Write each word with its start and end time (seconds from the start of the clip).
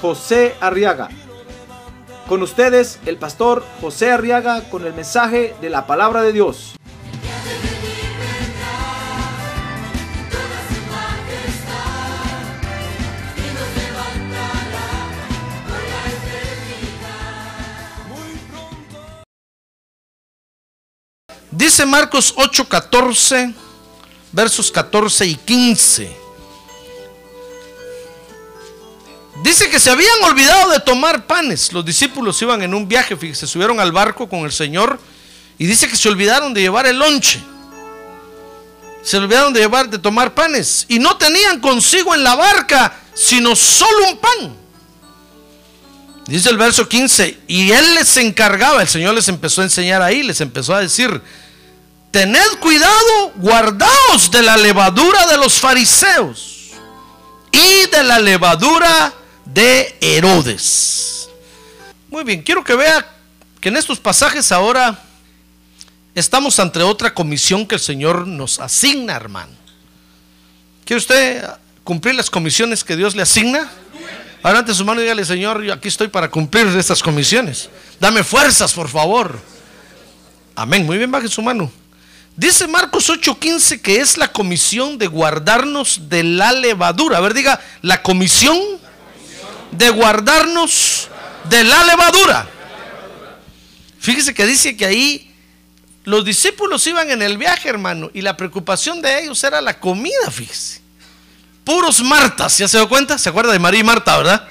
José 0.00 0.54
Arriaga. 0.60 1.08
Con 2.28 2.42
ustedes, 2.42 2.98
el 3.06 3.18
pastor 3.18 3.64
José 3.80 4.10
Arriaga 4.10 4.62
con 4.68 4.84
el 4.84 4.94
mensaje 4.94 5.54
de 5.60 5.70
la 5.70 5.86
palabra 5.86 6.22
de 6.22 6.32
Dios. 6.32 6.74
Dice 21.56 21.86
Marcos 21.86 22.34
8:14, 22.36 23.54
versos 24.32 24.70
14 24.70 25.26
y 25.26 25.36
15. 25.36 26.25
Dice 29.46 29.70
que 29.70 29.78
se 29.78 29.90
habían 29.90 30.24
olvidado 30.24 30.72
de 30.72 30.80
tomar 30.80 31.24
panes. 31.24 31.72
Los 31.72 31.84
discípulos 31.84 32.42
iban 32.42 32.62
en 32.62 32.74
un 32.74 32.88
viaje, 32.88 33.16
fíjese, 33.16 33.46
subieron 33.46 33.78
al 33.78 33.92
barco 33.92 34.28
con 34.28 34.40
el 34.40 34.50
Señor 34.50 34.98
y 35.56 35.66
dice 35.66 35.88
que 35.88 35.96
se 35.96 36.08
olvidaron 36.08 36.52
de 36.52 36.62
llevar 36.62 36.84
el 36.88 36.98
lonche. 36.98 37.40
Se 39.04 39.18
olvidaron 39.18 39.52
de 39.52 39.60
llevar 39.60 39.88
de 39.88 39.98
tomar 39.98 40.34
panes 40.34 40.84
y 40.88 40.98
no 40.98 41.16
tenían 41.16 41.60
consigo 41.60 42.12
en 42.12 42.24
la 42.24 42.34
barca 42.34 42.92
sino 43.14 43.54
solo 43.54 44.08
un 44.08 44.18
pan. 44.18 44.56
Dice 46.26 46.50
el 46.50 46.56
verso 46.56 46.88
15, 46.88 47.38
y 47.46 47.70
él 47.70 47.94
les 47.94 48.16
encargaba, 48.16 48.82
el 48.82 48.88
Señor 48.88 49.14
les 49.14 49.28
empezó 49.28 49.60
a 49.60 49.64
enseñar 49.64 50.02
ahí, 50.02 50.24
les 50.24 50.40
empezó 50.40 50.74
a 50.74 50.80
decir, 50.80 51.22
tened 52.10 52.58
cuidado, 52.58 53.30
guardaos 53.36 54.28
de 54.32 54.42
la 54.42 54.56
levadura 54.56 55.24
de 55.28 55.36
los 55.36 55.60
fariseos 55.60 56.72
y 57.52 57.88
de 57.92 58.02
la 58.02 58.18
levadura 58.18 59.14
de 59.14 59.25
Herodes. 59.56 61.28
Muy 62.08 62.24
bien, 62.24 62.42
quiero 62.42 62.62
que 62.62 62.74
vea 62.74 63.06
que 63.60 63.68
en 63.68 63.76
estos 63.76 63.98
pasajes 63.98 64.52
ahora 64.52 65.02
estamos 66.14 66.60
ante 66.60 66.82
otra 66.82 67.14
comisión 67.14 67.66
que 67.66 67.76
el 67.76 67.80
Señor 67.80 68.26
nos 68.26 68.60
asigna, 68.60 69.14
hermano. 69.14 69.52
¿Quiere 70.84 70.98
usted 70.98 71.44
cumplir 71.84 72.14
las 72.14 72.30
comisiones 72.30 72.84
que 72.84 72.96
Dios 72.96 73.16
le 73.16 73.22
asigna? 73.22 73.70
Ahora 74.42 74.60
ante 74.60 74.74
su 74.74 74.84
mano 74.84 75.00
dígale, 75.00 75.24
Señor, 75.24 75.62
yo 75.62 75.72
aquí 75.72 75.88
estoy 75.88 76.08
para 76.08 76.30
cumplir 76.30 76.66
estas 76.68 77.02
comisiones. 77.02 77.68
Dame 77.98 78.22
fuerzas, 78.22 78.72
por 78.72 78.88
favor. 78.88 79.38
Amén. 80.54 80.86
Muy 80.86 80.98
bien, 80.98 81.10
baje 81.10 81.28
su 81.28 81.42
mano. 81.42 81.70
Dice 82.36 82.66
Marcos 82.66 83.08
8:15 83.08 83.80
que 83.80 83.96
es 83.96 84.18
la 84.18 84.28
comisión 84.28 84.98
de 84.98 85.06
guardarnos 85.06 86.08
de 86.08 86.22
la 86.22 86.52
levadura. 86.52 87.18
A 87.18 87.20
ver, 87.20 87.34
diga, 87.34 87.58
la 87.82 88.02
comisión 88.02 88.58
de 89.76 89.90
guardarnos 89.90 91.08
de 91.48 91.64
la 91.64 91.84
levadura. 91.84 92.48
Fíjese 93.98 94.34
que 94.34 94.46
dice 94.46 94.76
que 94.76 94.86
ahí 94.86 95.34
los 96.04 96.24
discípulos 96.24 96.86
iban 96.86 97.10
en 97.10 97.22
el 97.22 97.36
viaje, 97.36 97.68
hermano, 97.68 98.10
y 98.14 98.22
la 98.22 98.36
preocupación 98.36 99.02
de 99.02 99.24
ellos 99.24 99.42
era 99.42 99.60
la 99.60 99.78
comida, 99.78 100.30
fíjese. 100.30 100.80
Puros 101.64 102.00
Martas, 102.00 102.58
¿ya 102.58 102.68
se 102.68 102.78
dio 102.78 102.88
cuenta? 102.88 103.18
¿Se 103.18 103.28
acuerda 103.28 103.52
de 103.52 103.58
María 103.58 103.80
y 103.80 103.84
Marta, 103.84 104.16
verdad? 104.16 104.48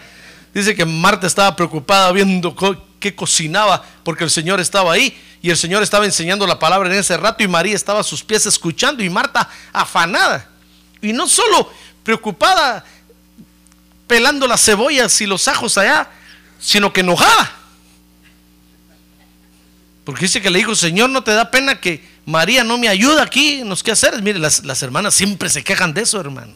Dice 0.53 0.75
que 0.75 0.83
Marta 0.83 1.27
estaba 1.27 1.55
preocupada 1.55 2.11
viendo 2.11 2.53
qué 2.99 3.15
cocinaba 3.15 3.83
porque 4.03 4.25
el 4.25 4.29
Señor 4.29 4.59
estaba 4.59 4.91
ahí 4.91 5.17
y 5.41 5.49
el 5.49 5.55
Señor 5.55 5.81
estaba 5.83 6.05
enseñando 6.05 6.45
la 6.45 6.59
palabra 6.59 6.91
en 6.91 6.99
ese 6.99 7.15
rato 7.15 7.43
y 7.43 7.47
María 7.47 7.75
estaba 7.75 8.01
a 8.01 8.03
sus 8.03 8.23
pies 8.23 8.45
escuchando 8.45 9.03
y 9.03 9.09
Marta 9.09 9.49
afanada. 9.71 10.49
Y 11.01 11.13
no 11.13 11.27
solo 11.27 11.71
preocupada 12.03 12.83
pelando 14.07 14.47
las 14.47 14.63
cebollas 14.63 15.19
y 15.21 15.25
los 15.25 15.47
ajos 15.47 15.77
allá, 15.77 16.09
sino 16.59 16.93
que 16.93 17.01
enojada. 17.01 17.51
Porque 20.03 20.21
dice 20.21 20.41
que 20.41 20.49
le 20.49 20.59
dijo, 20.59 20.75
Señor, 20.75 21.09
¿no 21.09 21.23
te 21.23 21.31
da 21.31 21.49
pena 21.49 21.79
que 21.79 22.07
María 22.25 22.63
no 22.63 22.77
me 22.77 22.87
ayuda 22.87 23.23
aquí 23.23 23.61
en 23.61 23.69
los 23.69 23.83
hacer 23.87 24.21
Mire, 24.21 24.39
las, 24.39 24.63
las 24.63 24.81
hermanas 24.83 25.13
siempre 25.13 25.49
se 25.49 25.63
quejan 25.63 25.93
de 25.93 26.01
eso, 26.01 26.19
hermano. 26.19 26.53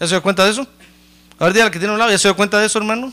¿Ya 0.00 0.06
se 0.06 0.14
dio 0.14 0.22
cuenta 0.22 0.44
de 0.44 0.50
eso? 0.50 0.66
A 1.38 1.44
ver, 1.44 1.52
dígale 1.54 1.70
que 1.70 1.78
tiene 1.78 1.92
un 1.92 1.98
lado, 1.98 2.10
¿ya 2.10 2.18
se 2.18 2.28
dio 2.28 2.36
cuenta 2.36 2.58
de 2.58 2.66
eso, 2.66 2.78
hermano? 2.78 3.12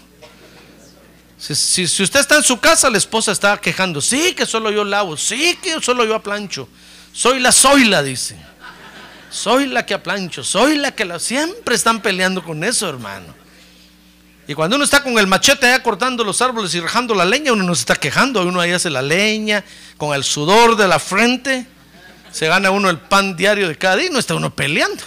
Si, 1.37 1.55
si, 1.55 1.87
si, 1.87 2.03
usted 2.03 2.19
está 2.19 2.35
en 2.35 2.43
su 2.43 2.59
casa, 2.59 2.89
la 2.89 2.97
esposa 2.97 3.31
está 3.31 3.57
quejando. 3.57 4.01
Sí, 4.01 4.33
que 4.33 4.45
solo 4.45 4.71
yo 4.71 4.83
lavo. 4.83 5.15
Sí, 5.15 5.57
que 5.61 5.79
solo 5.81 6.03
yo 6.03 6.15
aplancho. 6.15 6.67
Soy 7.13 7.39
la, 7.39 7.51
soy 7.51 7.85
la, 7.85 8.03
dice. 8.03 8.37
Soy 9.29 9.67
la 9.67 9.85
que 9.85 9.93
aplancho. 9.93 10.43
Soy 10.43 10.75
la 10.75 10.91
que 10.91 11.05
la. 11.05 11.17
Siempre 11.17 11.75
están 11.75 12.01
peleando 12.01 12.43
con 12.43 12.63
eso, 12.63 12.89
hermano. 12.89 13.38
Y 14.49 14.55
cuando 14.55 14.77
uno 14.77 14.83
está 14.83 15.03
con 15.03 15.19
el 15.19 15.27
machete 15.27 15.67
allá 15.67 15.83
cortando 15.83 16.23
los 16.23 16.41
árboles 16.41 16.73
y 16.73 16.79
rajando 16.79 17.13
la 17.13 17.23
leña, 17.23 17.53
uno 17.53 17.63
no 17.63 17.75
se 17.75 17.81
está 17.81 17.95
quejando. 17.95 18.41
Uno 18.41 18.59
ahí 18.59 18.71
hace 18.71 18.89
la 18.89 19.03
leña 19.03 19.63
con 19.95 20.15
el 20.15 20.23
sudor 20.23 20.75
de 20.75 20.87
la 20.87 20.97
frente. 20.97 21.67
Se 22.31 22.47
gana 22.47 22.71
uno 22.71 22.89
el 22.89 22.97
pan 22.97 23.35
diario 23.35 23.67
de 23.67 23.77
cada 23.77 23.97
día 23.97 24.09
no 24.11 24.17
está 24.17 24.33
uno 24.33 24.49
peleando. 24.49 25.03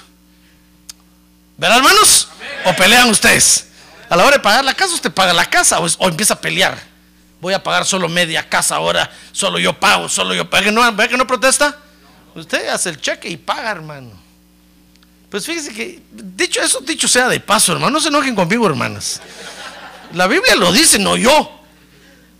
¿Verdad, 1.56 1.78
hermanos? 1.78 2.28
¿O 2.66 2.76
pelean 2.76 3.10
ustedes? 3.10 3.66
A 4.08 4.14
la 4.16 4.22
hora 4.22 4.36
de 4.36 4.42
pagar 4.44 4.64
la 4.64 4.74
casa, 4.74 4.94
usted 4.94 5.10
paga 5.10 5.32
la 5.32 5.46
casa 5.46 5.80
o, 5.80 6.08
empieza 6.08 6.34
a 6.34 6.40
pelear. 6.40 6.80
Voy 7.40 7.52
a 7.52 7.60
pagar 7.60 7.84
solo 7.84 8.08
media 8.08 8.48
casa 8.48 8.76
ahora, 8.76 9.10
solo 9.32 9.58
yo 9.58 9.72
pago, 9.72 10.08
solo 10.08 10.34
yo 10.34 10.48
pago. 10.48 10.70
¿No, 10.70 10.92
¿Ve 10.92 11.08
que 11.08 11.16
no 11.16 11.26
protesta? 11.26 11.76
Usted 12.36 12.68
hace 12.68 12.90
el 12.90 13.00
cheque 13.00 13.28
y 13.28 13.38
paga, 13.38 13.72
hermano. 13.72 14.21
Pues 15.32 15.46
fíjese 15.46 15.72
que, 15.72 16.02
dicho 16.12 16.60
eso, 16.60 16.80
dicho 16.82 17.08
sea 17.08 17.26
de 17.26 17.40
paso, 17.40 17.72
hermano, 17.72 17.92
no 17.92 18.00
se 18.02 18.08
enojen 18.08 18.34
conmigo, 18.34 18.66
hermanas. 18.66 19.18
La 20.12 20.26
Biblia 20.26 20.54
lo 20.56 20.70
dice, 20.70 20.98
no 20.98 21.16
yo. 21.16 21.50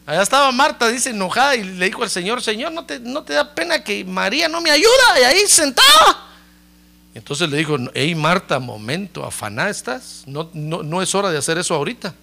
Allá 0.05 0.21
estaba 0.21 0.53
Marta, 0.53 0.89
dice 0.89 1.09
enojada, 1.09 1.57
y 1.57 1.65
le 1.65 1.87
dijo 1.87 2.03
al 2.03 2.11
Señor, 2.11 2.43
Señor, 2.43 2.71
¿no 2.71 2.85
te, 2.85 3.01
no 3.01 3.23
te 3.23 3.33
da 3.33 3.55
pena 3.55 3.83
que 3.83 4.05
María 4.05 4.47
no 4.47 4.61
me 4.61 4.71
ayuda? 4.71 5.19
Y 5.19 5.23
ahí 5.23 5.47
sentada. 5.49 6.29
Entonces 7.15 7.49
le 7.49 7.57
dijo, 7.57 7.79
hey 7.95 8.15
Marta, 8.15 8.59
momento, 8.59 9.25
afaná 9.25 9.71
estás. 9.71 10.25
No, 10.27 10.51
no, 10.53 10.83
no 10.83 11.01
es 11.01 11.15
hora 11.15 11.31
de 11.31 11.39
hacer 11.39 11.57
eso 11.57 11.75
ahorita. 11.75 12.15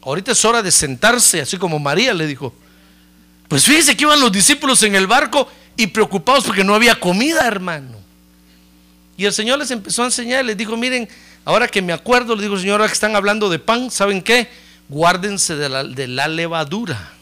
Ahorita 0.00 0.32
es 0.32 0.42
hora 0.46 0.62
de 0.62 0.70
sentarse, 0.70 1.42
así 1.42 1.58
como 1.58 1.78
María 1.78 2.14
le 2.14 2.26
dijo. 2.26 2.54
Pues 3.48 3.64
fíjese 3.64 3.94
que 3.94 4.04
iban 4.04 4.18
los 4.18 4.32
discípulos 4.32 4.82
en 4.82 4.94
el 4.94 5.06
barco 5.06 5.46
y 5.76 5.88
preocupados 5.88 6.44
porque 6.44 6.64
no 6.64 6.74
había 6.74 6.98
comida, 6.98 7.46
hermano. 7.46 7.99
Y 9.20 9.26
el 9.26 9.34
Señor 9.34 9.58
les 9.58 9.70
empezó 9.70 10.00
a 10.00 10.06
enseñar, 10.06 10.46
les 10.46 10.56
dijo, 10.56 10.78
miren, 10.78 11.06
ahora 11.44 11.68
que 11.68 11.82
me 11.82 11.92
acuerdo, 11.92 12.34
le 12.34 12.40
digo, 12.40 12.58
Señor, 12.58 12.80
ahora 12.80 12.86
que 12.86 12.94
están 12.94 13.14
hablando 13.14 13.50
de 13.50 13.58
pan, 13.58 13.90
¿saben 13.90 14.22
qué? 14.22 14.48
Guárdense 14.88 15.56
de 15.56 15.68
la, 15.68 15.84
de 15.84 16.08
la 16.08 16.26
levadura. 16.26 17.12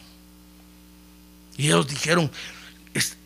Y 1.57 1.65
ellos 1.65 1.89
dijeron, 1.89 2.31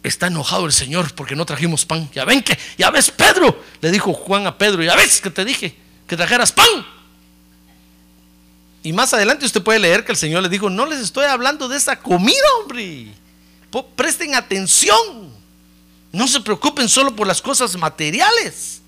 está 0.02 0.26
enojado 0.26 0.66
el 0.66 0.72
Señor 0.72 1.14
porque 1.14 1.36
no 1.36 1.46
trajimos 1.46 1.86
pan. 1.86 2.10
Ya 2.16 2.26
ven 2.26 2.42
que, 2.42 2.58
ya 2.76 2.90
ves, 2.90 3.12
Pedro, 3.12 3.64
le 3.80 3.92
dijo 3.92 4.12
Juan 4.12 4.48
a 4.48 4.58
Pedro, 4.58 4.82
ya 4.82 4.96
ves 4.96 5.22
que 5.22 5.30
te 5.30 5.46
dije 5.46 5.76
que 6.08 6.18
trajeras 6.18 6.52
pan. 6.52 6.66
Y 8.82 8.92
más 8.92 9.14
adelante 9.14 9.46
usted 9.46 9.62
puede 9.62 9.78
leer 9.78 10.04
que 10.04 10.14
el 10.14 10.18
Señor 10.18 10.42
le 10.42 10.50
dijo, 10.50 10.72
no 10.72 10.88
les 10.88 10.98
estoy 10.98 11.26
hablando 11.26 11.68
de 11.68 11.78
esa 11.78 12.00
comida, 12.00 12.42
hombre. 12.60 13.14
Presten 13.96 14.34
atención. 14.34 15.32
No 16.14 16.28
se 16.28 16.40
preocupen 16.40 16.88
solo 16.88 17.14
por 17.14 17.28
las 17.28 17.42
cosas 17.42 17.76
materiales. 17.76 18.82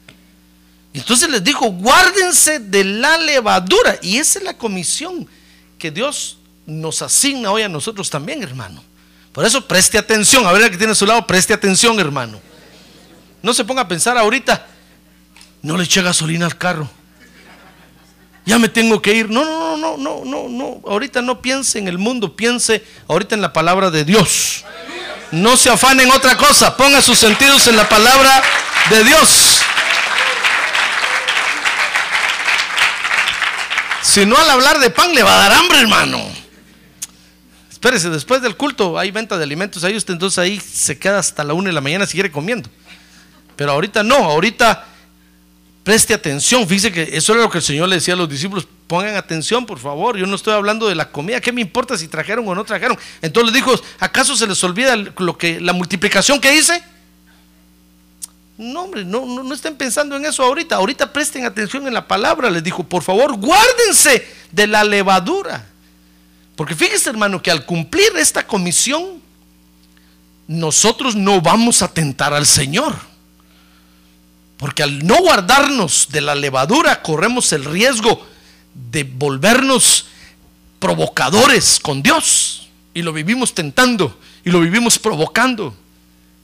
Entonces 0.94 1.30
les 1.30 1.44
dijo, 1.44 1.66
guárdense 1.72 2.60
de 2.60 2.86
la 2.86 3.18
levadura. 3.18 3.98
Y 4.01 4.18
esa 4.18 4.39
es 4.39 4.45
la 4.45 4.57
comisión 4.57 5.27
que 5.77 5.92
Dios 5.92 6.38
nos 6.66 7.01
asigna 7.01 7.51
hoy 7.51 7.63
a 7.63 7.69
nosotros 7.69 8.10
también, 8.10 8.44
hermano. 8.44 8.81
Por 9.33 9.44
eso 9.44 9.68
preste 9.68 9.98
atención. 9.98 10.45
A 10.45 10.54
ver 10.54 10.62
el 10.62 10.69
que 10.72 10.77
tiene 10.77 10.94
a 10.94 10.95
su 10.95 11.06
lado, 11.06 11.25
preste 11.27 11.54
atención, 11.54 12.00
hermano. 12.00 12.39
No 13.42 13.54
se 13.54 13.66
ponga 13.66 13.81
a 13.81 13.88
pensar 13.88 14.18
ahorita, 14.18 14.66
no 15.62 15.77
le 15.77 15.83
eché 15.83 16.01
gasolina 16.01 16.45
al 16.45 16.57
carro. 16.57 16.89
Ya 18.45 18.60
me 18.60 18.69
tengo 18.69 19.01
que 19.01 19.13
ir. 19.13 19.30
No, 19.30 19.44
no, 19.44 19.75
no, 19.75 19.98
no, 19.98 20.24
no, 20.24 20.48
no. 20.48 20.81
Ahorita 20.88 21.22
no 21.22 21.42
piense 21.42 21.80
en 21.80 21.88
el 21.88 21.98
mundo, 21.98 22.36
piense 22.36 22.83
ahorita 23.07 23.33
en 23.33 23.42
la 23.42 23.51
palabra 23.51 23.89
de 23.89 24.06
Dios. 24.06 24.63
No 25.36 25.58
se 25.58 25.70
afane 25.70 26.04
en 26.04 26.12
otra 26.12 26.38
cosa, 26.38 26.78
ponga 26.78 27.02
sus 27.02 27.20
sentidos 27.20 27.68
en 27.68 27.76
la 27.76 27.90
palabra 27.90 28.42
de 28.90 29.04
Dios. 29.04 29.60
Si 34.02 34.26
no 34.26 34.38
al 34.38 34.50
hablar 34.50 34.80
de 34.80 34.90
pan 34.90 35.14
le 35.14 35.24
va 35.24 35.36
a 35.36 35.50
dar 35.50 35.60
hambre, 35.60 35.82
hermano. 35.82 36.26
Espérese, 37.70 38.10
después 38.10 38.42
del 38.42 38.56
culto 38.56 38.98
hay 38.98 39.12
venta 39.12 39.38
de 39.38 39.44
alimentos 39.44 39.84
ahí, 39.84 39.98
usted 39.98 40.14
entonces 40.14 40.40
ahí 40.40 40.58
se 40.58 40.98
queda 40.98 41.20
hasta 41.20 41.44
la 41.44 41.54
una 41.54 41.68
de 41.68 41.74
la 41.74 41.82
mañana 41.82 42.06
si 42.06 42.14
quiere 42.14 42.32
comiendo. 42.32 42.70
Pero 43.58 43.74
ahorita 43.74 44.04
no, 44.04 44.16
ahorita 44.16 44.86
preste 45.86 46.16
atención. 46.16 46.68
Fíjese 46.68 46.92
que 46.92 47.16
eso 47.16 47.32
era 47.32 47.44
lo 47.44 47.50
que 47.50 47.60
el 47.60 47.64
Señor 47.64 47.88
le 47.88 47.96
decía 47.96 48.16
a 48.16 48.18
los 48.18 48.28
discípulos. 48.28 48.68
Pongan 48.88 49.16
atención, 49.16 49.68
por 49.68 49.78
favor. 49.78 50.18
Yo 50.18 50.26
no 50.26 50.36
estoy 50.36 50.56
hablando 50.56 50.90
de 50.90 50.96
la 50.96 51.12
comida. 51.12 51.40
¿Qué 51.40 51.52
me 51.52 51.62
importa 51.62 51.96
si 51.96 52.08
trajeron 52.08 52.46
o 52.48 52.56
no 52.56 52.66
trajeron? 52.66 52.98
Entonces 53.22 53.54
les 53.54 53.64
dijo, 53.64 53.80
¿acaso 54.00 54.36
se 54.36 54.48
les 54.48 54.62
olvida 54.64 54.96
lo 54.96 55.38
que, 55.38 55.62
la 55.62 55.74
multiplicación 55.74 56.42
que 56.42 56.56
hice? 56.56 56.84
No, 58.58 58.82
hombre, 58.82 59.06
no, 59.06 59.28
no, 59.28 59.44
no 59.44 59.54
estén 59.54 59.76
pensando 59.76 60.16
en 60.16 60.26
eso 60.26 60.44
ahorita. 60.44 60.76
Ahorita 60.76 61.14
presten 61.14 61.46
atención 61.46 61.86
en 61.86 61.94
la 61.94 62.08
palabra. 62.08 62.50
Les 62.50 62.64
dijo, 62.64 62.84
por 62.84 63.04
favor, 63.04 63.38
guárdense 63.38 64.28
de 64.52 64.66
la 64.66 64.84
levadura. 64.84 65.68
Porque 66.56 66.74
fíjese, 66.74 67.12
hermano, 67.12 67.44
que 67.44 67.52
al 67.52 67.64
cumplir 67.64 68.12
esta 68.18 68.48
comisión, 68.48 69.22
nosotros 70.48 71.16
no 71.16 71.42
vamos 71.42 71.84
a 71.84 71.88
tentar 71.88 72.34
al 72.34 72.48
Señor. 72.48 72.96
Porque 74.57 74.84
al 74.84 75.06
no 75.06 75.18
guardarnos 75.18 76.07
de 76.12 76.22
la 76.22 76.36
levadura, 76.36 77.02
corremos 77.02 77.52
el 77.52 77.66
riesgo 77.66 78.25
de 78.92 79.04
volvernos 79.04 80.06
provocadores 80.80 81.80
con 81.81 82.02
Dios. 82.02 82.69
Y 82.94 83.02
lo 83.02 83.12
vivimos 83.12 83.54
tentando 83.54 84.18
y 84.46 84.52
lo 84.52 84.60
vivimos 84.62 84.98
provocando. 85.00 85.75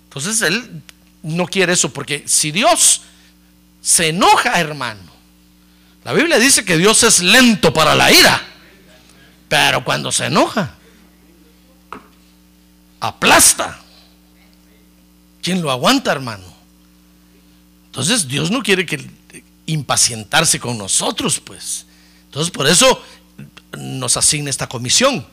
Entonces 0.06 0.42
Él 0.42 0.82
no 1.24 1.46
quiere 1.46 1.74
eso, 1.74 1.94
porque 1.94 2.24
si 2.26 2.52
Dios 2.52 3.02
se 3.82 4.10
enoja, 4.10 4.60
hermano, 4.60 5.12
la 6.04 6.14
Biblia 6.14 6.40
dice 6.40 6.66
que 6.66 6.78
Dios 6.78 7.04
es 7.04 7.22
lento 7.22 7.72
para 7.72 7.96
la 7.96 8.12
ira, 8.12 8.42
pero 9.48 9.84
cuando 9.84 10.12
se 10.12 10.26
enoja, 10.26 10.76
aplasta. 13.00 13.80
¿Quién 15.42 15.62
lo 15.62 15.72
aguanta, 15.72 16.12
hermano? 16.12 16.51
Entonces 17.92 18.26
Dios 18.26 18.50
no 18.52 18.64
quiere 18.64 18.86
que 18.86 19.06
impacientarse 19.66 20.62
con 20.62 20.78
nosotros, 20.78 21.42
pues. 21.42 21.86
Entonces 22.24 22.50
por 22.50 22.66
eso 22.66 23.04
nos 23.78 24.16
asigna 24.16 24.50
esta 24.50 24.70
comisión. 24.70 25.26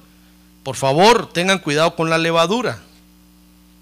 Por 0.65 0.75
favor, 0.75 1.33
tengan 1.33 1.61
cuidado 1.61 1.95
con 1.95 2.11
la 2.11 2.19
levadura. 2.19 2.83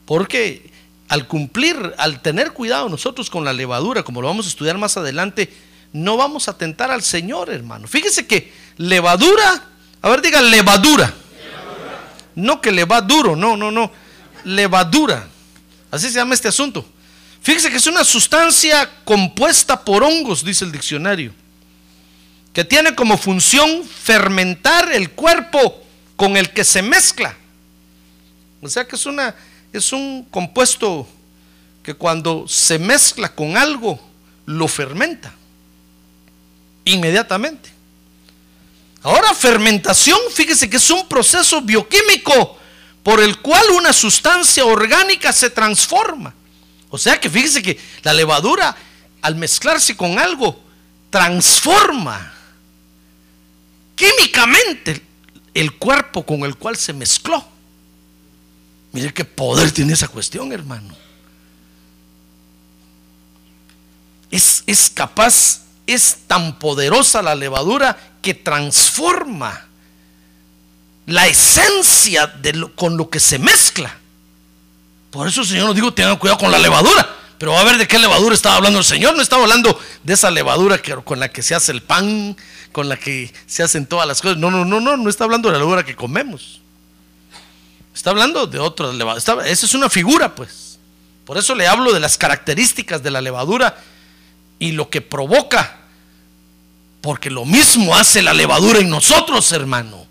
Porque 0.04 0.70
al 1.08 1.26
cumplir, 1.26 1.94
al 1.96 2.20
tener 2.20 2.52
cuidado 2.52 2.90
nosotros 2.90 3.30
con 3.30 3.46
la 3.46 3.54
levadura, 3.54 4.02
como 4.02 4.20
lo 4.20 4.28
vamos 4.28 4.44
a 4.44 4.50
estudiar 4.50 4.76
más 4.76 4.98
adelante, 4.98 5.50
no 5.94 6.18
vamos 6.18 6.46
a 6.50 6.58
tentar 6.58 6.90
al 6.90 7.02
Señor, 7.02 7.48
hermano. 7.48 7.88
Fíjese 7.88 8.26
que 8.26 8.52
levadura, 8.76 9.70
a 10.02 10.08
ver, 10.10 10.20
diga 10.20 10.42
levadura. 10.42 11.14
No 12.34 12.60
que 12.60 12.72
le 12.72 12.84
va 12.84 13.00
duro, 13.00 13.34
no, 13.34 13.56
no, 13.56 13.70
no. 13.70 13.90
Levadura. 14.44 15.26
Así 15.90 16.08
se 16.08 16.16
llama 16.16 16.34
este 16.34 16.48
asunto. 16.48 16.84
Fíjese 17.46 17.70
que 17.70 17.76
es 17.76 17.86
una 17.86 18.02
sustancia 18.02 18.90
compuesta 19.04 19.84
por 19.84 20.02
hongos, 20.02 20.44
dice 20.44 20.64
el 20.64 20.72
diccionario, 20.72 21.32
que 22.52 22.64
tiene 22.64 22.92
como 22.96 23.16
función 23.16 23.84
fermentar 23.84 24.90
el 24.90 25.12
cuerpo 25.12 25.80
con 26.16 26.36
el 26.36 26.50
que 26.50 26.64
se 26.64 26.82
mezcla. 26.82 27.36
O 28.60 28.68
sea 28.68 28.84
que 28.84 28.96
es 28.96 29.06
una 29.06 29.32
es 29.72 29.92
un 29.92 30.26
compuesto 30.28 31.06
que 31.84 31.94
cuando 31.94 32.48
se 32.48 32.80
mezcla 32.80 33.32
con 33.32 33.56
algo, 33.56 34.00
lo 34.46 34.66
fermenta 34.66 35.32
inmediatamente. 36.84 37.70
Ahora, 39.04 39.32
fermentación, 39.34 40.18
fíjese 40.34 40.68
que 40.68 40.78
es 40.78 40.90
un 40.90 41.06
proceso 41.06 41.62
bioquímico 41.62 42.58
por 43.04 43.20
el 43.20 43.38
cual 43.38 43.70
una 43.70 43.92
sustancia 43.92 44.64
orgánica 44.64 45.32
se 45.32 45.48
transforma. 45.48 46.34
O 46.90 46.98
sea 46.98 47.20
que 47.20 47.28
fíjese 47.28 47.62
que 47.62 47.78
la 48.02 48.12
levadura, 48.12 48.76
al 49.22 49.36
mezclarse 49.36 49.96
con 49.96 50.18
algo, 50.18 50.60
transforma 51.10 52.32
químicamente 53.94 55.02
el 55.54 55.74
cuerpo 55.74 56.24
con 56.24 56.42
el 56.42 56.56
cual 56.56 56.76
se 56.76 56.92
mezcló. 56.92 57.44
Mire 58.92 59.12
qué 59.12 59.24
poder 59.24 59.72
tiene 59.72 59.94
esa 59.94 60.08
cuestión, 60.08 60.52
hermano. 60.52 60.94
Es, 64.30 64.62
es 64.66 64.90
capaz, 64.90 65.62
es 65.86 66.18
tan 66.26 66.58
poderosa 66.58 67.22
la 67.22 67.34
levadura 67.34 67.96
que 68.22 68.34
transforma 68.34 69.66
la 71.06 71.26
esencia 71.26 72.26
de 72.26 72.70
con 72.74 72.96
lo 72.96 73.08
que 73.08 73.20
se 73.20 73.38
mezcla. 73.38 73.98
Por 75.16 75.26
eso 75.26 75.40
el 75.40 75.46
Señor 75.46 75.64
nos 75.64 75.74
dijo, 75.74 75.94
tengan 75.94 76.16
cuidado 76.16 76.38
con 76.38 76.50
la 76.50 76.58
levadura. 76.58 77.08
Pero 77.38 77.52
va 77.52 77.60
a 77.60 77.64
ver 77.64 77.78
de 77.78 77.88
qué 77.88 77.98
levadura 77.98 78.34
estaba 78.34 78.56
hablando 78.56 78.78
el 78.78 78.84
Señor. 78.84 79.16
No 79.16 79.22
estaba 79.22 79.42
hablando 79.42 79.78
de 80.02 80.12
esa 80.12 80.30
levadura 80.30 80.76
que, 80.76 80.94
con 80.96 81.18
la 81.18 81.30
que 81.30 81.42
se 81.42 81.54
hace 81.54 81.72
el 81.72 81.82
pan, 81.82 82.36
con 82.70 82.90
la 82.90 82.98
que 82.98 83.32
se 83.46 83.62
hacen 83.62 83.86
todas 83.86 84.06
las 84.06 84.20
cosas. 84.20 84.36
No, 84.36 84.50
no, 84.50 84.66
no, 84.66 84.78
no, 84.78 84.96
no 84.98 85.08
está 85.08 85.24
hablando 85.24 85.48
de 85.48 85.54
la 85.54 85.58
levadura 85.60 85.84
que 85.84 85.96
comemos. 85.96 86.60
Está 87.94 88.10
hablando 88.10 88.46
de 88.46 88.58
otra 88.58 88.92
levadura. 88.92 89.46
Esa 89.46 89.66
es 89.66 89.74
una 89.74 89.88
figura, 89.88 90.34
pues. 90.34 90.78
Por 91.24 91.38
eso 91.38 91.54
le 91.54 91.66
hablo 91.66 91.94
de 91.94 92.00
las 92.00 92.18
características 92.18 93.02
de 93.02 93.10
la 93.10 93.22
levadura 93.22 93.82
y 94.58 94.72
lo 94.72 94.90
que 94.90 95.00
provoca. 95.00 95.78
Porque 97.00 97.30
lo 97.30 97.46
mismo 97.46 97.96
hace 97.96 98.20
la 98.20 98.34
levadura 98.34 98.80
en 98.80 98.90
nosotros, 98.90 99.50
hermano. 99.52 100.05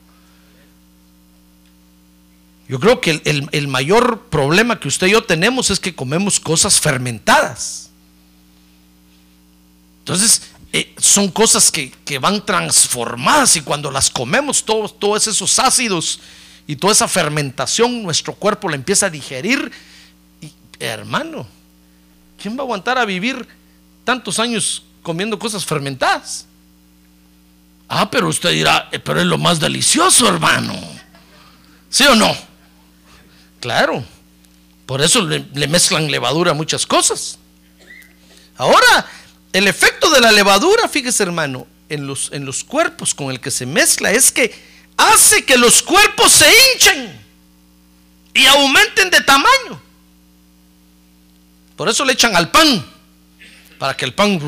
Yo 2.68 2.80
creo 2.80 3.00
que 3.00 3.22
el, 3.26 3.68
mayor 3.68 4.24
problema 4.30 4.80
que 4.80 4.88
usted 4.88 5.08
y 5.08 5.12
yo 5.12 5.24
tenemos 5.24 5.70
es 5.70 5.80
que 5.80 5.94
comemos 5.94 6.40
cosas 6.40 6.80
fermentadas. 6.80 7.92
Entonces, 10.00 10.42
eh, 10.74 10.94
son 10.98 11.30
cosas 11.30 11.72
que, 11.72 12.20
van 12.20 12.44
transformadas 12.44 13.56
y 13.56 13.62
cuando 13.62 13.92
las 13.92 14.10
comemos, 14.10 14.66
todos, 14.66 14.98
todos 14.98 15.28
esos 15.28 15.60
ácidos 15.60 16.20
y 16.66 16.76
toda 16.76 16.94
esa 16.94 17.08
fermentación, 17.08 18.02
nuestro 18.02 18.34
cuerpo 18.34 18.68
la 18.68 18.76
empieza 18.76 19.06
a 19.06 19.10
digerir. 19.12 19.72
Y, 20.42 20.52
hermano, 20.80 21.46
¿quién 22.42 22.58
va 22.58 22.62
a 22.62 22.64
aguantar 22.64 22.98
a 22.98 23.06
vivir 23.06 23.48
tantos 24.04 24.40
años 24.40 24.84
comiendo 25.04 25.38
cosas 25.38 25.64
fermentadas? 25.64 26.48
Ah, 27.88 28.10
pero 28.10 28.28
usted 28.28 28.50
dirá, 28.50 28.90
eh, 28.92 28.98
pero 28.98 29.20
es 29.20 29.28
lo 29.28 29.38
más 29.38 29.60
delicioso, 29.60 30.28
hermano. 30.28 30.74
¿Sí 31.92 32.04
o 32.06 32.16
no? 32.16 32.55
Claro. 33.66 34.06
Por 34.86 35.02
eso 35.02 35.24
le, 35.24 35.68
mezclan 35.68 36.12
levadura 36.12 36.52
a 36.52 36.54
muchas 36.54 36.86
cosas. 36.86 37.40
Ahora, 38.58 39.08
el 39.54 39.68
efecto 39.68 40.12
de 40.12 40.22
la 40.22 40.32
levadura, 40.32 40.88
fíjese 40.88 41.24
hermano, 41.24 41.66
en 41.90 42.06
los, 42.06 42.32
en 42.32 42.46
los 42.46 42.64
cuerpos 42.64 43.16
con 43.16 43.32
el 43.32 43.40
que 43.40 43.50
se 43.50 43.66
mezcla 43.66 44.12
es 44.12 44.32
que 44.32 44.54
hace 44.96 45.46
que 45.46 45.58
los 45.58 45.82
cuerpos 45.82 46.32
se 46.32 46.46
hinchen 46.48 47.20
y 48.36 48.46
aumenten 48.46 49.10
de 49.10 49.22
tamaño. 49.22 49.82
Por 51.76 51.90
eso 51.90 52.06
le 52.06 52.14
echan 52.14 52.36
al 52.36 52.52
pan, 52.52 52.86
para 53.80 53.98
que 53.98 54.06
el 54.06 54.14
pan... 54.14 54.40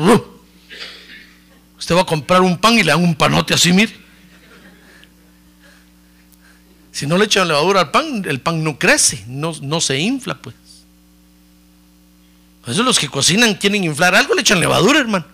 Usted 1.76 1.96
va 1.96 2.02
a 2.02 2.06
comprar 2.06 2.40
un 2.42 2.56
pan 2.56 2.74
y 2.74 2.84
le 2.84 2.92
dan 2.92 3.02
un 3.02 3.16
panote 3.16 3.52
así, 3.52 3.72
mire. 3.72 3.96
Si 6.98 7.06
no 7.06 7.16
le 7.16 7.26
echan 7.26 7.46
levadura 7.46 7.82
al 7.82 7.90
pan, 7.92 8.24
el 8.26 8.40
pan 8.40 8.64
no 8.64 8.76
crece, 8.76 9.22
no, 9.28 9.54
no 9.62 9.80
se 9.80 10.00
infla, 10.00 10.36
pues. 10.36 10.56
Por 12.60 12.74
eso 12.74 12.82
los 12.82 12.98
que 12.98 13.08
cocinan 13.08 13.54
quieren 13.54 13.84
inflar 13.84 14.16
algo, 14.16 14.34
le 14.34 14.40
echan 14.40 14.58
levadura, 14.58 14.98
hermano. 14.98 15.24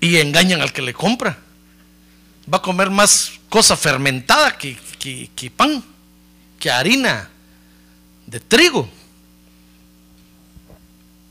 Y 0.00 0.16
engañan 0.16 0.60
al 0.60 0.72
que 0.72 0.82
le 0.82 0.92
compra 0.92 1.38
va 2.52 2.58
a 2.58 2.62
comer 2.62 2.90
más 2.90 3.34
cosa 3.48 3.76
fermentada 3.76 4.58
que, 4.58 4.76
pan, 5.54 5.84
que 6.58 6.68
harina 6.68 7.30
de 8.26 8.40
trigo. 8.40 8.88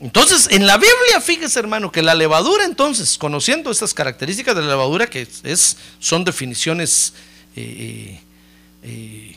Entonces, 0.00 0.48
en 0.50 0.66
la 0.66 0.78
Biblia, 0.78 1.20
fíjese 1.20 1.58
hermano, 1.58 1.92
que 1.92 2.00
la 2.00 2.14
levadura 2.14 2.64
entonces, 2.64 3.18
conociendo 3.18 3.70
estas 3.70 3.92
características 3.92 4.56
de 4.56 4.62
la 4.62 4.68
levadura, 4.68 5.08
que 5.08 5.28
es, 5.42 5.76
son 5.98 6.24
definiciones 6.24 7.12
eh, 7.54 8.22
eh, 8.86 9.36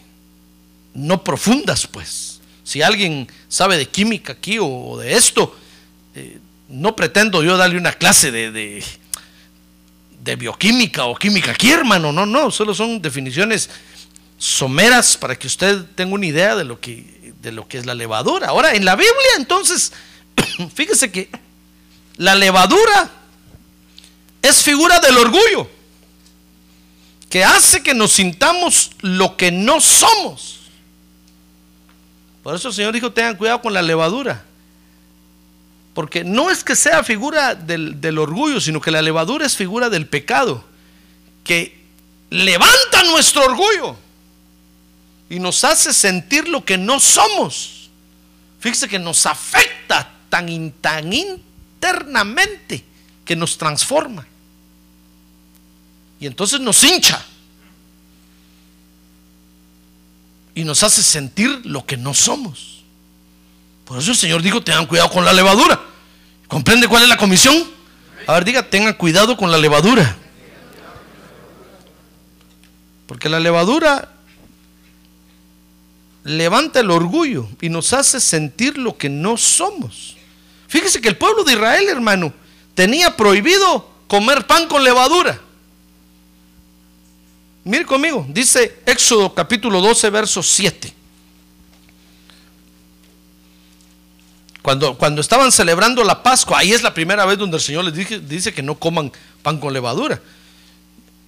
no 0.94 1.24
profundas, 1.24 1.88
pues. 1.88 2.39
Si 2.63 2.82
alguien 2.82 3.27
sabe 3.48 3.77
de 3.77 3.88
química 3.88 4.34
aquí 4.34 4.58
o, 4.62 4.98
de 4.98 5.15
esto, 5.15 5.58
eh, 6.15 6.38
no 6.68 6.96
pretendo 6.96 7.44
yo 7.44 7.58
darle 7.58 7.77
una 7.77 7.94
clase 7.94 8.32
de, 8.32 8.84
de 10.24 10.36
bioquímica 10.36 11.06
o 11.06 11.15
química 11.15 11.51
aquí, 11.51 11.72
hermano. 11.72 12.12
No, 12.12 12.25
no, 12.25 12.51
solo 12.51 12.75
son 12.75 13.01
definiciones 13.01 13.70
someras 14.38 15.18
para 15.18 15.36
que 15.38 15.48
usted 15.48 15.84
tenga 15.96 16.13
una 16.13 16.25
idea 16.25 16.56
de 16.56 16.63
lo 16.63 16.79
que, 16.79 17.34
de 17.41 17.51
lo 17.51 17.68
que 17.68 17.77
es 17.77 17.86
la 17.86 17.96
levadura. 17.96 18.48
Ahora, 18.48 18.74
en 18.74 18.86
la 18.86 18.96
Biblia, 18.96 19.36
entonces, 19.38 19.91
fíjese 20.75 21.12
que 21.12 21.29
la 22.18 22.36
levadura 22.36 23.10
es 24.41 24.62
figura 24.62 25.00
del 25.00 25.18
orgullo. 25.18 25.78
Que 27.29 27.43
hace 27.43 27.83
que 27.83 27.93
nos 27.93 28.12
sintamos 28.13 28.91
lo 29.01 29.38
que 29.38 29.51
no 29.51 29.79
somos. 29.79 30.59
Por 32.43 32.55
eso 32.55 32.69
el 32.69 32.74
Señor 32.74 32.93
dijo, 32.93 33.12
tengan 33.12 33.36
cuidado 33.36 33.62
con 33.62 33.74
la 33.74 33.83
levadura. 33.83 34.43
Porque 35.93 36.24
no 36.24 36.50
es 36.50 36.63
que 36.63 36.75
sea 36.75 37.03
figura 37.03 37.53
del, 37.55 38.17
orgullo, 38.17 38.59
sino 38.59 38.81
que 38.81 38.89
la 38.89 39.01
levadura 39.01 39.45
es 39.45 39.55
figura 39.55 39.89
del 39.89 40.07
pecado, 40.07 40.63
que 41.43 41.77
levanta 42.29 43.03
nuestro 43.03 43.43
orgullo 43.43 43.95
y 45.29 45.39
nos 45.39 45.63
hace 45.63 45.93
sentir 45.93 46.48
lo 46.48 46.63
que 46.63 46.77
no 46.77 47.00
somos. 47.00 47.89
Fíjese 48.59 48.88
que 48.88 49.00
nos 49.00 49.25
afecta 49.25 50.12
tan, 50.29 50.71
tan 50.81 51.12
internamente 51.13 52.83
que 53.25 53.36
nos 53.36 53.57
transforma. 53.57 54.25
Y 56.19 56.27
entonces 56.27 56.59
nos 56.59 56.83
hincha. 56.83 57.23
Y 60.53 60.63
nos 60.63 60.83
hace 60.83 61.01
sentir 61.01 61.61
lo 61.65 61.85
que 61.85 61.95
no 61.95 62.13
somos. 62.13 62.83
Por 63.85 63.97
eso 63.97 64.11
el 64.11 64.17
Señor 64.17 64.41
dijo, 64.41 64.61
tengan 64.61 64.85
cuidado 64.85 65.09
con 65.09 65.25
la 65.25 65.33
levadura. 65.33 65.79
¿Comprende 66.47 66.88
cuál 66.88 67.03
es 67.03 67.09
la 67.09 67.17
comisión? 67.17 67.55
A 68.27 68.33
ver, 68.33 68.45
diga, 68.45 68.69
tengan 68.69 68.93
cuidado 68.93 69.38
con 69.38 69.51
la 69.51 69.57
levadura. 69.57 70.15
Porque 73.07 73.29
la 73.29 73.39
levadura 73.39 74.09
levanta 76.23 76.81
el 76.81 76.91
orgullo 76.91 77.47
y 77.61 77.69
nos 77.69 77.93
hace 77.93 78.19
sentir 78.19 78.77
lo 78.77 78.97
que 78.97 79.09
no 79.09 79.38
somos. 79.38 80.15
Fíjese 80.67 81.01
que 81.01 81.09
el 81.09 81.17
pueblo 81.17 81.43
de 81.43 81.53
Israel, 81.53 81.88
hermano, 81.89 82.33
tenía 82.75 83.17
prohibido 83.17 83.89
comer 84.07 84.45
pan 84.45 84.67
con 84.67 84.83
levadura. 84.83 85.41
Mire 87.69 87.85
conmigo, 87.85 88.25
dice 88.27 88.79
Éxodo 88.83 89.31
capítulo 89.31 89.79
12, 89.79 90.09
verso 90.09 90.41
7. 90.41 90.91
Cuando, 94.63 94.97
cuando 94.97 95.21
estaban 95.21 95.51
celebrando 95.51 96.03
la 96.03 96.23
Pascua, 96.23 96.57
ahí 96.57 96.73
es 96.73 96.81
la 96.81 96.95
primera 96.95 97.25
vez 97.27 97.38
donde 97.38 97.57
el 97.57 97.61
Señor 97.63 97.85
les 97.85 97.93
dije- 97.93 98.19
dice 98.21 98.51
que 98.55 98.63
no 98.63 98.73
coman 98.73 99.11
pan 99.43 99.59
con 99.59 99.71
levadura. 99.71 100.19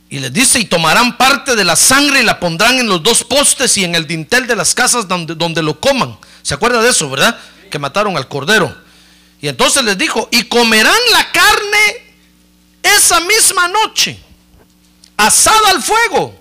Y 0.09 0.17
les 0.17 0.33
dice, 0.33 0.59
y 0.59 0.65
tomarán 0.65 1.15
parte 1.15 1.55
de 1.55 1.63
la 1.63 1.75
sangre 1.75 2.21
y 2.21 2.25
la 2.25 2.39
pondrán 2.39 2.79
en 2.79 2.87
los 2.87 3.03
dos 3.03 3.23
postes 3.23 3.77
y 3.77 3.83
en 3.83 3.93
el 3.93 4.07
dintel 4.07 4.47
de 4.47 4.55
las 4.55 4.73
casas 4.73 5.07
donde, 5.07 5.35
donde 5.35 5.61
lo 5.61 5.79
coman. 5.79 6.17
¿Se 6.41 6.55
acuerda 6.55 6.81
de 6.81 6.89
eso, 6.89 7.07
verdad? 7.07 7.37
Que 7.69 7.77
mataron 7.77 8.17
al 8.17 8.27
cordero. 8.27 8.75
Y 9.39 9.47
entonces 9.47 9.83
les 9.83 9.95
dijo, 9.95 10.27
y 10.31 10.41
comerán 10.45 10.97
la 11.11 11.31
carne 11.31 12.13
esa 12.97 13.19
misma 13.19 13.67
noche, 13.67 14.19
asada 15.25 15.69
al 15.69 15.81
fuego, 15.81 16.35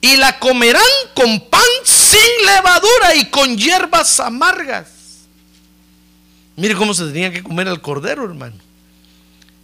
y 0.00 0.16
la 0.16 0.38
comerán 0.38 0.82
con 1.14 1.40
pan 1.40 1.60
sin 1.84 2.46
levadura 2.46 3.14
y 3.16 3.26
con 3.26 3.56
hierbas 3.56 4.20
amargas. 4.20 4.88
Mire 6.56 6.74
cómo 6.74 6.94
se 6.94 7.06
tenía 7.06 7.30
que 7.32 7.42
comer 7.42 7.68
al 7.68 7.80
cordero, 7.80 8.24
hermano. 8.24 8.56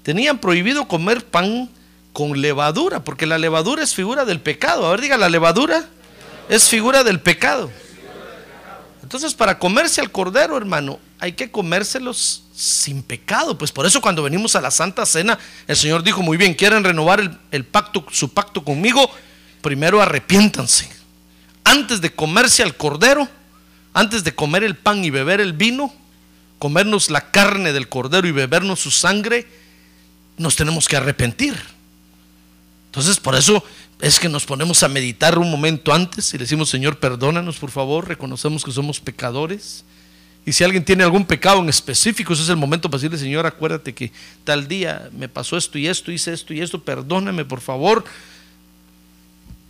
Tenían 0.03 0.39
prohibido 0.39 0.89
comer 0.89 1.25
pan 1.25 1.71
con 2.13 2.41
levadura, 2.41 3.03
porque 3.03 3.25
la 3.25 3.39
levadura 3.39 3.83
es 3.83 3.95
figura 3.95 4.25
del 4.25 4.41
pecado. 4.41 4.87
A 4.87 4.91
ver, 4.91 5.01
diga, 5.01 5.17
la 5.17 5.31
levadura 5.31 5.87
es 6.49 6.69
figura 6.69 7.05
del 7.05 7.21
pecado. 7.21 7.71
Entonces, 9.03 9.33
para 9.33 9.59
comerse 9.59 10.01
al 10.01 10.11
cordero, 10.11 10.57
hermano, 10.57 10.99
hay 11.19 11.33
que 11.33 11.51
comérselos 11.51 12.42
sin 12.55 13.03
pecado. 13.03 13.57
Pues 13.57 13.73
por 13.73 13.87
eso 13.87 14.01
cuando 14.01 14.23
venimos 14.23 14.55
a 14.57 14.61
la 14.61 14.71
Santa 14.71 15.07
Cena, 15.07 15.39
el 15.67 15.77
Señor 15.77 16.03
dijo, 16.03 16.23
muy 16.23 16.37
bien, 16.37 16.55
quieren 16.55 16.85
renovar 16.85 17.41
el, 17.51 17.65
pacto, 17.65 18.07
su 18.11 18.33
pacto 18.33 18.63
conmigo, 18.65 19.11
primero 19.61 20.01
arrepiéntanse. 20.01 20.89
Antes 21.65 22.01
de 22.01 22.15
comerse 22.15 22.63
al 22.63 22.77
cordero, 22.77 23.29
antes 23.95 24.25
de 24.25 24.35
comer 24.35 24.65
el 24.65 24.77
pan 24.77 25.05
y 25.05 25.11
beber 25.11 25.41
el 25.41 25.53
vino, 25.53 25.93
comernos 26.59 27.11
la 27.11 27.31
carne 27.31 27.73
del 27.73 27.89
cordero 27.89 28.27
y 28.27 28.33
bebernos 28.33 28.81
su 28.81 28.91
sangre, 28.91 29.47
nos 30.37 30.57
tenemos 30.57 30.89
que 30.89 30.97
arrepentir. 30.97 31.55
Entonces, 32.87 33.19
por 33.19 33.35
eso 33.35 33.65
es 34.01 34.19
que 34.19 34.29
nos 34.29 34.45
ponemos 34.45 34.83
a 34.83 34.89
meditar 34.89 35.39
un 35.39 35.51
momento 35.51 35.95
antes 35.95 36.35
y 36.35 36.39
decimos, 36.39 36.69
Señor, 36.69 36.99
perdónanos, 36.99 37.57
por 37.57 37.71
favor, 37.71 38.09
reconocemos 38.09 38.65
que 38.65 38.73
somos 38.73 39.01
pecadores. 39.01 39.85
Y 40.45 40.53
si 40.53 40.65
alguien 40.65 40.85
tiene 40.85 41.05
algún 41.05 41.25
pecado 41.25 41.61
en 41.61 41.69
específico, 41.69 42.33
ese 42.33 42.43
es 42.43 42.49
el 42.49 42.57
momento 42.57 42.91
para 42.91 43.01
decirle, 43.01 43.19
Señor, 43.19 43.47
acuérdate 43.47 43.95
que 43.95 44.11
tal 44.43 44.67
día 44.67 45.09
me 45.13 45.29
pasó 45.29 45.57
esto 45.57 45.79
y 45.79 45.87
esto, 45.87 46.11
hice 46.11 46.33
esto 46.33 46.53
y 46.53 46.61
esto, 46.61 46.83
perdóname, 46.83 47.45
por 47.45 47.61
favor. 47.61 48.05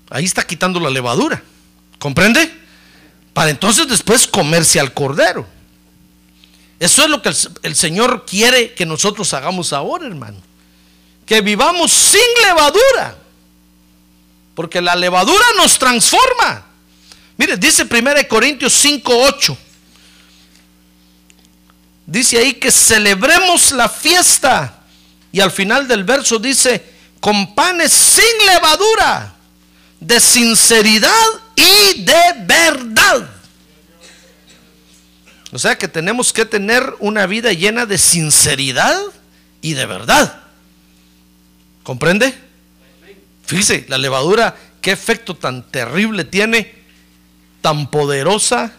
Ahí 0.08 0.24
está 0.24 0.46
quitando 0.46 0.80
la 0.80 0.88
levadura. 0.88 1.42
¿Comprende? 1.98 2.50
Para 3.34 3.50
entonces 3.50 3.86
después 3.86 4.26
comerse 4.26 4.80
al 4.80 4.94
cordero. 4.94 5.46
Eso 6.80 7.04
es 7.04 7.10
lo 7.10 7.22
que 7.22 7.30
el, 7.62 7.76
Señor 7.76 8.26
quiere 8.26 8.74
que 8.74 8.84
nosotros 8.84 9.32
hagamos 9.34 9.72
ahora, 9.72 10.06
hermano. 10.06 10.38
Que 11.24 11.40
vivamos 11.40 11.92
sin 11.92 12.20
levadura. 12.44 13.16
Porque 14.54 14.80
la 14.80 14.96
levadura 14.96 15.44
nos 15.56 15.78
transforma. 15.78 16.66
Mire, 17.36 17.56
dice 17.56 17.84
1 17.84 18.28
Corintios 18.28 18.72
5, 18.72 19.12
8. 19.16 19.58
Dice 22.12 22.36
ahí 22.36 22.52
que 22.52 22.70
celebremos 22.70 23.72
la 23.72 23.88
fiesta. 23.88 24.80
Y 25.32 25.40
al 25.40 25.50
final 25.50 25.88
del 25.88 26.04
verso 26.04 26.38
dice, 26.38 26.84
con 27.20 27.54
panes 27.54 27.90
sin 27.90 28.46
levadura, 28.46 29.34
de 29.98 30.20
sinceridad 30.20 31.10
y 31.56 32.02
de 32.02 32.22
verdad. 32.44 33.30
O 35.52 35.58
sea 35.58 35.78
que 35.78 35.88
tenemos 35.88 36.34
que 36.34 36.44
tener 36.44 36.84
una 36.98 37.24
vida 37.24 37.50
llena 37.54 37.86
de 37.86 37.96
sinceridad 37.96 39.00
y 39.62 39.72
de 39.72 39.86
verdad. 39.86 40.42
¿Comprende? 41.82 42.34
Fíjese, 43.46 43.86
la 43.88 43.96
levadura, 43.96 44.54
qué 44.82 44.92
efecto 44.92 45.34
tan 45.34 45.62
terrible 45.62 46.26
tiene, 46.26 46.74
tan 47.62 47.90
poderosa, 47.90 48.74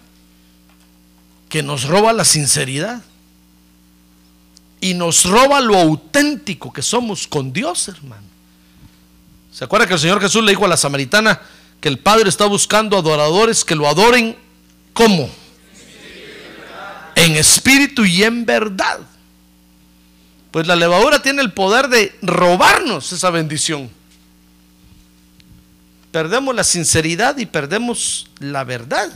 que 1.50 1.64
nos 1.64 1.86
roba 1.86 2.14
la 2.14 2.26
sinceridad. 2.26 3.02
Y 4.84 4.96
nos 4.96 5.24
roba 5.24 5.62
lo 5.62 5.78
auténtico 5.78 6.74
que 6.74 6.82
somos 6.82 7.26
con 7.26 7.54
Dios, 7.54 7.88
hermano. 7.88 8.28
¿Se 9.50 9.64
acuerda 9.64 9.88
que 9.88 9.94
el 9.94 10.00
Señor 10.02 10.20
Jesús 10.20 10.44
le 10.44 10.52
dijo 10.52 10.66
a 10.66 10.68
la 10.68 10.76
samaritana 10.76 11.40
que 11.80 11.88
el 11.88 12.00
Padre 12.00 12.28
está 12.28 12.48
buscando 12.48 12.98
adoradores 12.98 13.64
que 13.64 13.76
lo 13.76 13.88
adoren 13.88 14.36
como? 14.92 15.30
En 17.16 17.38
espíritu 17.38 18.04
y 18.04 18.26
en 18.26 18.46
verdad. 18.46 19.00
Pues 20.52 20.68
la 20.68 20.76
levadura 20.76 21.22
tiene 21.22 21.42
el 21.42 21.54
poder 21.54 21.88
de 21.88 22.14
robarnos 22.22 23.14
esa 23.14 23.30
bendición. 23.30 23.90
Perdemos 26.12 26.54
la 26.54 26.66
sinceridad 26.66 27.38
y 27.38 27.46
perdemos 27.46 28.28
la 28.40 28.66
verdad. 28.66 29.14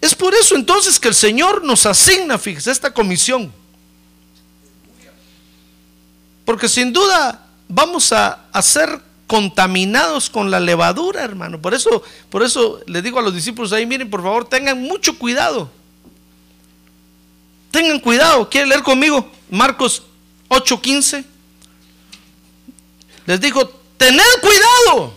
Es 0.00 0.16
por 0.16 0.34
eso 0.34 0.56
entonces 0.56 0.98
que 0.98 1.06
el 1.06 1.14
Señor 1.14 1.62
nos 1.62 1.86
asigna, 1.86 2.36
fíjese, 2.36 2.72
esta 2.72 2.92
comisión. 2.92 3.59
Porque 6.50 6.68
sin 6.68 6.92
duda 6.92 7.46
vamos 7.68 8.12
a, 8.12 8.40
ser 8.60 9.00
contaminados 9.28 10.28
con 10.28 10.50
la 10.50 10.58
levadura, 10.58 11.22
hermano. 11.22 11.62
Por 11.62 11.74
eso, 11.74 12.02
por 12.28 12.42
eso 12.42 12.80
le 12.88 13.02
digo 13.02 13.20
a 13.20 13.22
los 13.22 13.32
discípulos 13.32 13.72
ahí, 13.72 13.86
miren, 13.86 14.10
por 14.10 14.20
favor, 14.20 14.48
tengan 14.48 14.82
mucho 14.82 15.16
cuidado. 15.16 15.70
Tengan 17.70 18.00
cuidado. 18.00 18.50
¿Quieren 18.50 18.68
leer 18.68 18.82
conmigo? 18.82 19.30
Marcos 19.48 20.02
8:15. 20.48 21.24
Les 23.26 23.40
digo, 23.40 23.68
tened 23.96 24.20
cuidado. 24.42 25.14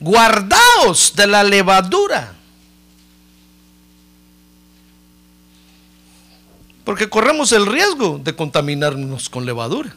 Guardaos 0.00 1.12
de 1.14 1.28
la 1.28 1.44
levadura. 1.44 2.34
Porque 6.84 7.08
corremos 7.08 7.52
el 7.52 7.66
riesgo 7.66 8.20
de 8.22 8.36
contaminarnos 8.36 9.28
con 9.28 9.46
levadura. 9.46 9.94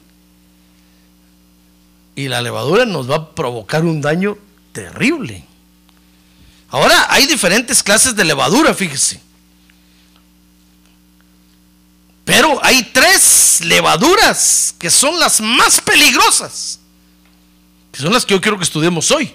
Y 2.16 2.30
la 2.30 2.42
levadura 2.42 2.86
nos 2.86 3.10
va 3.10 3.16
a 3.16 3.30
provocar 3.36 3.84
un 3.84 4.02
daño 4.02 4.38
terrible. 4.72 5.46
Ahora, 6.70 7.08
hay 7.10 7.28
diferentes 7.28 7.84
clases 7.84 8.16
de 8.16 8.26
levadura, 8.26 8.74
fíjese. 8.74 9.22
Pero 12.26 12.60
hay 12.64 12.84
tres 12.92 13.62
levaduras 13.64 14.76
que 14.78 14.90
son 14.90 15.20
las 15.20 15.40
más 15.40 15.80
peligrosas. 15.80 16.80
Que 17.92 18.02
son 18.02 18.12
las 18.12 18.26
que 18.26 18.34
yo 18.34 18.42
quiero 18.42 18.58
que 18.58 18.64
estudiemos 18.64 19.12
hoy. 19.12 19.34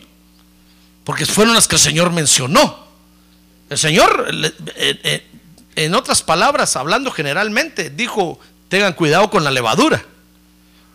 Porque 1.04 1.24
fueron 1.24 1.54
las 1.54 1.66
que 1.66 1.76
el 1.76 1.80
Señor 1.80 2.12
mencionó. 2.12 2.86
El 3.70 3.78
Señor, 3.78 4.28
eh, 4.30 4.52
eh, 4.76 5.26
en 5.76 5.94
otras 5.94 6.22
palabras, 6.22 6.76
hablando 6.76 7.10
generalmente, 7.10 7.90
dijo, 7.90 8.38
tengan 8.68 8.92
cuidado 8.92 9.30
con 9.30 9.44
la 9.44 9.50
levadura. 9.50 10.04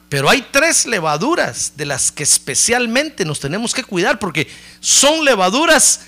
Pero 0.09 0.29
hay 0.29 0.47
tres 0.51 0.85
levaduras 0.85 1.73
de 1.75 1.85
las 1.85 2.11
que 2.11 2.23
especialmente 2.23 3.25
nos 3.25 3.39
tenemos 3.39 3.73
que 3.73 3.83
cuidar 3.83 4.19
porque 4.19 4.47
son 4.79 5.25
levaduras 5.25 6.01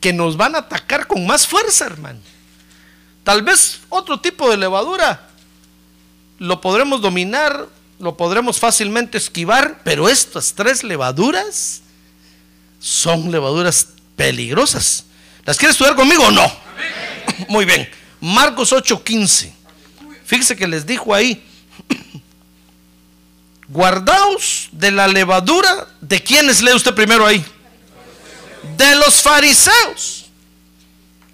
que 0.00 0.12
nos 0.12 0.36
van 0.36 0.54
a 0.54 0.58
atacar 0.58 1.06
con 1.06 1.26
más 1.26 1.46
fuerza, 1.46 1.86
hermano. 1.86 2.20
Tal 3.24 3.42
vez 3.42 3.80
otro 3.88 4.20
tipo 4.20 4.50
de 4.50 4.56
levadura 4.56 5.28
lo 6.38 6.60
podremos 6.60 7.00
dominar, 7.00 7.68
lo 7.98 8.16
podremos 8.16 8.58
fácilmente 8.58 9.18
esquivar, 9.18 9.80
pero 9.82 10.08
estas 10.08 10.52
tres 10.54 10.84
levaduras 10.84 11.82
son 12.78 13.30
levaduras 13.30 13.88
peligrosas. 14.14 15.04
¿Las 15.44 15.56
quieres 15.56 15.74
estudiar 15.74 15.96
conmigo 15.96 16.24
o 16.24 16.30
no? 16.30 16.64
Muy 17.48 17.64
bien. 17.64 17.88
Marcos 18.20 18.72
8:15. 18.72 19.52
Fíjese 20.24 20.56
que 20.56 20.66
les 20.66 20.86
dijo 20.86 21.14
ahí, 21.14 21.44
guardaos 23.68 24.68
de 24.72 24.90
la 24.90 25.06
levadura 25.06 25.86
de 26.00 26.22
quienes 26.22 26.62
lee 26.62 26.72
usted 26.72 26.94
primero 26.94 27.26
ahí. 27.26 27.44
De 28.76 28.94
los 28.96 29.20
fariseos. 29.20 30.26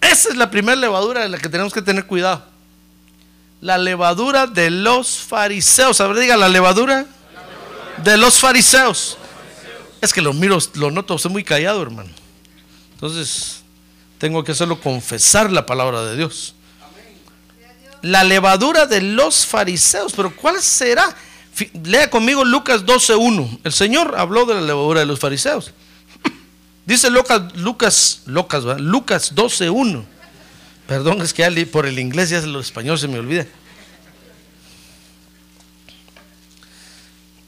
Esa 0.00 0.30
es 0.30 0.36
la 0.36 0.50
primera 0.50 0.76
levadura 0.76 1.22
de 1.22 1.28
la 1.28 1.38
que 1.38 1.48
tenemos 1.48 1.72
que 1.72 1.82
tener 1.82 2.06
cuidado. 2.06 2.44
La 3.60 3.78
levadura 3.78 4.46
de 4.46 4.70
los 4.70 5.18
fariseos. 5.18 6.00
A 6.00 6.06
ver, 6.06 6.18
diga 6.18 6.36
la 6.36 6.48
levadura 6.48 7.06
de 8.02 8.16
los 8.16 8.38
fariseos. 8.38 9.18
Es 10.00 10.12
que 10.12 10.22
lo 10.22 10.32
miro, 10.32 10.58
lo 10.74 10.90
noto 10.90 11.14
usted 11.14 11.30
muy 11.30 11.44
callado, 11.44 11.82
hermano. 11.82 12.10
Entonces, 12.94 13.59
tengo 14.20 14.44
que 14.44 14.52
hacerlo 14.52 14.78
confesar 14.78 15.50
la 15.50 15.64
palabra 15.64 16.04
de 16.04 16.14
Dios. 16.14 16.54
La 18.02 18.22
levadura 18.22 18.84
de 18.84 19.00
los 19.00 19.46
fariseos. 19.46 20.12
Pero 20.12 20.36
¿cuál 20.36 20.60
será? 20.60 21.16
Lea 21.82 22.10
conmigo 22.10 22.44
Lucas 22.44 22.84
12.1. 22.84 23.60
El 23.64 23.72
Señor 23.72 24.14
habló 24.18 24.44
de 24.44 24.54
la 24.54 24.60
levadura 24.60 25.00
de 25.00 25.06
los 25.06 25.18
fariseos. 25.18 25.72
Dice 26.86 27.08
Lucas, 27.08 27.56
Lucas, 27.56 28.20
Lucas, 28.26 28.64
Lucas 28.78 29.34
12.1. 29.34 30.04
Perdón, 30.86 31.22
es 31.22 31.32
que 31.32 31.66
por 31.66 31.86
el 31.86 31.98
inglés 31.98 32.28
ya 32.28 32.38
el 32.40 32.54
español 32.56 32.98
se 32.98 33.08
me 33.08 33.18
olvida. 33.18 33.46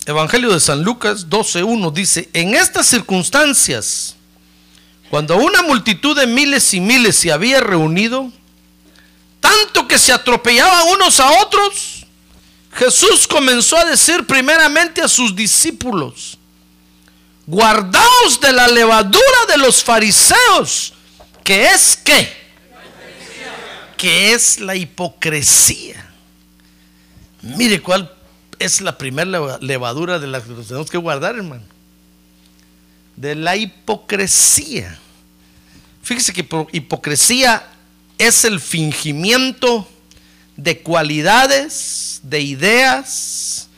Evangelio 0.07 0.55
de 0.55 0.61
San 0.61 0.83
Lucas 0.83 1.29
12.1 1.29 1.93
dice, 1.93 2.31
en 2.33 2.55
estas 2.55 2.87
circunstancias, 2.87 4.17
cuando 5.12 5.37
una 5.37 5.61
multitud 5.61 6.19
de 6.19 6.26
miles 6.26 6.73
y 6.73 6.81
miles 6.81 7.16
se 7.16 7.31
había 7.31 7.61
reunido, 7.61 8.33
tanto 9.40 9.87
que 9.87 9.99
se 9.99 10.11
atropellaban 10.11 10.88
unos 10.88 11.21
a 11.21 11.42
otros, 11.42 12.07
Jesús 12.73 13.28
comenzó 13.28 13.76
a 13.76 13.85
decir 13.85 14.26
primeramente 14.26 15.02
a 15.02 15.09
sus 15.09 15.37
discípulos, 15.37 16.38
guardaos 17.47 18.40
de 18.40 18.54
la 18.54 18.69
levadura 18.69 19.45
de 19.49 19.59
los 19.59 19.85
fariseos, 19.85 20.95
que 21.45 21.66
es 21.66 21.95
qué? 22.02 22.33
Que 23.99 24.33
es 24.33 24.61
la 24.61 24.76
hipocresía. 24.76 26.11
Mire 27.42 27.83
cuál 27.83 28.11
es 28.59 28.81
la 28.81 28.97
primera 28.97 29.59
levadura 29.61 30.19
de 30.19 30.26
la 30.28 30.40
que 30.40 30.54
tenemos 30.54 30.90
que 30.90 30.97
guardar, 30.97 31.37
hermano. 31.37 31.64
De 33.14 33.35
la 33.35 33.57
hipocresía. 33.57 35.00
Fíjese 36.02 36.32
que 36.32 36.47
hipocresía 36.73 37.68
es 38.18 38.44
el 38.44 38.61
fingimiento 38.61 39.88
de 40.56 40.80
cualidades, 40.80 42.21
de 42.23 42.40
ideas 42.40 43.68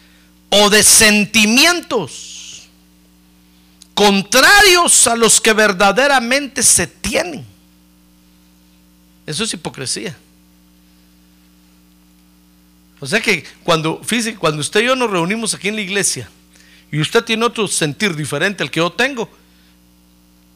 o 0.51 0.71
de 0.71 0.83
sentimientos 0.83 2.35
contrarios 3.95 5.07
a 5.07 5.15
los 5.15 5.41
que 5.41 5.53
verdaderamente 5.53 6.63
se 6.63 6.87
tienen. 6.87 7.45
Eso 9.27 9.45
es 9.45 9.55
hipocresía. 9.55 10.17
O 13.01 13.07
sea 13.07 13.21
que 13.21 13.45
cuando, 13.63 14.03
fíjese, 14.03 14.35
cuando 14.37 14.61
usted 14.61 14.81
y 14.81 14.87
yo 14.87 14.97
nos 14.97 15.11
reunimos 15.11 15.55
aquí 15.55 15.69
en 15.69 15.77
la 15.77 15.83
iglesia 15.83 16.29
y 16.91 17.01
usted 17.01 17.23
tiene 17.23 17.45
otro 17.45 17.69
sentir 17.69 18.15
diferente 18.17 18.63
al 18.63 18.71
que 18.71 18.81
yo 18.81 18.91
tengo, 18.91 19.29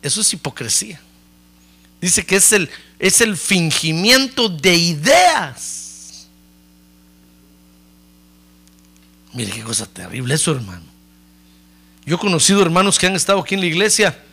eso 0.02 0.20
es 0.20 0.32
hipocresía. 0.32 1.00
Dice 2.00 2.24
que 2.24 2.36
es 2.36 2.52
el, 2.52 2.70
es 2.98 3.20
el 3.20 3.36
fingimiento 3.36 4.48
de 4.48 4.74
ideas. 4.74 6.28
Mire 9.32 9.52
qué 9.52 9.62
cosa 9.62 9.86
terrible 9.86 10.34
eso, 10.34 10.52
hermano. 10.52 10.86
Yo 12.04 12.16
he 12.16 12.18
conocido 12.18 12.62
hermanos 12.62 12.98
que 12.98 13.06
han 13.06 13.16
estado 13.16 13.40
aquí 13.40 13.54
en 13.54 13.60
la 13.60 13.66
iglesia 13.66 14.24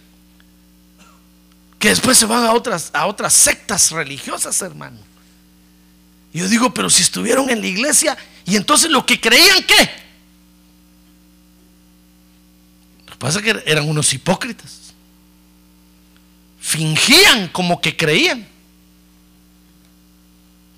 que 1.79 1.89
después 1.89 2.17
se 2.17 2.25
van 2.25 2.45
a 2.45 2.53
otras, 2.53 2.89
a 2.93 3.05
otras 3.05 3.33
sectas 3.33 3.91
religiosas, 3.91 4.59
hermano. 4.61 4.97
Yo 6.33 6.47
digo, 6.47 6.73
pero 6.73 6.89
si 6.89 7.03
estuvieron 7.03 7.49
en 7.49 7.61
la 7.61 7.67
iglesia 7.67 8.17
y 8.45 8.55
entonces 8.55 8.89
lo 8.89 9.05
que 9.05 9.19
creían, 9.19 9.63
¿qué? 9.63 9.89
Lo 13.05 13.13
que 13.13 13.17
pasa 13.17 13.39
es 13.39 13.45
que 13.45 13.63
eran 13.65 13.87
unos 13.87 14.11
hipócritas 14.13 14.84
fingían 16.65 17.47
como 17.49 17.79
que 17.79 17.95
creían. 17.95 18.47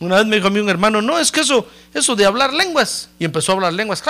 Una 0.01 0.17
vez 0.17 0.25
me 0.25 0.35
dijo 0.35 0.49
a 0.49 0.51
mí 0.51 0.59
un 0.59 0.69
hermano, 0.69 1.01
no, 1.01 1.17
es 1.17 1.31
que 1.31 1.39
eso, 1.39 1.65
eso 1.93 2.13
de 2.13 2.25
hablar 2.25 2.53
lenguas, 2.53 3.09
y 3.17 3.23
empezó 3.23 3.53
a 3.53 3.55
hablar 3.55 3.73
lenguas, 3.73 4.03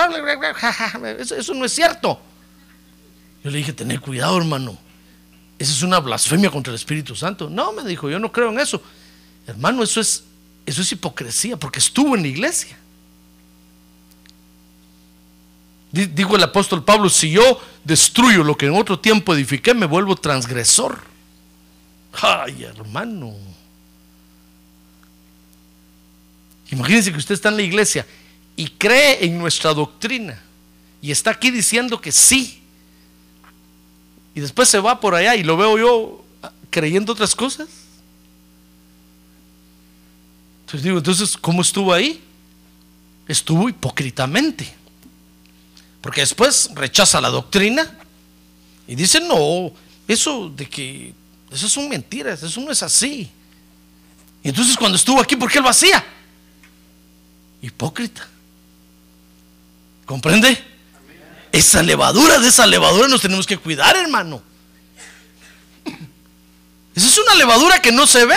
eso, 1.20 1.36
eso 1.36 1.54
no 1.54 1.64
es 1.64 1.72
cierto. 1.72 2.20
Yo 3.44 3.50
le 3.50 3.58
dije, 3.58 3.72
tener 3.72 4.00
cuidado, 4.00 4.36
hermano, 4.36 4.76
esa 5.56 5.70
es 5.70 5.82
una 5.82 6.00
blasfemia 6.00 6.50
contra 6.50 6.72
el 6.72 6.74
Espíritu 6.74 7.14
Santo. 7.14 7.48
No, 7.48 7.72
me 7.72 7.84
dijo, 7.84 8.10
yo 8.10 8.18
no 8.18 8.32
creo 8.32 8.50
en 8.50 8.58
eso. 8.58 8.82
Hermano, 9.46 9.84
eso 9.84 10.00
es, 10.00 10.24
eso 10.66 10.82
es 10.82 10.92
hipocresía, 10.92 11.56
porque 11.56 11.78
estuvo 11.78 12.16
en 12.16 12.22
la 12.22 12.28
iglesia. 12.28 12.76
Digo 15.92 16.34
el 16.34 16.42
apóstol 16.42 16.84
Pablo, 16.84 17.08
si 17.08 17.30
yo 17.30 17.60
destruyo 17.84 18.42
lo 18.42 18.56
que 18.56 18.66
en 18.66 18.74
otro 18.74 18.98
tiempo 18.98 19.32
edifiqué, 19.32 19.74
me 19.74 19.86
vuelvo 19.86 20.16
transgresor. 20.16 21.07
Ay, 22.12 22.64
hermano. 22.64 23.34
Imagínense 26.70 27.12
que 27.12 27.18
usted 27.18 27.34
está 27.34 27.48
en 27.48 27.56
la 27.56 27.62
iglesia 27.62 28.06
y 28.56 28.68
cree 28.68 29.24
en 29.24 29.38
nuestra 29.38 29.72
doctrina 29.72 30.42
y 31.00 31.10
está 31.10 31.30
aquí 31.30 31.50
diciendo 31.50 32.00
que 32.00 32.12
sí. 32.12 32.60
Y 34.34 34.40
después 34.40 34.68
se 34.68 34.78
va 34.78 35.00
por 35.00 35.14
allá 35.14 35.34
y 35.36 35.42
lo 35.42 35.56
veo 35.56 35.78
yo 35.78 36.24
creyendo 36.70 37.12
otras 37.12 37.34
cosas. 37.34 37.68
Entonces 40.60 40.82
digo, 40.82 40.98
entonces, 40.98 41.36
¿cómo 41.36 41.62
estuvo 41.62 41.92
ahí? 41.92 42.22
Estuvo 43.26 43.68
hipócritamente. 43.68 44.68
Porque 46.02 46.20
después 46.20 46.70
rechaza 46.74 47.20
la 47.20 47.30
doctrina 47.30 47.98
y 48.86 48.94
dice, 48.94 49.20
no, 49.20 49.72
eso 50.06 50.50
de 50.50 50.68
que 50.68 51.14
eso 51.50 51.68
son 51.68 51.88
mentiras, 51.88 52.42
eso 52.42 52.60
no 52.60 52.70
es 52.70 52.82
así. 52.82 53.30
Y 54.42 54.48
entonces 54.48 54.76
cuando 54.76 54.96
estuvo 54.96 55.20
aquí, 55.20 55.36
¿por 55.36 55.50
qué 55.50 55.60
lo 55.60 55.68
hacía? 55.68 56.04
Hipócrita. 57.62 58.26
¿Comprende? 60.04 60.64
Esa 61.50 61.82
levadura, 61.82 62.38
de 62.38 62.48
esa 62.48 62.66
levadura 62.66 63.08
nos 63.08 63.20
tenemos 63.20 63.46
que 63.46 63.56
cuidar, 63.56 63.96
hermano. 63.96 64.42
Esa 66.94 67.06
es 67.06 67.18
una 67.18 67.34
levadura 67.34 67.80
que 67.80 67.92
no 67.92 68.06
se 68.06 68.24
ve. 68.26 68.36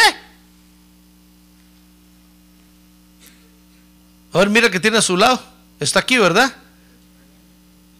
A 4.33 4.37
ver, 4.37 4.49
mira 4.49 4.71
que 4.71 4.79
tiene 4.79 4.97
a 4.97 5.01
su 5.01 5.17
lado. 5.17 5.41
Está 5.79 5.99
aquí, 5.99 6.17
¿verdad? 6.17 6.55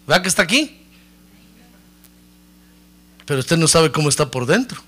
¿Verdad 0.06 0.22
que 0.22 0.28
está 0.28 0.42
aquí? 0.42 0.78
Pero 3.26 3.40
usted 3.40 3.56
no 3.56 3.68
sabe 3.68 3.92
cómo 3.92 4.08
está 4.08 4.30
por 4.30 4.46
dentro. 4.46 4.82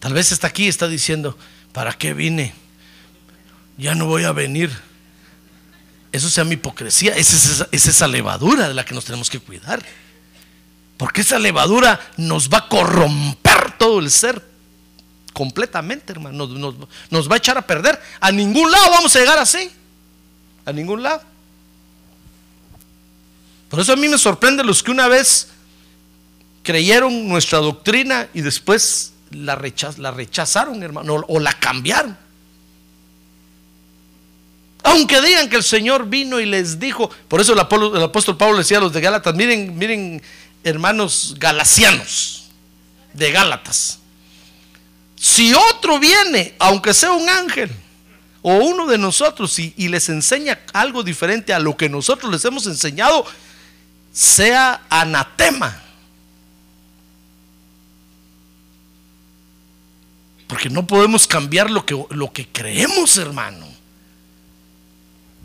Tal 0.00 0.12
vez 0.12 0.32
está 0.32 0.46
aquí 0.46 0.68
está 0.68 0.88
diciendo, 0.88 1.36
¿para 1.72 1.92
qué 1.92 2.14
vine? 2.14 2.54
Ya 3.76 3.94
no 3.94 4.06
voy 4.06 4.24
a 4.24 4.32
venir. 4.32 4.70
Eso 6.12 6.28
se 6.28 6.40
llama 6.40 6.54
hipocresía. 6.54 7.14
Es 7.14 7.66
esa, 7.72 8.08
levadura 8.08 8.68
de 8.68 8.74
la 8.74 8.84
que 8.84 8.94
nos 8.94 9.04
tenemos 9.04 9.28
que 9.30 9.40
cuidar. 9.40 9.84
Porque 10.96 11.20
esa 11.20 11.38
levadura 11.38 12.00
nos 12.16 12.48
va 12.48 12.58
a 12.58 12.68
corromper 12.68 13.76
todo 13.78 14.00
el 14.00 14.10
ser 14.10 14.42
completamente, 15.32 16.12
hermano. 16.12 16.46
Nos, 16.46 16.74
nos, 17.10 17.30
va 17.30 17.34
a 17.34 17.38
echar 17.38 17.58
a 17.58 17.66
perder. 17.66 18.00
A 18.20 18.32
ningún 18.32 18.70
lado 18.70 18.90
vamos 18.90 19.14
a 19.14 19.20
llegar 19.20 19.38
así. 19.38 19.70
A 20.64 20.72
ningún 20.72 21.02
lado. 21.02 21.22
Por 23.68 23.80
eso 23.80 23.92
a 23.92 23.96
mí 23.96 24.08
me 24.08 24.18
sorprende 24.18 24.64
los 24.64 24.82
que 24.82 24.90
una 24.90 25.08
vez 25.08 25.48
creyeron 26.62 27.28
nuestra 27.28 27.58
doctrina 27.58 28.28
y 28.34 28.40
después 28.40 29.12
la, 29.30 29.56
rechazaron, 29.56 30.82
hermano, 30.82 31.24
o 31.28 31.40
la 31.40 31.52
cambiaron. 31.52 32.16
Aunque 34.84 35.20
digan 35.20 35.48
que 35.48 35.56
el 35.56 35.64
Señor 35.64 36.08
vino 36.08 36.40
y 36.40 36.46
les 36.46 36.78
dijo, 36.78 37.10
por 37.28 37.40
eso 37.40 37.52
el 37.52 37.60
apóstol, 37.60 38.36
Pablo 38.36 38.58
decía 38.58 38.78
a 38.78 38.80
los 38.80 38.92
de 38.92 39.00
Gálatas, 39.00 39.34
miren, 39.34 39.76
miren, 39.76 40.22
hermanos 40.64 41.34
galacianos 41.38 42.48
de 43.12 43.30
Gálatas. 43.32 43.98
Si 45.16 45.52
otro 45.52 45.98
viene, 45.98 46.54
aunque 46.58 46.94
sea 46.94 47.12
un 47.12 47.28
ángel 47.28 47.70
o 48.40 48.54
uno 48.54 48.86
de 48.86 48.98
nosotros, 48.98 49.58
y 49.58 49.88
les 49.88 50.08
enseña 50.08 50.60
algo 50.72 51.02
diferente 51.02 51.52
a 51.52 51.58
lo 51.58 51.76
que 51.76 51.88
nosotros 51.88 52.30
les 52.30 52.44
hemos 52.44 52.66
enseñado, 52.66 53.26
sea 54.12 54.82
anatema. 54.88 55.87
Porque 60.48 60.70
no 60.70 60.86
podemos 60.86 61.28
cambiar 61.28 61.70
lo 61.70 61.86
que, 61.86 61.96
lo 62.10 62.32
que 62.32 62.48
creemos, 62.48 63.16
hermano. 63.18 63.66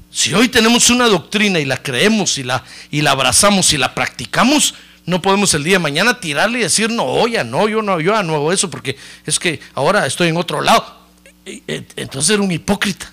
Si 0.10 0.34
hoy 0.34 0.48
tenemos 0.48 0.89
una 0.89 1.08
doctrina 1.08 1.60
y 1.60 1.66
la 1.66 1.84
creemos 1.84 2.38
y 2.38 2.44
la, 2.44 2.63
y 2.89 3.02
la 3.02 3.12
abrazamos 3.12 3.74
y 3.74 3.78
la 3.78 3.94
practicamos, 3.94 4.74
no 5.06 5.22
podemos 5.22 5.54
el 5.54 5.63
día 5.63 5.74
de 5.74 5.80
mañana 5.80 6.20
tirarle 6.20 6.60
y 6.60 6.62
decir, 6.63 6.89
no, 6.89 7.04
oye, 7.04 7.44
no, 7.44 7.68
yo 7.68 7.82
no, 7.82 8.00
yo 8.00 8.24
no 8.24 8.36
hago 8.36 8.52
eso 8.52 8.70
porque 8.70 8.96
es 9.26 9.38
que 9.38 9.60
ahora 9.76 10.06
estoy 10.06 10.30
en 10.30 10.38
otro 10.38 10.62
lado. 10.62 11.04
Entonces 11.46 12.30
era 12.30 12.42
un 12.42 12.52
hipócrita. 12.52 13.12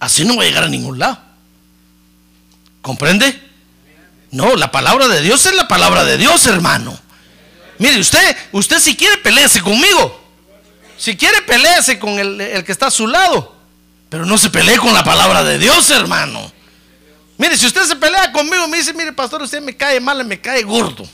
Así 0.00 0.24
no 0.24 0.36
va 0.36 0.44
a 0.44 0.46
llegar 0.46 0.64
a 0.64 0.68
ningún 0.68 0.98
lado. 0.98 1.18
¿Comprende? 2.80 3.38
No, 4.30 4.56
la 4.56 4.70
palabra 4.70 5.08
de 5.08 5.20
Dios 5.20 5.44
es 5.44 5.54
la 5.54 5.68
palabra 5.68 6.04
de 6.04 6.16
Dios, 6.16 6.46
hermano. 6.46 6.98
Mire, 7.78 7.98
usted, 8.00 8.36
usted 8.52 8.78
si 8.78 8.96
quiere 8.96 9.18
pelearse 9.18 9.60
conmigo. 9.60 10.20
Si 10.96 11.16
quiere 11.16 11.42
pelearse 11.42 11.98
con 11.98 12.18
el, 12.18 12.40
el 12.40 12.64
que 12.64 12.72
está 12.72 12.86
a 12.86 12.90
su 12.90 13.06
lado. 13.06 13.56
Pero 14.08 14.26
no 14.26 14.38
se 14.38 14.50
pelee 14.50 14.78
con 14.78 14.92
la 14.92 15.04
palabra 15.04 15.44
de 15.44 15.58
Dios, 15.58 15.90
hermano. 15.90 16.50
Mire, 17.36 17.56
si 17.56 17.66
usted 17.66 17.84
se 17.84 17.94
pelea 17.94 18.32
conmigo, 18.32 18.66
me 18.66 18.78
dice, 18.78 18.92
mire, 18.92 19.12
pastor, 19.12 19.42
usted 19.42 19.62
me 19.62 19.76
cae 19.76 20.00
mal, 20.00 20.24
me 20.24 20.40
cae 20.40 20.62
gordo. 20.62 21.08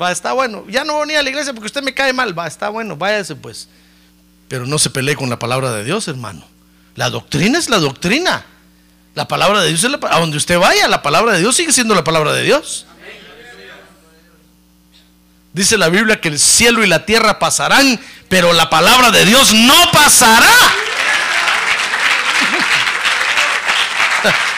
Va, 0.00 0.10
está 0.10 0.32
bueno. 0.32 0.64
Ya 0.68 0.84
no 0.84 0.94
voy 0.94 1.14
a 1.14 1.22
la 1.22 1.28
iglesia 1.28 1.52
porque 1.52 1.66
usted 1.66 1.82
me 1.82 1.94
cae 1.94 2.12
mal. 2.12 2.36
Va, 2.36 2.46
está 2.46 2.68
bueno, 2.68 2.96
váyase 2.96 3.36
pues. 3.36 3.68
Pero 4.48 4.66
no 4.66 4.78
se 4.78 4.90
pelee 4.90 5.16
con 5.16 5.30
la 5.30 5.38
palabra 5.38 5.70
de 5.72 5.84
Dios, 5.84 6.08
hermano. 6.08 6.44
La 6.96 7.10
doctrina 7.10 7.58
es 7.58 7.68
la 7.70 7.78
doctrina. 7.78 8.44
La 9.14 9.28
palabra 9.28 9.60
de 9.60 9.68
Dios 9.68 9.84
es 9.84 9.90
la 9.90 9.98
A 10.10 10.20
donde 10.20 10.38
usted 10.38 10.58
vaya, 10.58 10.88
la 10.88 11.02
palabra 11.02 11.34
de 11.34 11.40
Dios 11.40 11.54
sigue 11.54 11.72
siendo 11.72 11.94
la 11.94 12.02
palabra 12.02 12.32
de 12.32 12.42
Dios. 12.42 12.86
Dice 15.52 15.76
la 15.76 15.90
Biblia 15.90 16.20
que 16.20 16.28
el 16.28 16.38
cielo 16.38 16.82
y 16.82 16.86
la 16.86 17.04
tierra 17.04 17.38
pasarán, 17.38 18.00
pero 18.28 18.52
la 18.52 18.70
palabra 18.70 19.10
de 19.10 19.26
Dios 19.26 19.52
no 19.52 19.90
pasará. 19.92 20.48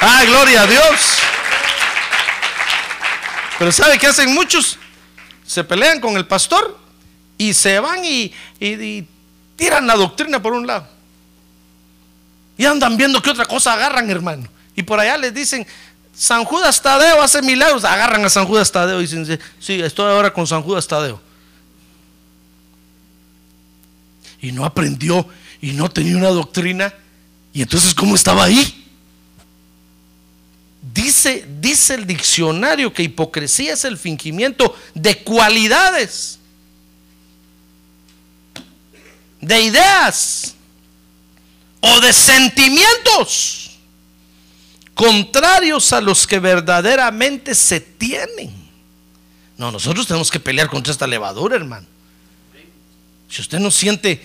ah, 0.00 0.22
gloria 0.24 0.62
a 0.62 0.66
Dios. 0.66 1.18
Pero 3.58 3.72
¿sabe 3.72 3.98
qué 3.98 4.06
hacen 4.06 4.32
muchos? 4.34 4.78
Se 5.46 5.64
pelean 5.64 6.00
con 6.00 6.16
el 6.16 6.26
pastor 6.26 6.78
y 7.38 7.54
se 7.54 7.80
van 7.80 8.04
y, 8.04 8.32
tiran 9.56 9.86
la 9.86 9.94
doctrina 9.94 10.40
por 10.40 10.52
un 10.52 10.66
lado. 10.66 10.88
Y 12.56 12.66
andan 12.66 12.96
viendo 12.96 13.20
qué 13.20 13.30
otra 13.30 13.46
cosa 13.46 13.72
agarran, 13.72 14.08
hermano. 14.10 14.48
Y 14.76 14.82
por 14.82 15.00
allá 15.00 15.16
les 15.16 15.34
dicen, 15.34 15.66
San 16.16 16.44
Judas 16.44 16.80
Tadeo 16.80 17.20
hace 17.20 17.42
milagros. 17.42 17.84
Agarran 17.84 18.24
a 18.24 18.30
San 18.30 18.46
Judas 18.46 18.70
Tadeo 18.70 19.00
y 19.00 19.06
dicen, 19.06 19.38
sí, 19.58 19.80
estoy 19.80 20.10
ahora 20.10 20.32
con 20.32 20.46
San 20.46 20.62
Judas 20.62 20.86
Tadeo. 20.86 21.20
Y 24.40 24.52
no 24.52 24.64
aprendió 24.64 25.26
y 25.60 25.72
no 25.72 25.90
tenía 25.90 26.16
una 26.16 26.28
doctrina. 26.28 26.92
Y 27.52 27.62
entonces, 27.62 27.94
¿cómo 27.94 28.14
estaba 28.14 28.44
ahí? 28.44 28.82
Dice, 30.92 31.46
dice 31.60 31.94
el 31.94 32.06
diccionario 32.06 32.92
que 32.92 33.02
hipocresía 33.02 33.72
es 33.72 33.84
el 33.84 33.96
fingimiento 33.96 34.76
de 34.94 35.18
cualidades, 35.24 36.38
de 39.40 39.62
ideas 39.62 40.54
o 41.80 42.00
de 42.00 42.12
sentimientos 42.12 43.73
contrarios 44.94 45.92
a 45.92 46.00
los 46.00 46.26
que 46.26 46.38
verdaderamente 46.38 47.54
se 47.54 47.80
tienen. 47.80 48.52
No, 49.56 49.70
nosotros 49.70 50.06
tenemos 50.06 50.30
que 50.30 50.40
pelear 50.40 50.68
contra 50.68 50.92
esta 50.92 51.06
levadura, 51.06 51.56
hermano. 51.56 51.86
Si 53.28 53.40
usted 53.40 53.58
no 53.58 53.70
siente, 53.70 54.22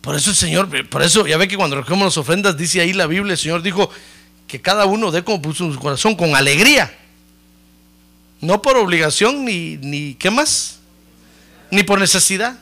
por 0.00 0.14
eso 0.14 0.30
el 0.30 0.36
Señor, 0.36 0.88
por 0.88 1.02
eso 1.02 1.26
ya 1.26 1.36
ve 1.36 1.48
que 1.48 1.56
cuando 1.56 1.76
recogemos 1.76 2.06
las 2.06 2.16
ofrendas, 2.16 2.56
dice 2.56 2.80
ahí 2.80 2.92
la 2.92 3.06
Biblia, 3.06 3.32
el 3.32 3.38
Señor 3.38 3.62
dijo 3.62 3.90
que 4.46 4.60
cada 4.60 4.86
uno 4.86 5.10
dé 5.10 5.22
como 5.22 5.42
puso 5.42 5.72
su 5.72 5.78
corazón 5.78 6.14
con 6.14 6.34
alegría. 6.34 6.96
No 8.40 8.62
por 8.62 8.76
obligación 8.76 9.44
ni, 9.44 9.76
ni, 9.76 10.14
¿qué 10.14 10.30
más? 10.30 10.78
Ni 11.70 11.82
por 11.82 12.00
necesidad, 12.00 12.58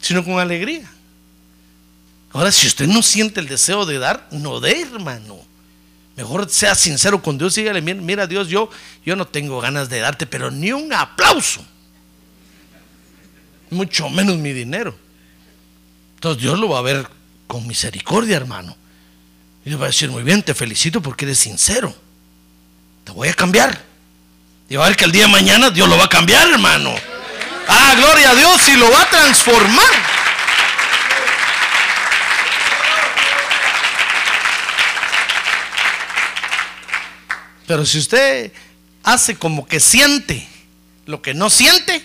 sino 0.00 0.24
con 0.24 0.38
alegría. 0.38 0.90
Ahora, 2.32 2.52
si 2.52 2.66
usted 2.66 2.86
no 2.86 3.02
siente 3.02 3.40
el 3.40 3.48
deseo 3.48 3.86
de 3.86 3.98
dar, 3.98 4.28
no 4.30 4.60
dé, 4.60 4.82
hermano. 4.82 5.38
Mejor 6.16 6.48
sea 6.50 6.74
sincero 6.74 7.22
con 7.22 7.38
Dios 7.38 7.56
y 7.56 7.62
dígale, 7.62 7.80
mira, 7.80 8.26
Dios, 8.26 8.48
yo, 8.48 8.70
yo 9.04 9.16
no 9.16 9.26
tengo 9.26 9.60
ganas 9.60 9.88
de 9.88 10.00
darte, 10.00 10.26
pero 10.26 10.50
ni 10.50 10.72
un 10.72 10.92
aplauso. 10.92 11.64
Mucho 13.70 14.08
menos 14.10 14.36
mi 14.36 14.52
dinero. 14.52 14.96
Entonces 16.16 16.42
Dios 16.42 16.58
lo 16.58 16.68
va 16.68 16.80
a 16.80 16.82
ver 16.82 17.08
con 17.46 17.66
misericordia, 17.66 18.36
hermano. 18.36 18.76
Y 19.64 19.70
le 19.70 19.76
va 19.76 19.86
a 19.86 19.88
decir, 19.88 20.10
muy 20.10 20.22
bien, 20.22 20.42
te 20.42 20.54
felicito 20.54 21.00
porque 21.00 21.24
eres 21.24 21.38
sincero. 21.38 21.94
Te 23.04 23.12
voy 23.12 23.28
a 23.28 23.34
cambiar. 23.34 23.82
Y 24.68 24.76
va 24.76 24.84
a 24.84 24.88
ver 24.88 24.96
que 24.96 25.04
el 25.04 25.12
día 25.12 25.22
de 25.22 25.32
mañana 25.32 25.70
Dios 25.70 25.88
lo 25.88 25.96
va 25.96 26.04
a 26.04 26.08
cambiar, 26.08 26.48
hermano. 26.48 26.94
Ah, 27.66 27.94
gloria 27.96 28.30
a 28.30 28.34
Dios, 28.34 28.68
y 28.68 28.76
lo 28.76 28.90
va 28.90 29.02
a 29.02 29.10
transformar. 29.10 29.99
Pero 37.70 37.86
si 37.86 37.98
usted 37.98 38.50
hace 39.04 39.36
como 39.36 39.64
que 39.64 39.78
siente 39.78 40.44
lo 41.06 41.22
que 41.22 41.34
no 41.34 41.48
siente, 41.48 42.04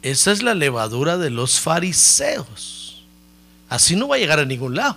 esa 0.00 0.30
es 0.30 0.44
la 0.44 0.54
levadura 0.54 1.18
de 1.18 1.28
los 1.28 1.58
fariseos. 1.58 3.02
Así 3.68 3.96
no 3.96 4.06
va 4.06 4.14
a 4.14 4.20
llegar 4.20 4.38
a 4.38 4.44
ningún 4.44 4.76
lado. 4.76 4.96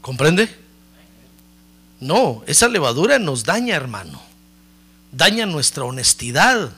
¿Comprende? 0.00 0.48
No, 2.00 2.42
esa 2.46 2.66
levadura 2.68 3.18
nos 3.18 3.44
daña, 3.44 3.76
hermano. 3.76 4.22
Daña 5.12 5.44
nuestra 5.44 5.84
honestidad, 5.84 6.70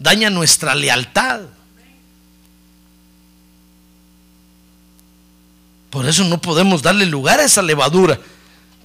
daña 0.00 0.28
nuestra 0.28 0.74
lealtad. 0.74 1.42
Por 5.94 6.06
eso 6.08 6.24
no 6.24 6.40
podemos 6.40 6.82
darle 6.82 7.06
lugar 7.06 7.38
a 7.38 7.44
esa 7.44 7.62
levadura. 7.62 8.18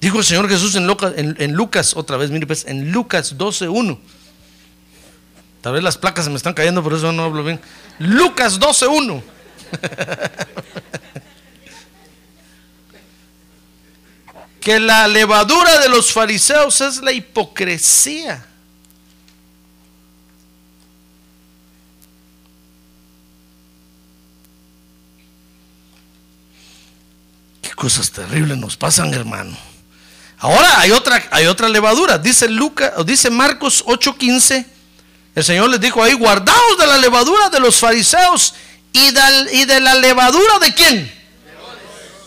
Dijo 0.00 0.20
el 0.20 0.24
Señor 0.24 0.48
Jesús 0.48 0.76
en 0.76 1.52
Lucas, 1.54 1.96
otra 1.96 2.16
vez, 2.16 2.30
mire 2.30 2.46
pues, 2.46 2.64
en 2.68 2.92
Lucas 2.92 3.36
12.1. 3.36 3.98
Tal 5.60 5.72
vez 5.72 5.82
las 5.82 5.98
placas 5.98 6.26
se 6.26 6.30
me 6.30 6.36
están 6.36 6.54
cayendo, 6.54 6.84
por 6.84 6.94
eso 6.94 7.10
no 7.10 7.24
hablo 7.24 7.42
bien. 7.42 7.58
Lucas 7.98 8.60
12.1. 8.60 9.22
que 14.60 14.78
la 14.78 15.08
levadura 15.08 15.80
de 15.80 15.88
los 15.88 16.12
fariseos 16.12 16.80
es 16.80 17.02
la 17.02 17.10
hipocresía. 17.10 18.46
Cosas 27.80 28.10
terribles 28.10 28.58
nos 28.58 28.76
pasan, 28.76 29.14
hermano. 29.14 29.56
Ahora 30.36 30.80
hay 30.80 30.90
otra, 30.90 31.26
hay 31.30 31.46
otra 31.46 31.66
levadura. 31.66 32.18
Dice 32.18 32.46
Lucas, 32.46 32.92
dice 33.06 33.30
Marcos 33.30 33.82
8:15. 33.86 34.66
El 35.34 35.44
Señor 35.44 35.70
les 35.70 35.80
dijo 35.80 36.02
ahí, 36.02 36.12
guardaos 36.12 36.78
de 36.78 36.86
la 36.86 36.98
levadura 36.98 37.48
de 37.48 37.58
los 37.58 37.76
fariseos 37.76 38.52
y 38.92 39.10
de, 39.12 39.20
y 39.52 39.64
de 39.64 39.80
la 39.80 39.94
levadura 39.94 40.58
de 40.58 40.74
quién? 40.74 41.10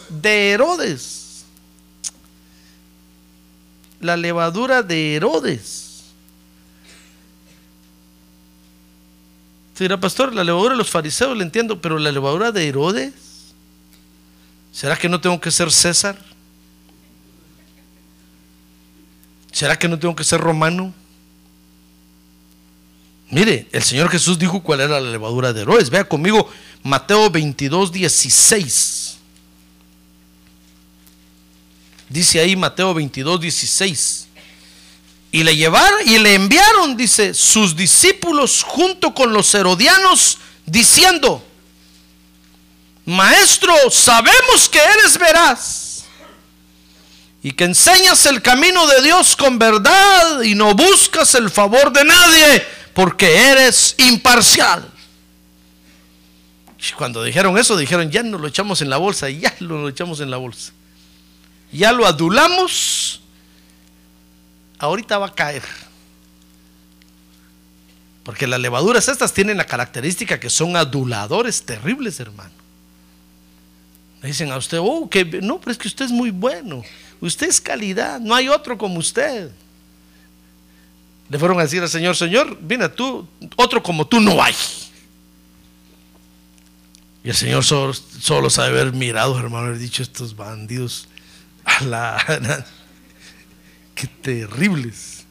De 0.09 0.51
Herodes. 0.51 1.45
La 3.99 4.17
levadura 4.17 4.81
de 4.81 5.15
Herodes. 5.15 6.05
Dirá, 9.77 9.99
pastor, 9.99 10.33
la 10.33 10.43
levadura 10.43 10.71
de 10.71 10.77
los 10.77 10.89
fariseos 10.89 11.37
le 11.37 11.43
entiendo, 11.43 11.79
pero 11.79 11.99
la 11.99 12.11
levadura 12.11 12.51
de 12.51 12.67
Herodes. 12.67 13.22
¿Será 14.73 14.97
que 14.97 15.07
no 15.07 15.21
tengo 15.21 15.39
que 15.39 15.51
ser 15.51 15.71
César? 15.71 16.19
¿Será 19.51 19.77
que 19.77 19.87
no 19.87 19.99
tengo 19.99 20.15
que 20.15 20.23
ser 20.23 20.41
romano? 20.41 20.91
Mire, 23.29 23.67
el 23.71 23.83
Señor 23.83 24.09
Jesús 24.09 24.37
dijo 24.39 24.63
cuál 24.63 24.81
era 24.81 24.99
la 24.99 25.11
levadura 25.11 25.53
de 25.53 25.61
Herodes. 25.61 25.91
Vea 25.91 26.03
conmigo 26.03 26.49
Mateo 26.81 27.29
22, 27.29 27.91
16. 27.91 29.17
Dice 32.09 32.39
ahí 32.39 32.55
Mateo 32.55 32.95
22, 32.95 33.41
16. 33.41 34.27
Y 35.31 35.43
le 35.43 35.55
llevaron 35.55 35.99
y 36.07 36.17
le 36.17 36.33
enviaron, 36.33 36.97
dice, 36.97 37.35
sus 37.35 37.75
discípulos 37.75 38.63
junto 38.63 39.13
con 39.13 39.33
los 39.33 39.53
herodianos, 39.53 40.39
diciendo, 40.65 41.43
Maestro, 43.05 43.73
sabemos 43.91 44.69
que 44.69 44.79
eres 44.79 45.17
veraz 45.17 46.05
y 47.41 47.51
que 47.51 47.65
enseñas 47.65 48.25
el 48.25 48.41
camino 48.41 48.87
de 48.87 49.01
Dios 49.01 49.35
con 49.35 49.59
verdad 49.59 50.41
y 50.41 50.55
no 50.55 50.73
buscas 50.73 51.35
el 51.35 51.49
favor 51.49 51.91
de 51.91 52.05
nadie 52.05 52.65
porque 52.93 53.49
eres 53.51 53.95
imparcial. 53.97 54.89
Y 56.79 56.93
cuando 56.93 57.23
dijeron 57.23 57.57
eso, 57.57 57.77
dijeron, 57.77 58.11
ya 58.11 58.23
nos 58.23 58.39
lo 58.41 58.47
echamos 58.47 58.81
en 58.81 58.89
la 58.89 58.97
bolsa, 58.97 59.29
ya 59.29 59.53
lo 59.59 59.87
echamos 59.89 60.19
en 60.19 60.29
la 60.29 60.37
bolsa. 60.37 60.71
Ya 61.71 61.91
lo 61.91 62.05
adulamos 62.05 63.21
ahorita 64.83 65.17
va 65.17 65.27
a 65.27 65.35
caer. 65.35 65.63
Porque 68.23 68.47
las 68.47 68.59
levaduras 68.59 69.07
estas 69.07 69.33
tienen 69.33 69.57
la 69.57 69.65
característica 69.65 70.39
que 70.39 70.49
son 70.49 70.75
aduladores 70.75 71.63
terribles, 71.63 72.19
hermano. 72.19 72.62
Le 74.23 74.29
dicen 74.29 74.51
a 74.51 74.57
usted, 74.57 74.79
oh, 74.81 75.07
que 75.09 75.23
no, 75.25 75.59
pero 75.59 75.71
es 75.71 75.77
que 75.77 75.87
usted 75.87 76.05
es 76.05 76.11
muy 76.11 76.31
bueno. 76.31 76.83
Usted 77.21 77.47
es 77.47 77.61
calidad, 77.61 78.19
no 78.19 78.33
hay 78.33 78.49
otro 78.49 78.77
como 78.77 78.97
usted. 78.97 79.51
Le 81.29 81.37
fueron 81.37 81.59
a 81.59 81.63
decir 81.63 81.81
al 81.81 81.89
Señor, 81.89 82.15
Señor, 82.15 82.57
viene 82.61 82.89
tú, 82.89 83.27
otro 83.55 83.83
como 83.83 84.07
tú 84.07 84.19
no 84.19 84.41
hay. 84.41 84.55
Y 87.23 87.29
el 87.29 87.35
Señor 87.35 87.63
solo, 87.63 87.93
solo 87.93 88.49
sabe 88.49 88.79
haber 88.79 88.93
mirado, 88.93 89.37
hermano, 89.37 89.67
haber 89.67 89.77
dicho 89.77 90.01
estos 90.01 90.35
bandidos. 90.35 91.07
A 91.65 91.83
la, 91.83 92.65
Qué 93.95 94.07
terribles. 94.07 95.25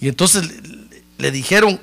Y 0.00 0.08
entonces 0.08 0.48
le, 1.18 1.30
dijeron, 1.30 1.80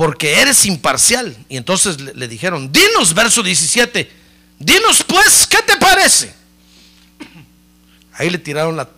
porque 0.00 0.40
eres 0.40 0.64
imparcial. 0.64 1.36
Y 1.50 1.58
entonces 1.58 2.00
le, 2.00 2.26
dijeron, 2.26 2.72
dinos, 2.72 3.12
verso 3.12 3.42
17, 3.42 4.10
dinos 4.58 5.04
pues, 5.04 5.46
¿qué 5.46 5.58
te 5.60 5.76
parece? 5.76 6.32
Ahí 8.14 8.30
le 8.30 8.38
tiraron 8.38 8.78
la, 8.78 8.88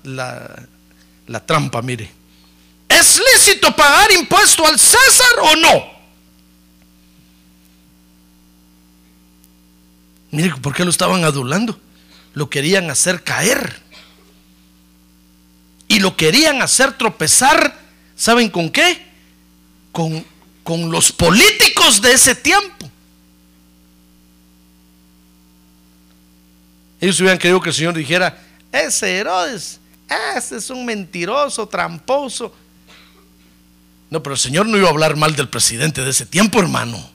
la 1.26 1.44
trampa, 1.44 1.82
mire. 1.82 2.08
¿Es 2.88 3.20
lícito 3.34 3.74
pagar 3.74 4.12
impuesto 4.12 4.64
al 4.64 4.78
César 4.78 5.40
o 5.42 5.56
no? 5.56 5.92
Mire, 10.30 10.54
¿por 10.62 10.72
qué 10.72 10.84
lo 10.84 10.90
estaban 10.90 11.24
adulando? 11.24 11.80
lo 12.34 12.48
querían 12.48 12.90
hacer 12.90 13.24
caer. 13.24 13.82
Y 15.88 15.98
lo 15.98 16.16
querían 16.16 16.62
hacer 16.62 16.96
tropezar, 16.96 17.76
¿saben 18.14 18.50
con 18.50 18.70
qué? 18.70 19.04
Con, 19.90 20.24
con 20.72 20.90
los 20.90 21.12
políticos 21.12 22.00
de 22.00 22.12
ese 22.12 22.34
tiempo. 22.34 22.90
Ellos 26.98 27.20
hubieran 27.20 27.36
querido 27.36 27.60
que 27.60 27.68
el 27.68 27.74
Señor 27.74 27.92
dijera, 27.92 28.42
ese 28.72 29.18
Herodes, 29.18 29.78
ese 30.34 30.56
es 30.56 30.70
un 30.70 30.86
mentiroso, 30.86 31.68
tramposo. 31.68 32.54
No, 34.08 34.22
pero 34.22 34.32
el 34.32 34.40
Señor 34.40 34.64
no 34.64 34.78
iba 34.78 34.86
a 34.86 34.92
hablar 34.92 35.14
mal 35.14 35.36
del 35.36 35.50
presidente 35.50 36.00
de 36.00 36.08
ese 36.08 36.24
tiempo, 36.24 36.58
hermano. 36.58 37.06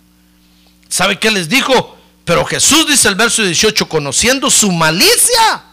¿Sabe 0.88 1.18
qué 1.18 1.32
les 1.32 1.50
dijo? 1.50 1.98
Pero 2.26 2.46
Jesús 2.46 2.86
dice 2.86 3.08
el 3.08 3.16
verso 3.16 3.42
18, 3.42 3.90
conociendo 3.90 4.52
su 4.52 4.72
malicia, 4.72 5.64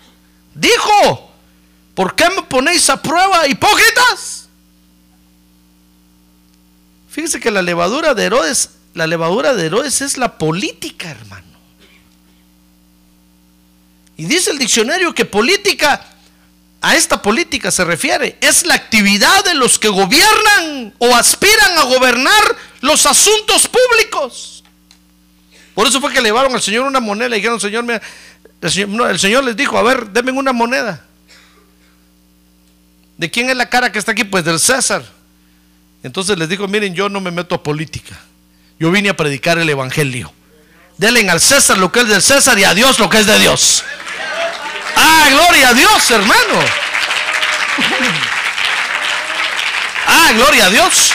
dijo, 0.54 1.30
¿por 1.94 2.14
qué 2.14 2.30
me 2.30 2.44
ponéis 2.44 2.88
a 2.88 3.02
prueba, 3.02 3.46
hipócritas? 3.46 4.43
Fíjese 7.14 7.38
que 7.38 7.52
la 7.52 7.62
levadura 7.62 8.12
de 8.12 8.24
Herodes, 8.24 8.70
la 8.92 9.06
levadura 9.06 9.54
de 9.54 9.66
Herodes 9.66 10.00
es 10.00 10.18
la 10.18 10.36
política, 10.36 11.12
hermano. 11.12 11.46
Y 14.16 14.24
dice 14.24 14.50
el 14.50 14.58
diccionario 14.58 15.14
que 15.14 15.24
política, 15.24 16.04
a 16.80 16.96
esta 16.96 17.22
política 17.22 17.70
se 17.70 17.84
refiere, 17.84 18.36
es 18.40 18.66
la 18.66 18.74
actividad 18.74 19.44
de 19.44 19.54
los 19.54 19.78
que 19.78 19.86
gobiernan 19.86 20.92
o 20.98 21.14
aspiran 21.14 21.78
a 21.78 21.82
gobernar 21.84 22.56
los 22.80 23.06
asuntos 23.06 23.68
públicos. 23.68 24.64
Por 25.72 25.86
eso 25.86 26.00
fue 26.00 26.12
que 26.12 26.20
le 26.20 26.30
llevaron 26.30 26.52
al 26.52 26.62
Señor 26.62 26.84
una 26.84 26.98
moneda. 26.98 27.28
Le 27.28 27.36
dijeron, 27.36 27.60
Señor, 27.60 27.84
el 28.60 29.18
Señor, 29.20 29.44
les 29.44 29.56
dijo, 29.56 29.78
a 29.78 29.84
ver, 29.84 30.10
denme 30.10 30.32
una 30.32 30.52
moneda. 30.52 31.04
¿De 33.16 33.30
quién 33.30 33.50
es 33.50 33.56
la 33.56 33.70
cara 33.70 33.92
que 33.92 34.00
está 34.00 34.10
aquí? 34.10 34.24
Pues 34.24 34.44
del 34.44 34.58
César. 34.58 35.14
Entonces 36.04 36.38
les 36.38 36.50
dijo, 36.50 36.68
miren, 36.68 36.94
yo 36.94 37.08
no 37.08 37.18
me 37.22 37.30
meto 37.30 37.54
a 37.54 37.62
política. 37.62 38.14
Yo 38.78 38.90
vine 38.90 39.08
a 39.08 39.16
predicar 39.16 39.58
el 39.58 39.68
Evangelio. 39.70 40.30
Denle 40.98 41.28
al 41.30 41.40
César 41.40 41.78
lo 41.78 41.90
que 41.90 42.00
es 42.00 42.08
del 42.08 42.20
César 42.20 42.58
y 42.58 42.64
a 42.64 42.74
Dios 42.74 42.98
lo 42.98 43.08
que 43.08 43.18
es 43.18 43.26
de 43.26 43.38
Dios. 43.38 43.82
Ah, 44.94 45.28
gloria 45.30 45.70
a 45.70 45.74
Dios, 45.74 46.10
hermano. 46.10 46.60
Ah, 50.06 50.32
gloria 50.34 50.66
a 50.66 50.70
Dios. 50.70 51.12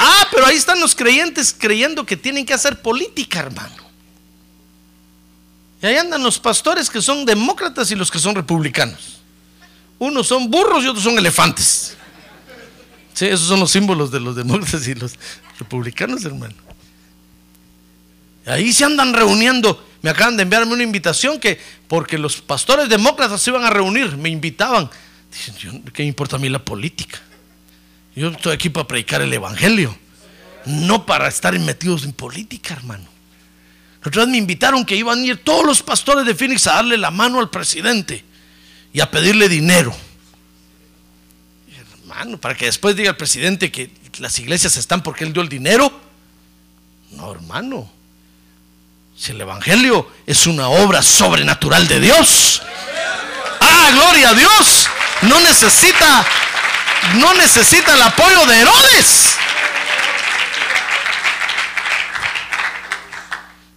Ah, 0.00 0.26
pero 0.32 0.46
ahí 0.46 0.56
están 0.56 0.80
los 0.80 0.96
creyentes 0.96 1.54
creyendo 1.56 2.04
que 2.04 2.16
tienen 2.16 2.44
que 2.44 2.52
hacer 2.52 2.82
política, 2.82 3.38
hermano. 3.38 3.76
Y 5.80 5.86
ahí 5.86 5.96
andan 5.96 6.20
los 6.24 6.40
pastores 6.40 6.90
que 6.90 7.00
son 7.00 7.24
demócratas 7.24 7.92
y 7.92 7.94
los 7.94 8.10
que 8.10 8.18
son 8.18 8.34
republicanos. 8.34 9.20
Unos 10.00 10.26
son 10.26 10.50
burros 10.50 10.82
y 10.82 10.88
otros 10.88 11.04
son 11.04 11.16
elefantes. 11.16 11.97
Sí, 13.18 13.26
esos 13.26 13.48
son 13.48 13.58
los 13.58 13.72
símbolos 13.72 14.12
de 14.12 14.20
los 14.20 14.36
demócratas 14.36 14.86
y 14.86 14.94
los 14.94 15.18
republicanos, 15.58 16.24
hermano. 16.24 16.54
Ahí 18.46 18.72
se 18.72 18.84
andan 18.84 19.12
reuniendo. 19.12 19.84
Me 20.02 20.10
acaban 20.10 20.36
de 20.36 20.44
enviarme 20.44 20.72
una 20.74 20.84
invitación 20.84 21.40
que, 21.40 21.60
porque 21.88 22.16
los 22.16 22.40
pastores 22.40 22.88
demócratas 22.88 23.42
se 23.42 23.50
iban 23.50 23.64
a 23.64 23.70
reunir, 23.70 24.16
me 24.16 24.28
invitaban. 24.28 24.88
Dicen, 25.32 25.82
¿qué 25.92 26.04
me 26.04 26.06
importa 26.06 26.36
a 26.36 26.38
mí 26.38 26.48
la 26.48 26.64
política? 26.64 27.18
Yo 28.14 28.28
estoy 28.28 28.54
aquí 28.54 28.68
para 28.68 28.86
predicar 28.86 29.20
el 29.20 29.32
Evangelio, 29.32 29.98
no 30.64 31.04
para 31.04 31.26
estar 31.26 31.58
metidos 31.58 32.04
en 32.04 32.12
política, 32.12 32.74
hermano. 32.74 33.08
Vez 34.00 34.28
me 34.28 34.38
invitaron 34.38 34.84
que 34.84 34.94
iban 34.94 35.18
a 35.18 35.26
ir 35.26 35.38
todos 35.42 35.66
los 35.66 35.82
pastores 35.82 36.24
de 36.24 36.36
Phoenix 36.36 36.68
a 36.68 36.74
darle 36.74 36.96
la 36.96 37.10
mano 37.10 37.40
al 37.40 37.50
presidente 37.50 38.24
y 38.92 39.00
a 39.00 39.10
pedirle 39.10 39.48
dinero. 39.48 39.92
Para 42.40 42.54
que 42.54 42.66
después 42.66 42.96
diga 42.96 43.10
el 43.10 43.16
presidente 43.16 43.70
que 43.70 43.90
las 44.18 44.38
iglesias 44.38 44.76
están 44.76 45.02
porque 45.02 45.24
él 45.24 45.32
dio 45.32 45.42
el 45.42 45.48
dinero. 45.48 45.92
No, 47.12 47.32
hermano. 47.32 47.90
Si 49.16 49.32
el 49.32 49.40
Evangelio 49.40 50.10
es 50.26 50.46
una 50.46 50.68
obra 50.68 51.02
sobrenatural 51.02 51.86
de 51.88 52.00
Dios. 52.00 52.62
Ah, 53.60 53.90
gloria 53.92 54.30
a 54.30 54.34
Dios. 54.34 54.88
No 55.22 55.40
necesita 55.40 56.26
no 57.16 57.34
necesita 57.34 57.94
el 57.94 58.02
apoyo 58.02 58.46
de 58.46 58.60
Herodes. 58.60 59.36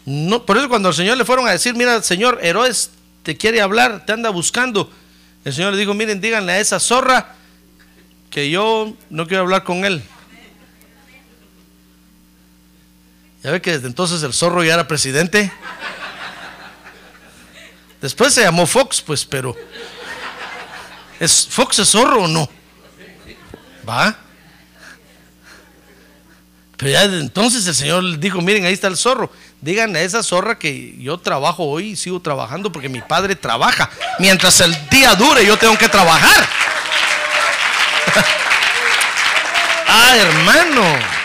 No, 0.05 0.45
por 0.45 0.57
eso 0.57 0.67
cuando 0.67 0.89
al 0.89 0.95
Señor 0.95 1.17
le 1.17 1.25
fueron 1.25 1.47
a 1.47 1.51
decir, 1.51 1.75
mira, 1.75 2.01
Señor, 2.01 2.39
Herodes 2.41 2.91
te 3.23 3.37
quiere 3.37 3.61
hablar, 3.61 4.05
te 4.05 4.13
anda 4.13 4.29
buscando. 4.29 4.91
El 5.45 5.53
Señor 5.53 5.73
le 5.73 5.79
dijo, 5.79 5.93
miren, 5.93 6.19
díganle 6.19 6.53
a 6.53 6.59
esa 6.59 6.79
zorra 6.79 7.35
que 8.31 8.49
yo 8.49 8.93
no 9.09 9.27
quiero 9.27 9.43
hablar 9.43 9.63
con 9.63 9.85
él. 9.85 10.01
Ya 13.43 13.51
ve 13.51 13.61
que 13.61 13.73
desde 13.73 13.87
entonces 13.87 14.23
el 14.23 14.33
zorro 14.33 14.63
ya 14.63 14.73
era 14.75 14.87
presidente. 14.87 15.51
Después 18.01 18.33
se 18.33 18.41
llamó 18.41 18.65
Fox, 18.65 19.01
pues, 19.01 19.25
pero 19.25 19.55
¿es 21.19 21.47
Fox 21.47 21.79
es 21.79 21.89
zorro 21.89 22.23
o 22.23 22.27
no? 22.27 22.49
¿Va? 23.87 24.15
Pero 26.77 26.91
ya 26.91 27.03
entonces 27.03 27.67
el 27.67 27.75
Señor 27.75 28.17
dijo, 28.17 28.41
miren, 28.41 28.65
ahí 28.65 28.73
está 28.73 28.87
el 28.87 28.97
zorro. 28.97 29.31
Díganle 29.59 29.99
a 29.99 30.03
esa 30.03 30.23
zorra 30.23 30.57
que 30.57 30.95
yo 30.97 31.19
trabajo 31.19 31.65
hoy 31.65 31.89
y 31.89 31.95
sigo 31.95 32.19
trabajando 32.19 32.71
porque 32.71 32.89
mi 32.89 33.01
padre 33.01 33.35
trabaja. 33.35 33.89
Mientras 34.17 34.61
el 34.61 34.75
día 34.89 35.13
dure, 35.15 35.45
yo 35.45 35.57
tengo 35.57 35.77
que 35.77 35.89
trabajar. 35.89 36.47
ah, 39.87 40.15
hermano. 40.15 41.21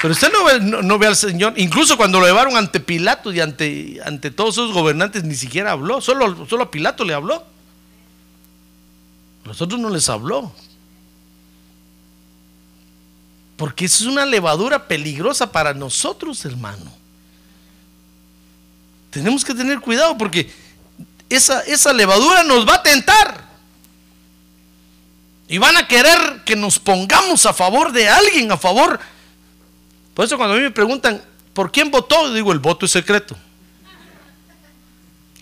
Pero 0.00 0.12
usted 0.12 0.32
no 0.32 0.98
ve, 0.98 1.06
al 1.06 1.16
Señor, 1.16 1.54
incluso 1.56 1.96
cuando 1.96 2.20
lo 2.20 2.26
llevaron 2.26 2.56
ante 2.56 2.78
Pilato 2.78 3.32
y 3.32 3.40
ante, 3.40 3.98
ante 4.04 4.30
todos 4.30 4.54
esos 4.54 4.72
gobernantes, 4.72 5.24
ni 5.24 5.34
siquiera 5.34 5.72
habló, 5.72 6.00
solo, 6.00 6.46
solo 6.46 6.64
a 6.64 6.70
Pilato 6.70 7.04
le 7.04 7.14
habló. 7.14 7.44
los 9.44 9.60
otros 9.60 9.80
no 9.80 9.90
les 9.90 10.08
habló. 10.08 10.52
Porque 13.56 13.86
es 13.86 14.02
una 14.02 14.24
levadura 14.24 14.86
peligrosa 14.86 15.50
para 15.50 15.74
nosotros, 15.74 16.44
hermano. 16.44 16.92
Tenemos 19.10 19.44
que 19.44 19.52
tener 19.52 19.80
cuidado 19.80 20.16
porque 20.16 20.48
esa, 21.28 21.60
esa 21.62 21.92
levadura 21.92 22.44
nos 22.44 22.68
va 22.68 22.76
a 22.76 22.82
tentar. 22.84 23.47
Y 25.48 25.56
van 25.56 25.78
a 25.78 25.88
querer 25.88 26.42
que 26.44 26.54
nos 26.54 26.78
pongamos 26.78 27.46
a 27.46 27.54
favor 27.54 27.90
de 27.90 28.06
alguien, 28.06 28.52
a 28.52 28.58
favor. 28.58 29.00
Por 30.12 30.26
eso 30.26 30.36
cuando 30.36 30.54
a 30.54 30.58
mí 30.58 30.62
me 30.62 30.70
preguntan, 30.70 31.22
¿por 31.54 31.72
quién 31.72 31.90
votó? 31.90 32.32
Digo, 32.32 32.52
el 32.52 32.58
voto 32.58 32.84
es 32.84 32.92
secreto. 32.92 33.36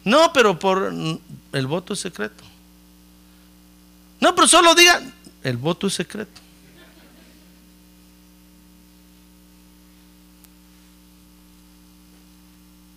No, 0.05 0.33
pero 0.33 0.57
por 0.57 0.93
el 1.53 1.67
voto 1.67 1.95
es 1.95 2.01
secreto. 2.01 2.45
No, 4.21 4.33
pero 4.35 4.47
solo 4.47 4.75
digan, 4.77 5.13
el 5.43 5.57
voto 5.57 5.89
es 5.89 5.95
secreto. 5.95 6.41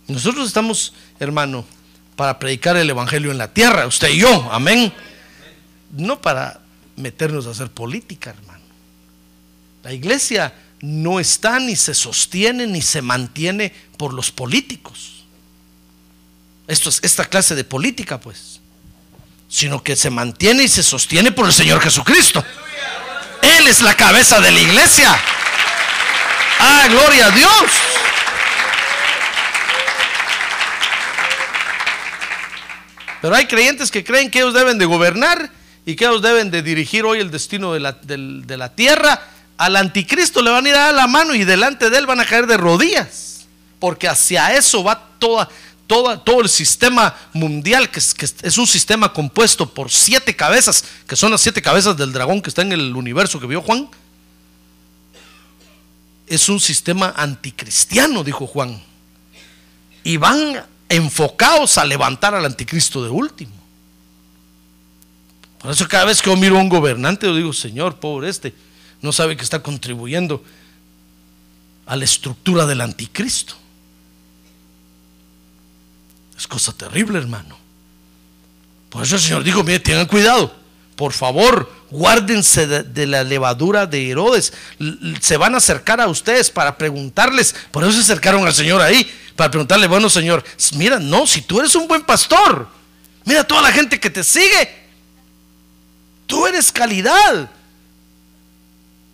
Nosotros 0.06 0.46
estamos, 0.46 0.92
hermano, 1.18 1.64
para 2.14 2.38
predicar 2.38 2.76
el 2.76 2.90
Evangelio 2.90 3.30
en 3.30 3.38
la 3.38 3.52
tierra, 3.52 3.86
usted 3.86 4.10
y 4.10 4.18
yo, 4.18 4.48
amén. 4.52 4.92
No 5.92 6.20
para 6.20 6.60
meternos 7.00 7.46
a 7.46 7.50
hacer 7.50 7.70
política, 7.70 8.30
hermano. 8.30 8.64
La 9.82 9.92
iglesia 9.92 10.54
no 10.80 11.20
está 11.20 11.58
ni 11.58 11.76
se 11.76 11.94
sostiene 11.94 12.66
ni 12.66 12.82
se 12.82 13.02
mantiene 13.02 13.72
por 13.96 14.14
los 14.14 14.30
políticos. 14.30 15.24
Esto 16.66 16.88
es 16.88 17.00
esta 17.02 17.24
clase 17.24 17.54
de 17.54 17.64
política, 17.64 18.20
pues. 18.20 18.60
Sino 19.48 19.82
que 19.82 19.96
se 19.96 20.10
mantiene 20.10 20.64
y 20.64 20.68
se 20.68 20.82
sostiene 20.82 21.32
por 21.32 21.46
el 21.46 21.52
Señor 21.52 21.80
Jesucristo. 21.80 22.44
Él 23.42 23.66
es 23.66 23.80
la 23.80 23.96
cabeza 23.96 24.40
de 24.40 24.52
la 24.52 24.60
iglesia. 24.60 25.18
Ah, 26.60 26.86
gloria 26.88 27.26
a 27.26 27.30
Dios. 27.30 27.70
Pero 33.20 33.34
hay 33.34 33.46
creyentes 33.46 33.90
que 33.90 34.04
creen 34.04 34.30
que 34.30 34.38
ellos 34.38 34.54
deben 34.54 34.78
de 34.78 34.84
gobernar 34.84 35.50
y 35.90 35.96
que 35.96 36.04
ellos 36.04 36.22
deben 36.22 36.52
de 36.52 36.62
dirigir 36.62 37.04
hoy 37.04 37.18
el 37.18 37.32
destino 37.32 37.72
de 37.72 37.80
la, 37.80 37.92
de 37.92 38.56
la 38.56 38.68
tierra. 38.72 39.20
Al 39.56 39.74
anticristo 39.74 40.40
le 40.40 40.50
van 40.50 40.64
a 40.64 40.68
ir 40.68 40.74
a 40.76 40.78
dar 40.78 40.94
la 40.94 41.08
mano 41.08 41.34
y 41.34 41.42
delante 41.42 41.90
de 41.90 41.98
él 41.98 42.06
van 42.06 42.20
a 42.20 42.24
caer 42.24 42.46
de 42.46 42.56
rodillas. 42.56 43.40
Porque 43.80 44.06
hacia 44.06 44.54
eso 44.54 44.84
va 44.84 45.08
toda, 45.18 45.48
toda, 45.88 46.22
todo 46.22 46.42
el 46.42 46.48
sistema 46.48 47.16
mundial, 47.32 47.90
que 47.90 47.98
es, 47.98 48.14
que 48.14 48.24
es 48.24 48.56
un 48.56 48.68
sistema 48.68 49.12
compuesto 49.12 49.74
por 49.74 49.90
siete 49.90 50.36
cabezas, 50.36 50.84
que 51.08 51.16
son 51.16 51.32
las 51.32 51.40
siete 51.40 51.60
cabezas 51.60 51.96
del 51.96 52.12
dragón 52.12 52.40
que 52.40 52.50
está 52.50 52.62
en 52.62 52.70
el 52.70 52.94
universo 52.94 53.40
que 53.40 53.46
vio 53.46 53.60
Juan. 53.60 53.88
Es 56.28 56.48
un 56.48 56.60
sistema 56.60 57.14
anticristiano, 57.16 58.22
dijo 58.22 58.46
Juan. 58.46 58.80
Y 60.04 60.18
van 60.18 60.64
enfocados 60.88 61.78
a 61.78 61.84
levantar 61.84 62.36
al 62.36 62.44
anticristo 62.44 63.02
de 63.02 63.10
último. 63.10 63.59
Por 65.60 65.70
eso 65.70 65.86
cada 65.88 66.06
vez 66.06 66.22
que 66.22 66.30
yo 66.30 66.36
miro 66.36 66.58
a 66.58 66.60
un 66.60 66.68
gobernante, 66.68 67.26
yo 67.26 67.34
digo, 67.34 67.52
Señor, 67.52 67.96
pobre 67.96 68.28
este, 68.28 68.54
no 69.02 69.12
sabe 69.12 69.36
que 69.36 69.44
está 69.44 69.62
contribuyendo 69.62 70.42
a 71.86 71.96
la 71.96 72.04
estructura 72.04 72.66
del 72.66 72.80
anticristo. 72.80 73.54
Es 76.36 76.46
cosa 76.46 76.72
terrible, 76.72 77.18
hermano. 77.18 77.58
Por 78.88 79.02
eso 79.02 79.16
el 79.16 79.20
Señor 79.20 79.44
dijo, 79.44 79.62
mire, 79.62 79.80
tengan 79.80 80.06
cuidado. 80.06 80.54
Por 80.96 81.12
favor, 81.12 81.70
guárdense 81.90 82.66
de, 82.66 82.82
de, 82.82 83.06
la 83.06 83.24
levadura 83.24 83.86
de 83.86 84.10
Herodes. 84.10 84.52
Se 85.20 85.36
van 85.36 85.54
a 85.54 85.58
acercar 85.58 86.00
a 86.00 86.08
ustedes 86.08 86.50
para 86.50 86.78
preguntarles. 86.78 87.54
Por 87.70 87.82
eso 87.82 87.92
se 87.92 88.00
acercaron 88.00 88.46
al 88.46 88.54
Señor 88.54 88.80
ahí 88.80 89.10
para 89.40 89.50
preguntarle, 89.50 89.86
bueno 89.86 90.10
Señor, 90.10 90.44
mira, 90.74 90.98
no, 90.98 91.26
si 91.26 91.40
tú 91.40 91.60
eres 91.60 91.74
un 91.74 91.88
buen 91.88 92.02
pastor, 92.02 92.68
mira 93.24 93.42
toda 93.42 93.62
la 93.62 93.72
gente 93.72 93.98
que 93.98 94.10
te 94.10 94.22
sigue, 94.22 94.79
tú 96.30 96.46
eres 96.46 96.70
calidad. 96.70 97.50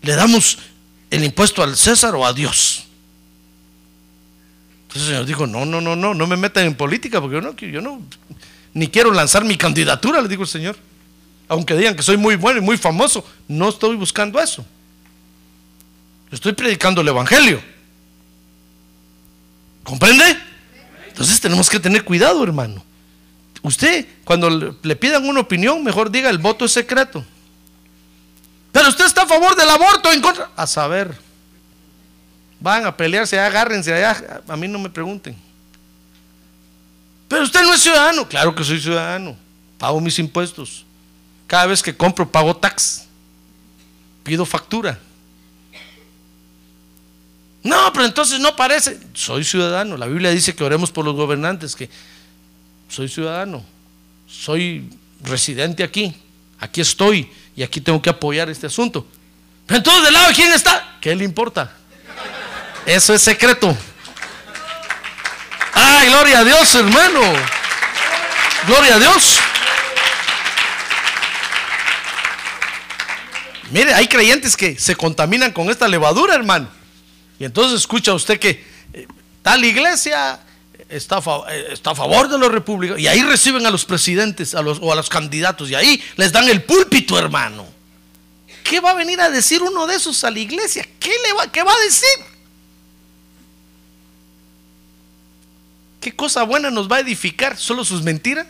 Le 0.03 0.15
damos 0.15 0.59
el 1.11 1.25
impuesto 1.25 1.63
al 1.63 1.77
César 1.77 2.15
o 2.15 2.25
a 2.25 2.33
Dios. 2.33 2.85
Entonces 4.83 5.03
el 5.03 5.09
Señor 5.09 5.27
dijo, 5.27 5.47
no, 5.47 5.65
no, 5.65 5.81
no, 5.81 5.97
no, 5.97 6.15
no 6.15 6.27
me 6.27 6.37
metan 6.37 6.67
en 6.67 6.75
política 6.77 7.21
porque 7.21 7.37
yo 7.37 7.41
no, 7.41 7.57
yo 7.57 7.81
no, 7.81 8.03
ni 8.75 8.89
quiero 8.89 9.11
lanzar 9.13 9.45
mi 9.45 9.57
candidatura, 9.57 10.21
le 10.21 10.29
dijo 10.29 10.43
el 10.43 10.49
Señor. 10.49 10.77
Aunque 11.49 11.75
digan 11.75 11.97
que 11.97 12.03
soy 12.03 12.17
muy 12.17 12.37
bueno 12.37 12.59
y 12.59 12.63
muy 12.63 12.77
famoso, 12.77 13.25
no 13.49 13.71
estoy 13.71 13.97
buscando 13.97 14.39
eso. 14.39 14.65
Estoy 16.31 16.53
predicando 16.53 17.01
el 17.01 17.09
Evangelio. 17.09 17.63
¿Comprende? 19.85 20.25
Entonces 21.09 21.41
tenemos 21.41 21.71
que 21.71 21.81
tener 21.81 22.05
cuidado, 22.05 22.43
hermano. 22.43 22.85
Usted, 23.67 24.07
cuando 24.23 24.77
le 24.81 24.95
pidan 24.95 25.29
una 25.29 25.41
opinión, 25.41 25.83
mejor 25.83 26.09
diga 26.09 26.31
el 26.31 26.39
voto 26.39 26.67
es 26.67 26.71
secreto. 26.71 27.25
Pero 28.71 28.89
usted 28.89 29.07
está 29.07 29.23
a 29.23 29.27
favor 29.27 29.57
del 29.57 29.69
aborto, 29.69 30.13
en 30.13 30.21
contra. 30.21 30.51
A 30.55 30.69
saber, 30.69 31.13
van 32.61 32.87
a 32.87 32.97
pelearse, 32.97 33.41
agárrense 33.41 33.93
allá. 33.93 34.41
A 34.47 34.57
mí 34.57 34.69
no 34.69 34.79
me 34.79 34.89
pregunten. 34.89 35.35
Pero 37.27 37.43
usted 37.43 37.61
no 37.65 37.75
es 37.75 37.81
ciudadano. 37.81 38.29
Claro 38.29 38.55
que 38.55 38.63
soy 38.63 38.81
ciudadano. 38.81 39.37
Pago 39.79 40.01
mis 40.01 40.17
impuestos. 40.21 40.87
Cada 41.49 41.67
vez 41.67 41.83
que 41.83 41.97
compro, 41.97 42.31
pago 42.31 42.55
tax. 42.55 43.07
Pido 44.23 44.47
factura. 44.47 44.97
No, 47.65 47.93
pero 47.93 48.05
entonces 48.05 48.39
no 48.39 48.55
parece. 48.55 49.01
Soy 49.13 49.43
ciudadano. 49.43 49.97
La 49.97 50.07
Biblia 50.07 50.31
dice 50.31 50.55
que 50.55 50.63
oremos 50.63 50.93
por 50.93 51.05
los 51.05 51.17
gobernantes, 51.17 51.75
que 51.75 51.91
soy 52.89 53.09
ciudadano. 53.09 53.65
Soy 54.29 54.91
residente 55.23 55.83
aquí. 55.83 56.15
Aquí 56.59 56.81
estoy 56.81 57.31
y 57.55 57.63
aquí 57.63 57.81
tengo 57.81 58.01
que 58.01 58.11
apoyar 58.11 58.49
este 58.49 58.67
asunto. 58.67 59.07
Pero 59.67 59.79
entonces, 59.79 60.05
¿del 60.05 60.15
lado 60.15 60.29
de 60.29 60.35
quién 60.35 60.53
está? 60.53 60.97
¿Qué 61.01 61.15
le 61.15 61.25
importa? 61.25 61.73
Eso 62.87 63.15
es 63.15 63.23
secreto. 63.23 63.77
¡Ay, 65.75 66.09
gloria 66.09 66.39
a 66.39 66.45
Dios, 66.45 66.75
hermano! 66.75 67.21
¡Gloria 68.67 68.95
a 68.95 68.99
Dios! 68.99 69.39
Mire, 73.71 73.93
hay 73.93 74.07
creyentes 74.07 74.57
que 74.57 74.79
se 74.79 74.95
contaminan 74.95 75.53
con 75.53 75.69
esta 75.69 75.89
levadura, 75.89 76.35
hermano. 76.35 76.69
Y 77.39 77.45
entonces 77.45 77.81
escucha 77.81 78.15
usted 78.15 78.39
que 78.39 78.65
eh, 78.93 79.07
tal 79.43 79.65
iglesia 79.65 80.41
está 80.89 81.21
eh, 81.49 81.69
está 81.73 81.91
a 81.91 81.95
favor 81.95 82.29
de 82.29 82.39
los 82.39 82.51
republicanos 82.51 83.01
y 83.01 83.09
ahí 83.09 83.23
reciben 83.23 83.67
a 83.67 83.71
los 83.71 83.85
presidentes 83.85 84.55
a 84.55 84.63
los, 84.63 84.79
o 84.81 84.93
a 84.93 84.97
los 84.97 85.09
candidatos 85.09 85.71
y 85.71 85.75
ahí 85.75 86.03
les 86.17 86.33
dan 86.33 86.49
el 86.49 86.63
púlpito, 86.63 87.19
hermano. 87.19 87.67
¿Qué 88.63 88.81
va 88.81 88.91
a 88.91 88.95
venir 88.95 89.21
a 89.21 89.31
decir 89.31 89.63
uno 89.63 89.87
de 89.87 89.95
esos 89.95 90.25
a 90.25 90.31
la 90.31 90.41
iglesia? 90.41 90.87
¿Qué, 90.99 91.11
le 91.11 91.33
va, 91.35 91.51
qué 91.51 91.63
va 91.63 91.73
a 91.73 91.85
decir? 91.85 92.37
¿Qué 96.01 96.15
cosa 96.15 96.43
buena 96.43 96.71
nos 96.71 96.91
va 96.91 96.97
a 96.97 97.01
edificar? 97.01 97.57
¿Solo 97.57 97.85
sus 97.85 98.03
mentiras? 98.03 98.47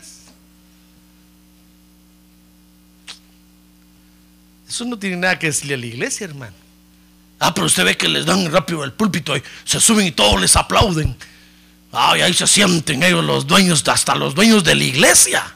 Eso 4.68 4.84
no 4.84 4.98
tiene 4.98 5.16
nada 5.16 5.38
que 5.38 5.46
decirle 5.48 5.74
a 5.74 5.78
la 5.78 5.86
iglesia, 5.86 6.24
hermano. 6.24 6.54
Ah, 7.38 7.54
pero 7.54 7.66
usted 7.66 7.84
ve 7.84 7.96
que 7.96 8.08
les 8.08 8.24
dan 8.24 8.50
rápido 8.50 8.82
el 8.84 8.92
púlpito 8.92 9.36
y 9.36 9.42
se 9.64 9.80
suben 9.80 10.06
y 10.06 10.12
todos 10.12 10.40
les 10.40 10.56
aplauden. 10.56 11.16
Ahí 11.96 12.34
se 12.34 12.46
sienten 12.46 13.02
ellos 13.02 13.24
los 13.24 13.46
dueños, 13.46 13.82
hasta 13.88 14.14
los 14.14 14.34
dueños 14.34 14.62
de 14.62 14.74
la 14.74 14.84
iglesia. 14.84 15.54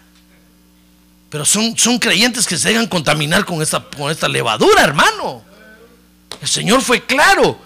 Pero 1.29 1.45
son, 1.45 1.77
son 1.77 1.99
creyentes 1.99 2.47
que 2.47 2.57
se 2.57 2.71
dejan 2.71 2.87
contaminar 2.87 3.45
con 3.45 3.61
esta, 3.61 3.85
con 3.85 4.11
esta 4.11 4.27
levadura, 4.27 4.83
hermano. 4.83 5.45
El 6.41 6.49
Señor 6.49 6.81
fue 6.81 7.05
claro. 7.05 7.59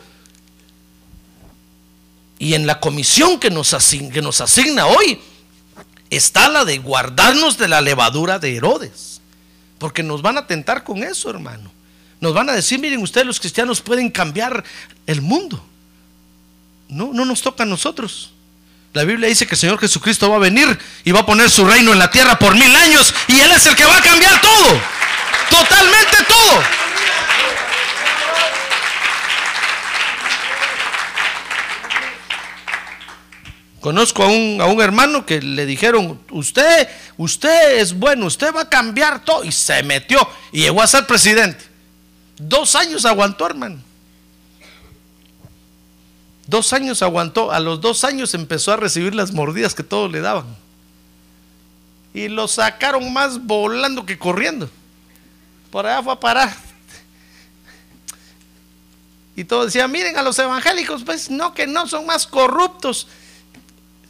Y 2.38 2.54
en 2.54 2.66
la 2.66 2.80
comisión 2.80 3.38
que 3.38 3.48
nos, 3.48 3.72
asigna, 3.74 4.10
que 4.10 4.20
nos 4.20 4.40
asigna 4.40 4.86
hoy 4.86 5.20
está 6.10 6.48
la 6.48 6.64
de 6.64 6.78
guardarnos 6.78 7.56
de 7.56 7.68
la 7.68 7.80
levadura 7.80 8.40
de 8.40 8.56
Herodes. 8.56 9.20
Porque 9.78 10.02
nos 10.02 10.20
van 10.20 10.36
a 10.36 10.48
tentar 10.48 10.82
con 10.82 11.04
eso, 11.04 11.30
hermano. 11.30 11.70
Nos 12.20 12.34
van 12.34 12.50
a 12.50 12.54
decir, 12.54 12.80
miren 12.80 13.02
ustedes 13.02 13.26
los 13.26 13.38
cristianos 13.38 13.80
pueden 13.80 14.10
cambiar 14.10 14.64
el 15.06 15.22
mundo. 15.22 15.64
No, 16.88 17.12
no 17.12 17.24
nos 17.24 17.40
toca 17.40 17.62
a 17.62 17.66
nosotros. 17.66 18.33
La 18.94 19.02
Biblia 19.02 19.28
dice 19.28 19.44
que 19.44 19.56
el 19.56 19.60
Señor 19.60 19.80
Jesucristo 19.80 20.30
va 20.30 20.36
a 20.36 20.38
venir 20.38 20.78
y 21.02 21.10
va 21.10 21.20
a 21.20 21.26
poner 21.26 21.50
su 21.50 21.64
reino 21.66 21.92
en 21.92 21.98
la 21.98 22.12
tierra 22.12 22.38
por 22.38 22.54
mil 22.54 22.76
años 22.76 23.12
y 23.26 23.40
Él 23.40 23.50
es 23.50 23.66
el 23.66 23.74
que 23.74 23.84
va 23.84 23.96
a 23.96 24.00
cambiar 24.00 24.40
todo. 24.40 24.80
Totalmente 25.50 26.16
todo. 26.28 26.62
Conozco 33.80 34.22
a 34.22 34.28
un, 34.28 34.60
a 34.60 34.66
un 34.66 34.80
hermano 34.80 35.26
que 35.26 35.42
le 35.42 35.66
dijeron, 35.66 36.20
usted, 36.30 36.88
usted 37.16 37.78
es 37.80 37.98
bueno, 37.98 38.26
usted 38.26 38.54
va 38.54 38.60
a 38.60 38.68
cambiar 38.68 39.24
todo. 39.24 39.42
Y 39.42 39.50
se 39.50 39.82
metió 39.82 40.24
y 40.52 40.60
llegó 40.60 40.80
a 40.80 40.86
ser 40.86 41.04
presidente. 41.04 41.64
Dos 42.36 42.76
años 42.76 43.04
aguantó, 43.04 43.44
hermano. 43.44 43.82
Dos 46.46 46.72
años 46.72 47.02
aguantó. 47.02 47.52
A 47.52 47.60
los 47.60 47.80
dos 47.80 48.04
años 48.04 48.34
empezó 48.34 48.72
a 48.72 48.76
recibir 48.76 49.14
las 49.14 49.32
mordidas 49.32 49.74
que 49.74 49.82
todos 49.82 50.10
le 50.10 50.20
daban. 50.20 50.46
Y 52.12 52.28
lo 52.28 52.46
sacaron 52.48 53.12
más 53.12 53.44
volando 53.44 54.06
que 54.06 54.18
corriendo. 54.18 54.70
Por 55.70 55.86
allá 55.86 56.02
fue 56.02 56.12
a 56.12 56.20
parar. 56.20 56.56
Y 59.36 59.44
todos 59.44 59.66
decían, 59.66 59.90
miren 59.90 60.16
a 60.16 60.22
los 60.22 60.38
evangélicos, 60.38 61.02
pues 61.02 61.28
no, 61.28 61.54
que 61.54 61.66
no 61.66 61.88
son 61.88 62.06
más 62.06 62.26
corruptos 62.26 63.08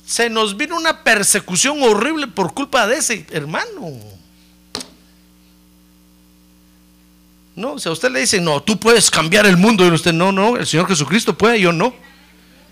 se 0.07 0.29
nos 0.29 0.57
vino 0.57 0.77
una 0.77 1.03
persecución 1.03 1.83
horrible 1.83 2.27
por 2.27 2.53
culpa 2.53 2.87
de 2.87 2.97
ese 2.97 3.27
hermano. 3.31 3.99
No, 7.57 7.79
si 7.79 7.89
a 7.89 7.93
usted 7.93 8.11
le 8.11 8.21
dicen, 8.21 8.45
no, 8.45 8.63
tú 8.63 8.79
puedes 8.79 9.11
cambiar 9.11 9.47
el 9.47 9.57
mundo, 9.57 9.87
y 9.87 9.91
usted, 9.91 10.13
no, 10.13 10.33
no, 10.33 10.57
el 10.57 10.67
Señor 10.67 10.89
Jesucristo 10.89 11.39
puede, 11.39 11.61
yo 11.61 11.73
no. 11.73 11.95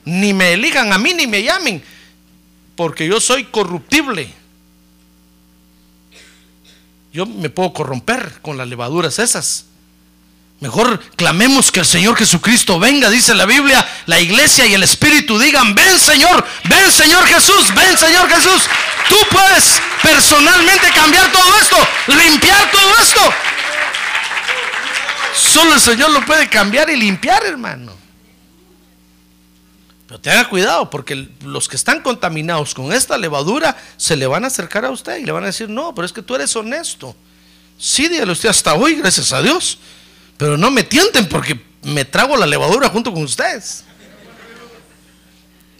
Ni 0.05 0.33
me 0.33 0.53
elijan 0.53 0.93
a 0.93 0.99
mí, 0.99 1.15
ni 1.15 1.27
me 1.27 1.43
llamen, 1.43 1.83
porque 2.75 3.07
yo 3.07 3.21
soy 3.21 3.45
corruptible. 3.45 4.33
Yo 7.13 7.27
me 7.27 7.51
puedo 7.51 7.73
corromper 7.73 8.41
con 8.41 8.57
las 8.57 8.67
levaduras 8.67 9.19
esas. 9.19 9.67
Mejor 10.61 11.01
clamemos 11.17 11.73
que 11.73 11.81
el 11.81 11.87
Señor 11.87 12.17
Jesucristo 12.17 12.79
venga, 12.79 13.11
dice 13.11 13.35
la 13.35 13.47
Biblia, 13.47 13.87
la 14.07 14.21
iglesia 14.21 14.65
y 14.65 14.75
el 14.75 14.83
Espíritu 14.85 15.39
digan, 15.39 15.75
ven 15.75 15.99
Señor, 15.99 16.45
ven 16.65 16.91
Señor 16.91 17.27
Jesús, 17.27 17.75
ven 17.75 17.99
Señor 17.99 18.29
Jesús. 18.29 18.63
Tú 19.09 19.17
puedes 19.31 19.81
personalmente 20.01 20.89
cambiar 20.95 21.31
todo 21.33 21.59
esto, 21.61 21.77
limpiar 22.07 22.71
todo 22.71 22.91
esto. 23.03 23.21
Solo 25.35 25.75
el 25.75 25.81
Señor 25.81 26.11
lo 26.13 26.25
puede 26.25 26.49
cambiar 26.49 26.89
y 26.91 26.97
limpiar, 26.97 27.45
hermano. 27.45 28.02
Pero 30.13 30.21
tenga 30.21 30.47
cuidado, 30.47 30.91
porque 30.91 31.27
los 31.43 31.71
que 31.71 31.77
están 31.77 32.03
contaminados 32.03 32.75
con 32.75 32.93
esta 32.93 33.17
levadura 33.17 33.79
se 33.97 34.15
le 34.15 34.27
van 34.27 34.45
a 34.45 34.49
acercar 34.49 34.85
a 34.85 34.91
usted 34.91 35.17
y 35.17 35.25
le 35.25 35.33
van 35.33 35.45
a 35.45 35.47
decir, 35.47 35.71
no, 35.71 35.95
pero 35.95 36.05
es 36.05 36.13
que 36.13 36.21
tú 36.21 36.35
eres 36.35 36.55
honesto. 36.55 37.17
Sí, 37.79 38.09
dígale 38.09 38.31
usted 38.31 38.51
hasta 38.51 38.75
hoy, 38.75 38.97
gracias 38.97 39.33
a 39.33 39.41
Dios. 39.41 39.79
Pero 40.37 40.59
no 40.59 40.71
me 40.71 40.85
tienten 40.85 41.27
porque 41.31 41.59
me 41.85 42.05
trago 42.05 42.37
la 42.37 42.45
levadura 42.45 42.91
junto 42.91 43.11
con 43.11 43.23
ustedes. 43.23 43.85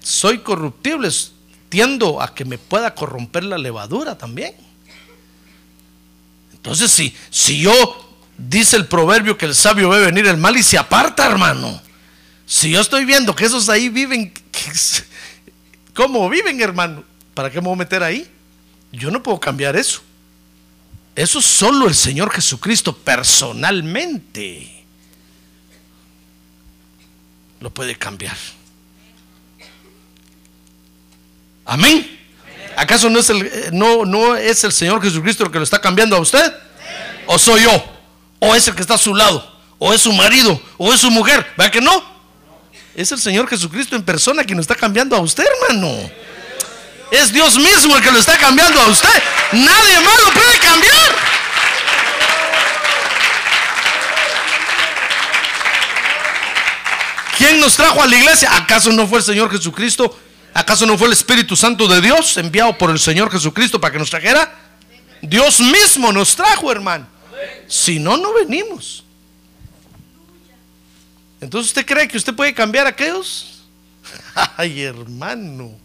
Soy 0.03 0.39
corruptible, 0.39 1.11
tiendo 1.68 2.22
a 2.22 2.35
que 2.35 2.47
me 2.47 2.57
pueda 2.57 2.95
corromper 2.95 3.45
la 3.45 3.59
levadura 3.59 4.16
también. 4.16 4.55
Entonces, 6.55 6.91
si, 6.91 7.14
si 7.28 7.61
yo, 7.61 8.16
dice 8.39 8.76
el 8.76 8.87
proverbio 8.87 9.37
que 9.37 9.45
el 9.45 9.55
sabio 9.55 9.91
ve 9.91 10.01
venir 10.01 10.26
el 10.26 10.39
mal 10.39 10.57
y 10.57 10.62
se 10.62 10.78
aparta, 10.78 11.26
hermano. 11.26 11.91
Si 12.53 12.70
yo 12.70 12.82
estoy 12.82 13.07
viendo 13.07 13.34
que 13.34 13.46
esos 13.46 13.70
ahí 13.70 13.88
viven, 13.88 14.30
¿cómo 15.94 16.28
viven, 16.28 16.61
hermano? 16.61 17.03
¿Para 17.32 17.50
qué 17.50 17.62
me 17.62 17.68
voy 17.68 17.76
a 17.76 17.78
meter 17.78 18.03
ahí? 18.03 18.30
Yo 18.92 19.11
no 19.11 19.22
puedo 19.22 19.40
cambiar 19.40 19.74
eso. 19.74 20.03
Eso 21.16 21.40
solo 21.40 21.88
el 21.88 21.94
Señor 21.94 22.30
Jesucristo 22.30 22.94
personalmente 22.94 24.84
lo 27.59 27.70
puede 27.70 27.96
cambiar. 27.96 28.36
Amén. 31.64 32.20
¿Acaso 32.76 33.09
no 33.09 33.20
es 33.20 33.30
el, 33.30 33.46
eh, 33.46 33.70
no, 33.72 34.05
no 34.05 34.36
es 34.36 34.62
el 34.64 34.72
Señor 34.72 35.00
Jesucristo 35.00 35.44
el 35.44 35.50
que 35.50 35.57
lo 35.57 35.64
está 35.64 35.80
cambiando 35.80 36.16
a 36.16 36.20
usted? 36.20 36.53
¿O 37.26 37.38
soy 37.38 37.62
yo? 37.62 37.82
¿O 38.40 38.55
es 38.55 38.68
el 38.68 38.74
que 38.74 38.82
está 38.82 38.96
a 38.96 38.98
su 38.98 39.14
lado? 39.14 39.59
¿O 39.78 39.94
es 39.94 40.03
su 40.03 40.12
marido? 40.12 40.61
¿O 40.76 40.92
es 40.92 41.00
su 41.00 41.11
mujer? 41.11 41.46
¿Verdad 41.57 41.72
que 41.72 41.80
no? 41.80 42.11
Es 42.95 43.11
el 43.11 43.18
Señor 43.18 43.49
Jesucristo 43.49 43.97
en 43.97 44.03
persona 44.03 44.45
quien 44.45 44.57
lo 44.57 44.62
está 44.62 44.74
cambiando 44.74 45.16
a 45.16 45.20
usted, 45.20 45.45
hermano. 45.45 46.11
Es 47.11 47.32
Dios 47.32 47.57
mismo 47.57 47.97
el 47.97 48.03
que 48.03 48.11
lo 48.11 48.18
está 48.18 48.36
cambiando 48.36 48.80
a 48.80 48.86
usted. 48.86 49.22
Nadie 49.53 50.01
más 50.01 50.22
lo 50.22 50.30
puede 50.32 50.59
cambiar. 50.59 51.16
¿Quién 57.38 57.61
nos 57.61 57.74
trajo 57.74 58.03
a 58.03 58.07
la 58.07 58.16
iglesia? 58.16 58.55
¿Acaso 58.57 58.93
no 58.93 59.07
fue 59.07 59.18
el 59.18 59.24
Señor 59.24 59.51
Jesucristo? 59.51 60.18
¿Acaso 60.55 60.86
no 60.86 60.99
fue 60.99 61.07
el 61.07 61.14
Espíritu 61.14 61.57
Santo 61.57 61.88
de 61.88 62.01
Dios 62.01 62.36
enviado 62.36 62.76
por 62.76 62.90
el 62.90 62.99
Señor 62.99 63.30
Jesucristo 63.30 63.80
para 63.80 63.93
que 63.93 63.99
nos 63.99 64.11
trajera? 64.11 64.53
Dios 65.22 65.61
mismo 65.61 66.12
nos 66.12 66.36
trajo, 66.36 66.70
hermano. 66.70 67.07
Si 67.66 67.99
no, 67.99 68.16
no 68.16 68.34
venimos. 68.34 69.05
Entonces, 71.43 71.70
¿usted 71.70 71.84
cree 71.84 72.09
que 72.09 72.16
usted 72.16 72.34
puede 72.34 72.55
cambiar 72.55 72.86
a 72.86 72.90
aquellos? 72.90 73.64
Ay, 74.57 74.82
hermano. 74.82 75.82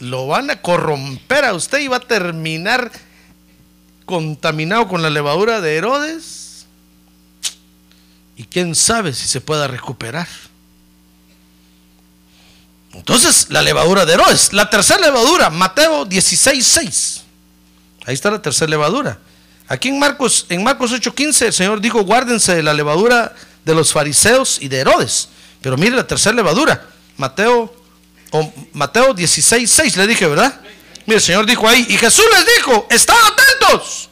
lo 0.00 0.26
van 0.26 0.50
a 0.50 0.60
corromper 0.60 1.44
a 1.44 1.54
usted 1.54 1.78
y 1.78 1.88
va 1.88 1.98
a 1.98 2.00
terminar 2.00 2.90
contaminado 4.06 4.88
con 4.88 5.02
la 5.02 5.10
levadura 5.10 5.60
de 5.60 5.76
Herodes. 5.76 6.66
Y 8.36 8.44
quién 8.44 8.74
sabe 8.74 9.12
si 9.12 9.28
se 9.28 9.42
pueda 9.42 9.68
recuperar. 9.68 10.26
Entonces, 12.92 13.48
la 13.50 13.62
levadura 13.62 14.06
de 14.06 14.14
Herodes. 14.14 14.52
La 14.54 14.68
tercera 14.68 15.00
levadura, 15.00 15.50
Mateo 15.50 16.06
16, 16.06 16.66
6. 16.66 17.22
Ahí 18.06 18.14
está 18.14 18.30
la 18.30 18.40
tercera 18.40 18.70
levadura. 18.70 19.18
Aquí 19.70 19.88
en 19.88 20.00
Marcos, 20.00 20.46
en 20.48 20.64
Marcos 20.64 20.90
8:15, 20.90 21.46
el 21.46 21.52
Señor 21.52 21.80
dijo: 21.80 22.02
Guárdense 22.02 22.56
de 22.56 22.62
la 22.64 22.74
levadura 22.74 23.32
de 23.64 23.72
los 23.72 23.92
fariseos 23.92 24.58
y 24.60 24.66
de 24.66 24.78
Herodes. 24.80 25.28
Pero 25.62 25.76
mire 25.76 25.94
la 25.94 26.04
tercera 26.04 26.34
levadura, 26.34 26.88
Mateo 27.16 27.72
o 28.32 28.52
Mateo 28.72 29.14
16, 29.14 29.70
6 29.70 29.96
le 29.96 30.08
dije, 30.08 30.26
¿verdad? 30.26 30.60
Mire, 31.06 31.18
el 31.18 31.22
Señor 31.22 31.46
dijo 31.46 31.68
ahí, 31.68 31.86
y 31.88 31.96
Jesús 31.96 32.24
les 32.32 32.56
dijo, 32.56 32.88
estad 32.90 33.14
atentos 33.14 34.08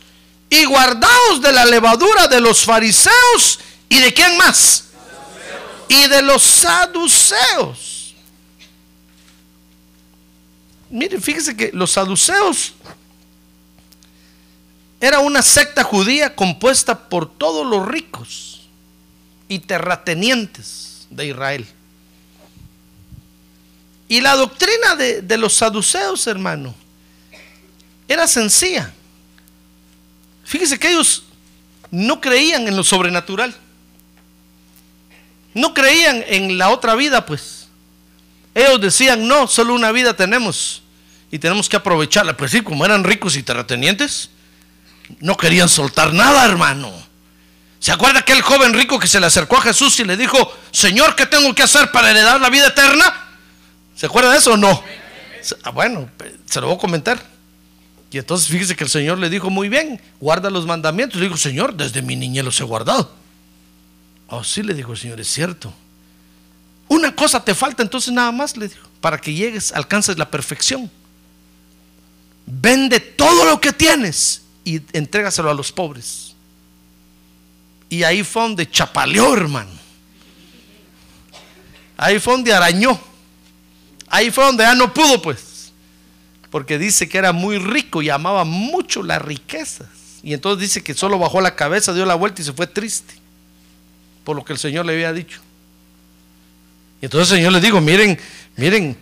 y 0.49 0.65
guardaos 0.65 1.43
de 1.43 1.53
la 1.53 1.65
levadura 1.65 2.29
de 2.29 2.41
los 2.41 2.65
fariseos 2.65 3.59
y 3.89 3.99
de 3.99 4.15
quién 4.15 4.37
más? 4.37 4.85
Y 5.89 6.07
de 6.07 6.23
los 6.23 6.41
saduceos. 6.41 8.15
Mire, 10.89 11.21
fíjese 11.21 11.57
que 11.57 11.71
los 11.73 11.91
saduceos 11.91 12.75
era 15.01 15.21
una 15.21 15.43
secta 15.43 15.85
judía 15.85 16.35
compuesta 16.35 17.09
por 17.09 17.31
todos 17.31 17.67
los 17.67 17.87
ricos 17.87 18.69
y 19.49 19.61
terratenientes 19.61 21.07
de 21.11 21.27
Israel. 21.27 21.67
Y 24.09 24.21
la 24.21 24.35
doctrina 24.35 24.97
de, 24.97 25.39
los 25.39 25.55
saduceos, 25.55 26.27
hermano, 26.27 26.75
era 28.09 28.27
sencilla. 28.27 28.93
Fíjese 30.45 30.79
que 30.79 30.89
ellos 30.89 31.25
no 31.91 32.21
creían 32.21 32.67
en 32.67 32.77
lo 32.77 32.83
sobrenatural. 32.83 33.55
No 35.53 35.75
creían 35.75 36.25
en 36.27 36.57
la 36.57 36.71
otra 36.71 36.95
vida, 36.95 37.27
pues. 37.27 37.69
Ellos 38.55 38.81
decían, 38.81 39.29
no, 39.29 39.47
solo 39.47 39.75
una 39.75 39.93
vida 39.93 40.17
tenemos 40.17 40.83
y 41.31 41.39
tenemos 41.39 41.69
que 41.69 41.77
aprovecharla. 41.77 42.37
Pues 42.37 42.51
sí, 42.51 42.63
como 42.63 42.85
eran 42.85 43.05
ricos 43.05 43.37
y 43.37 43.43
terratenientes, 43.43 44.31
no 45.21 45.37
querían 45.37 45.69
soltar 45.69 46.13
nada, 46.13 46.45
hermano. 46.45 46.93
¿Se 47.81 47.93
acuerda 47.93 48.21
aquel 48.21 48.43
joven 48.43 48.75
rico 48.75 48.99
que 48.99 49.07
se 49.07 49.21
le 49.21 49.27
acercó 49.27 49.57
a 49.57 49.63
Jesús 49.63 49.99
y 50.01 50.05
le 50.05 50.17
dijo, 50.17 50.37
Señor, 50.73 51.15
¿qué 51.15 51.27
tengo 51.27 51.55
que 51.55 51.63
hacer 51.63 51.91
para 51.93 52.11
heredar 52.11 52.41
la 52.41 52.51
vida 52.51 52.69
eterna? 52.69 53.15
¿Se 53.95 54.07
acuerda 54.07 54.33
de 54.33 54.39
eso 54.39 54.53
o 54.53 54.57
no? 54.57 54.83
Ah, 55.63 55.71
bueno, 55.71 56.11
se 56.47 56.61
lo 56.61 56.67
voy 56.67 56.77
a 56.77 56.81
comentar. 56.81 57.23
Y 58.11 58.19
entonces 58.19 58.49
fíjese 58.49 58.75
que 58.75 58.85
el 58.85 58.91
Señor 58.91 59.19
le 59.19 59.31
dijo 59.31 59.51
muy 59.51 59.69
bien, 59.69 60.01
guarda 60.21 60.51
los 60.51 60.67
mandamientos. 60.67 61.21
Le 61.21 61.27
dijo, 61.27 61.37
Señor, 61.37 61.75
desde 61.75 62.03
mi 62.03 62.17
niñez 62.17 62.45
los 62.45 62.61
he 62.61 62.65
guardado. 62.65 63.13
Oh, 64.29 64.43
sí, 64.43 64.63
le 64.63 64.75
dijo 64.75 64.93
el 64.93 64.99
Señor, 64.99 65.21
es 65.21 65.29
cierto. 65.29 65.73
Una 66.89 67.15
cosa 67.15 67.45
te 67.45 67.55
falta 67.55 67.83
entonces 67.83 68.13
nada 68.13 68.33
más, 68.33 68.57
le 68.57 68.69
dijo, 68.69 68.89
para 69.01 69.19
que 69.19 69.33
llegues, 69.33 69.73
alcances 69.73 70.19
la 70.19 70.31
perfección. 70.31 70.91
Vende 72.47 72.99
todo 72.99 73.45
lo 73.45 73.61
que 73.61 73.73
tienes 73.73 74.43
y 74.69 74.83
entrégaselo 74.93 75.51
a 75.51 75.55
los 75.55 75.73
pobres. 75.73 76.35
Y 77.89 78.03
ahí 78.03 78.23
fue 78.23 78.43
donde 78.43 78.71
chapaleó, 78.71 79.33
hermano. 79.33 79.71
Ahí 81.97 82.19
fue 82.19 82.35
donde 82.35 82.53
arañó. 82.53 83.01
Ahí 84.09 84.31
fue 84.31 84.45
donde 84.45 84.65
ya 84.65 84.75
no 84.75 84.93
pudo, 84.93 85.23
pues. 85.23 85.73
Porque 86.51 86.79
dice 86.79 87.09
que 87.09 87.17
era 87.17 87.33
muy 87.33 87.59
rico 87.59 88.03
y 88.03 88.11
amaba 88.11 88.45
mucho 88.45 89.03
las 89.03 89.23
riquezas. 89.23 89.89
Y 90.23 90.35
entonces 90.35 90.61
dice 90.61 90.83
que 90.83 90.93
solo 90.93 91.19
bajó 91.19 91.41
la 91.41 91.55
cabeza, 91.55 91.95
dio 91.95 92.05
la 92.05 92.15
vuelta 92.15 92.43
y 92.43 92.45
se 92.45 92.53
fue 92.53 92.67
triste. 92.67 93.15
Por 94.23 94.37
lo 94.37 94.45
que 94.45 94.53
el 94.53 94.59
Señor 94.59 94.85
le 94.85 94.93
había 94.93 95.15
dicho. 95.15 95.41
Y 97.01 97.07
entonces 97.07 97.31
el 97.31 97.39
Señor 97.39 97.53
les 97.53 97.63
dijo, 97.63 97.81
miren, 97.81 98.19
miren, 98.57 98.99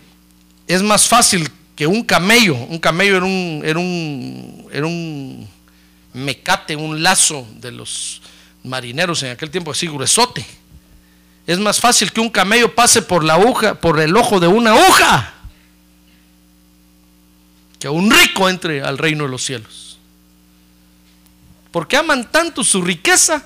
es 0.65 0.81
más 0.81 1.07
fácil 1.07 1.49
que 1.75 1.85
un 1.85 2.03
camello, 2.03 2.55
un 2.55 2.79
camello 2.79 3.17
era 3.17 3.25
un, 3.25 3.61
era 3.63 3.79
un, 3.79 4.67
era 4.71 4.87
un 4.87 5.47
mecate, 6.17 6.75
un 6.75 7.03
lazo 7.03 7.47
de 7.55 7.71
los 7.71 8.21
marineros 8.63 9.23
en 9.23 9.31
aquel 9.31 9.49
tiempo 9.49 9.71
así 9.71 9.87
gruesote. 9.87 10.45
Es 11.45 11.59
más 11.59 11.79
fácil 11.79 12.11
que 12.11 12.19
un 12.19 12.29
camello 12.29 12.75
pase 12.75 13.01
por 13.01 13.23
la 13.23 13.35
aguja, 13.35 13.75
por 13.75 13.99
el 13.99 14.15
ojo 14.17 14.39
de 14.39 14.47
una 14.47 14.71
aguja, 14.71 15.33
que 17.79 17.87
un 17.87 18.11
rico 18.11 18.49
entre 18.49 18.81
al 18.81 18.97
reino 18.97 19.23
de 19.23 19.29
los 19.29 19.43
cielos. 19.43 19.97
Porque 21.71 21.95
aman 21.95 22.29
tanto 22.31 22.63
su 22.63 22.81
riqueza 22.81 23.43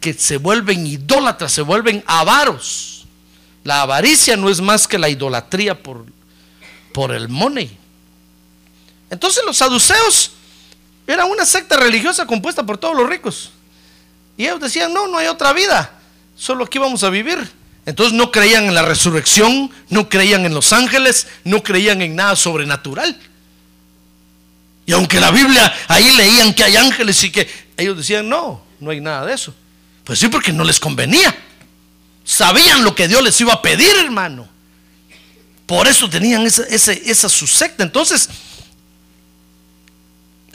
que 0.00 0.12
se 0.12 0.36
vuelven 0.36 0.86
idólatras, 0.86 1.52
se 1.52 1.62
vuelven 1.62 2.02
avaros. 2.06 3.06
La 3.64 3.82
avaricia 3.82 4.36
no 4.36 4.50
es 4.50 4.60
más 4.60 4.86
que 4.86 4.98
la 4.98 5.08
idolatría 5.08 5.82
por, 5.82 6.04
por 6.92 7.12
el 7.12 7.28
money. 7.28 7.78
Entonces 9.08 9.42
los 9.44 9.56
saduceos 9.56 10.32
eran 11.06 11.30
una 11.30 11.44
secta 11.44 11.76
religiosa 11.76 12.26
compuesta 12.26 12.64
por 12.64 12.78
todos 12.78 12.96
los 12.96 13.08
ricos. 13.08 13.50
Y 14.36 14.44
ellos 14.44 14.60
decían, 14.60 14.92
no, 14.92 15.06
no 15.06 15.18
hay 15.18 15.28
otra 15.28 15.52
vida, 15.52 15.92
solo 16.36 16.64
aquí 16.64 16.78
vamos 16.78 17.02
a 17.04 17.10
vivir. 17.10 17.38
Entonces 17.86 18.14
no 18.14 18.32
creían 18.32 18.64
en 18.64 18.74
la 18.74 18.82
resurrección, 18.82 19.70
no 19.88 20.08
creían 20.08 20.44
en 20.44 20.52
los 20.52 20.72
ángeles, 20.72 21.28
no 21.44 21.62
creían 21.62 22.02
en 22.02 22.16
nada 22.16 22.34
sobrenatural. 22.34 23.16
Y 24.84 24.92
aunque 24.92 25.20
la 25.20 25.30
Biblia 25.30 25.72
ahí 25.86 26.10
leían 26.16 26.52
que 26.52 26.64
hay 26.64 26.76
ángeles 26.76 27.22
y 27.22 27.30
que 27.30 27.48
ellos 27.76 27.96
decían, 27.96 28.28
no, 28.28 28.60
no 28.80 28.90
hay 28.90 29.00
nada 29.00 29.26
de 29.26 29.34
eso. 29.34 29.54
Pues 30.04 30.18
sí, 30.18 30.28
porque 30.28 30.52
no 30.52 30.64
les 30.64 30.80
convenía. 30.80 31.34
Sabían 32.24 32.82
lo 32.84 32.94
que 32.94 33.06
Dios 33.06 33.22
les 33.22 33.40
iba 33.40 33.52
a 33.52 33.62
pedir, 33.62 33.94
hermano. 33.96 34.48
Por 35.66 35.86
eso 35.88 36.08
tenían 36.08 36.46
esa, 36.46 36.64
esa 36.64 37.28
su 37.28 37.46
secta. 37.46 37.82
Entonces, 37.82 38.28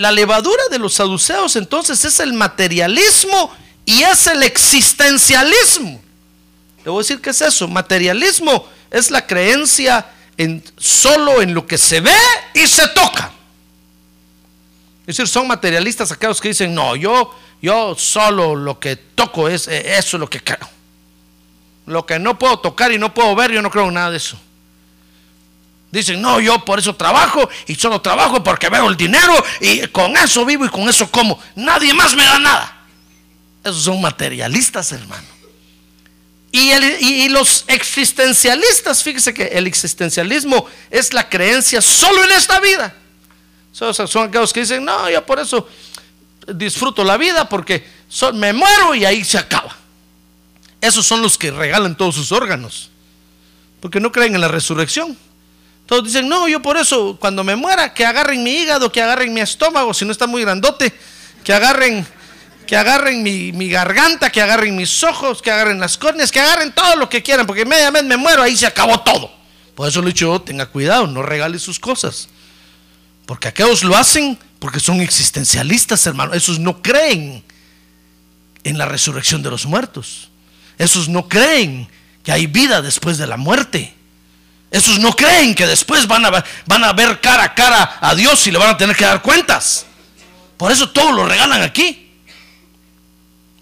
la 0.01 0.11
levadura 0.11 0.63
de 0.71 0.79
los 0.79 0.95
saduceos 0.95 1.55
entonces 1.55 2.03
es 2.05 2.19
el 2.19 2.33
materialismo 2.33 3.55
y 3.85 4.01
es 4.01 4.25
el 4.25 4.41
existencialismo. 4.41 6.01
Le 6.83 6.89
voy 6.89 7.01
a 7.01 7.03
decir 7.03 7.21
qué 7.21 7.29
es 7.29 7.39
eso. 7.41 7.67
Materialismo 7.67 8.67
es 8.89 9.11
la 9.11 9.27
creencia 9.27 10.09
en 10.37 10.63
solo 10.75 11.39
en 11.43 11.53
lo 11.53 11.67
que 11.67 11.77
se 11.77 12.01
ve 12.01 12.15
y 12.55 12.65
se 12.65 12.87
toca. 12.87 13.31
Es 15.01 15.17
decir, 15.17 15.27
son 15.27 15.47
materialistas 15.47 16.11
aquellos 16.11 16.41
que 16.41 16.47
dicen, 16.47 16.73
no, 16.73 16.95
yo, 16.95 17.35
yo 17.61 17.93
solo 17.95 18.55
lo 18.55 18.79
que 18.79 18.95
toco 18.95 19.49
es 19.49 19.67
eh, 19.67 19.97
eso 19.99 20.17
es 20.17 20.19
lo 20.19 20.27
que 20.27 20.43
creo. 20.43 20.67
Lo 21.85 22.07
que 22.07 22.17
no 22.17 22.39
puedo 22.39 22.57
tocar 22.57 22.91
y 22.91 22.97
no 22.97 23.13
puedo 23.13 23.35
ver, 23.35 23.51
yo 23.51 23.61
no 23.61 23.69
creo 23.69 23.89
en 23.89 23.93
nada 23.93 24.09
de 24.09 24.17
eso. 24.17 24.39
Dicen, 25.91 26.21
no, 26.21 26.39
yo 26.39 26.63
por 26.63 26.79
eso 26.79 26.95
trabajo 26.95 27.49
y 27.67 27.75
solo 27.75 27.99
trabajo 27.99 28.41
porque 28.41 28.69
veo 28.69 28.89
el 28.89 28.95
dinero 28.95 29.33
y 29.59 29.85
con 29.87 30.15
eso 30.15 30.45
vivo 30.45 30.65
y 30.65 30.69
con 30.69 30.87
eso 30.87 31.11
como. 31.11 31.37
Nadie 31.55 31.93
más 31.93 32.15
me 32.15 32.23
da 32.23 32.39
nada. 32.39 32.85
Esos 33.63 33.83
son 33.83 33.99
materialistas, 34.01 34.91
hermano. 34.93 35.27
Y, 36.53 37.29
los 37.29 37.63
existencialistas, 37.67 39.03
fíjese 39.03 39.33
que 39.33 39.43
el 39.43 39.67
existencialismo 39.67 40.67
es 40.89 41.13
la 41.13 41.29
creencia 41.29 41.81
solo 41.81 42.23
en 42.23 42.31
esta 42.31 42.59
vida. 42.59 42.93
Son, 43.71 43.93
son 43.93 44.27
aquellos 44.27 44.51
que 44.51 44.61
dicen, 44.61 44.83
no, 44.83 45.09
yo 45.09 45.25
por 45.25 45.39
eso 45.39 45.67
disfruto 46.53 47.03
la 47.03 47.17
vida 47.17 47.47
porque 47.47 47.85
me 48.33 48.51
muero 48.51 48.95
y 48.95 49.05
ahí 49.05 49.23
se 49.23 49.37
acaba. 49.37 49.77
Esos 50.81 51.05
son 51.05 51.21
los 51.21 51.37
que 51.37 51.51
regalan 51.51 51.95
todos 51.95 52.15
sus 52.15 52.31
órganos, 52.31 52.89
porque 53.79 53.99
no 53.99 54.11
creen 54.11 54.35
en 54.35 54.41
la 54.41 54.47
resurrección. 54.49 55.17
Todos 55.91 56.05
dicen, 56.05 56.29
no, 56.29 56.47
yo 56.47 56.61
por 56.61 56.77
eso, 56.77 57.17
cuando 57.19 57.43
me 57.43 57.57
muera, 57.57 57.93
que 57.93 58.05
agarren 58.05 58.41
mi 58.41 58.51
hígado, 58.51 58.89
que 58.89 59.01
agarren 59.01 59.33
mi 59.33 59.41
estómago, 59.41 59.93
si 59.93 60.05
no 60.05 60.13
está 60.13 60.25
muy 60.25 60.41
grandote, 60.41 60.93
que 61.43 61.51
agarren, 61.51 62.07
que 62.65 62.77
agarren 62.77 63.21
mi, 63.21 63.69
garganta, 63.69 64.31
que 64.31 64.41
agarren 64.41 64.73
mis 64.77 65.03
ojos, 65.03 65.41
que 65.41 65.51
agarren 65.51 65.81
las 65.81 65.97
córneas, 65.97 66.31
que 66.31 66.39
agarren 66.39 66.71
todo 66.71 66.95
lo 66.95 67.09
que 67.09 67.21
quieran, 67.21 67.45
porque 67.45 67.65
media 67.65 67.91
vez 67.91 68.05
me 68.05 68.15
muero, 68.15 68.41
ahí 68.41 68.55
se 68.55 68.65
acabó 68.65 69.01
todo. 69.01 69.33
Por 69.75 69.85
eso 69.85 69.99
le 70.01 70.11
he 70.11 70.13
dicho, 70.13 70.41
tenga 70.41 70.65
cuidado, 70.67 71.07
no 71.07 71.23
regale 71.23 71.59
sus 71.59 71.77
cosas. 71.77 72.29
Porque 73.25 73.49
aquellos 73.49 73.83
lo 73.83 73.97
hacen 73.97 74.39
porque 74.59 74.79
son 74.79 75.01
existencialistas, 75.01 76.07
hermano. 76.07 76.33
Esos 76.33 76.57
no 76.57 76.81
creen 76.81 77.43
en 78.63 78.77
la 78.77 78.85
resurrección 78.85 79.43
de 79.43 79.49
los 79.49 79.65
muertos. 79.65 80.29
Esos 80.77 81.09
no 81.09 81.27
creen 81.27 81.89
que 82.23 82.31
hay 82.31 82.47
vida 82.47 82.81
después 82.81 83.17
de 83.17 83.27
la 83.27 83.35
muerte. 83.35 83.93
Esos 84.71 84.99
no 84.99 85.13
creen 85.13 85.53
que 85.53 85.67
después 85.67 86.07
van 86.07 86.25
a, 86.25 86.43
van 86.65 86.83
a 86.85 86.93
ver 86.93 87.19
cara 87.19 87.43
a 87.43 87.53
cara 87.53 87.97
a 87.99 88.15
Dios 88.15 88.47
y 88.47 88.51
le 88.51 88.57
van 88.57 88.69
a 88.69 88.77
tener 88.77 88.95
que 88.95 89.03
dar 89.03 89.21
cuentas. 89.21 89.85
Por 90.55 90.71
eso 90.71 90.89
todo 90.89 91.11
lo 91.11 91.25
regalan 91.25 91.61
aquí. 91.61 92.09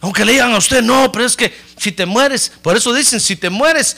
Aunque 0.02 0.24
le 0.24 0.34
digan 0.34 0.54
a 0.54 0.58
usted, 0.58 0.84
no, 0.84 1.12
pero 1.12 1.26
es 1.26 1.36
que 1.36 1.54
si 1.78 1.92
te 1.92 2.06
mueres, 2.06 2.52
por 2.62 2.78
eso 2.78 2.94
dicen, 2.94 3.20
si 3.20 3.36
te 3.36 3.50
mueres, 3.50 3.98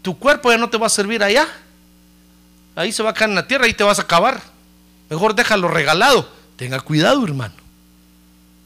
tu 0.00 0.16
cuerpo 0.16 0.50
ya 0.50 0.58
no 0.58 0.70
te 0.70 0.78
va 0.78 0.86
a 0.86 0.90
servir 0.90 1.22
allá. 1.24 1.48
Ahí 2.76 2.92
se 2.92 3.02
va 3.02 3.10
a 3.10 3.14
caer 3.14 3.30
en 3.30 3.36
la 3.36 3.48
tierra 3.48 3.66
y 3.66 3.74
te 3.74 3.82
vas 3.82 3.98
a 3.98 4.02
acabar. 4.02 4.40
Mejor 5.10 5.34
déjalo 5.34 5.66
regalado. 5.68 6.30
Tenga 6.56 6.80
cuidado, 6.80 7.24
hermano. 7.24 7.54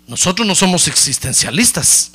Nosotros 0.06 0.46
no 0.46 0.54
somos 0.54 0.86
existencialistas. 0.88 2.12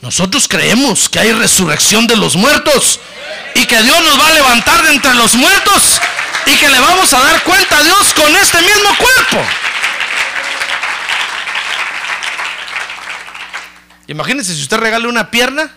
Nosotros 0.00 0.46
creemos 0.46 1.08
que 1.08 1.18
hay 1.18 1.32
resurrección 1.32 2.06
de 2.06 2.16
los 2.16 2.36
muertos 2.36 3.00
que 3.68 3.82
Dios 3.82 4.02
nos 4.02 4.18
va 4.18 4.28
a 4.28 4.32
levantar 4.32 4.82
de 4.82 4.94
entre 4.94 5.14
los 5.14 5.34
muertos 5.34 6.00
y 6.46 6.56
que 6.56 6.68
le 6.68 6.80
vamos 6.80 7.12
a 7.12 7.20
dar 7.20 7.42
cuenta 7.44 7.78
a 7.78 7.82
Dios 7.82 8.14
con 8.14 8.34
este 8.34 8.58
mismo 8.62 8.88
cuerpo. 8.98 9.46
Imagínense 14.06 14.54
si 14.54 14.62
usted 14.62 14.78
regale 14.78 15.06
una 15.06 15.30
pierna, 15.30 15.70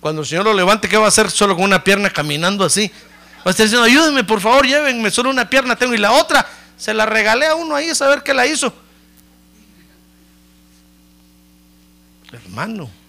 cuando 0.00 0.20
el 0.20 0.28
Señor 0.28 0.44
lo 0.44 0.52
levante, 0.52 0.88
¿qué 0.88 0.98
va 0.98 1.06
a 1.06 1.08
hacer 1.08 1.30
solo 1.30 1.56
con 1.56 1.64
una 1.64 1.82
pierna 1.82 2.10
caminando 2.10 2.66
así? 2.66 2.92
Va 3.38 3.46
a 3.46 3.50
estar 3.50 3.64
diciendo, 3.64 3.84
ayúdenme 3.84 4.24
por 4.24 4.42
favor, 4.42 4.66
llévenme, 4.66 5.10
solo 5.10 5.30
una 5.30 5.48
pierna 5.48 5.74
tengo 5.74 5.94
y 5.94 5.98
la 5.98 6.12
otra 6.12 6.46
se 6.76 6.92
la 6.92 7.06
regalé 7.06 7.46
a 7.46 7.54
uno 7.54 7.74
ahí 7.74 7.88
a 7.88 7.94
saber 7.94 8.22
qué 8.22 8.34
la 8.34 8.46
hizo. 8.46 8.74
Hermano. 12.30 13.01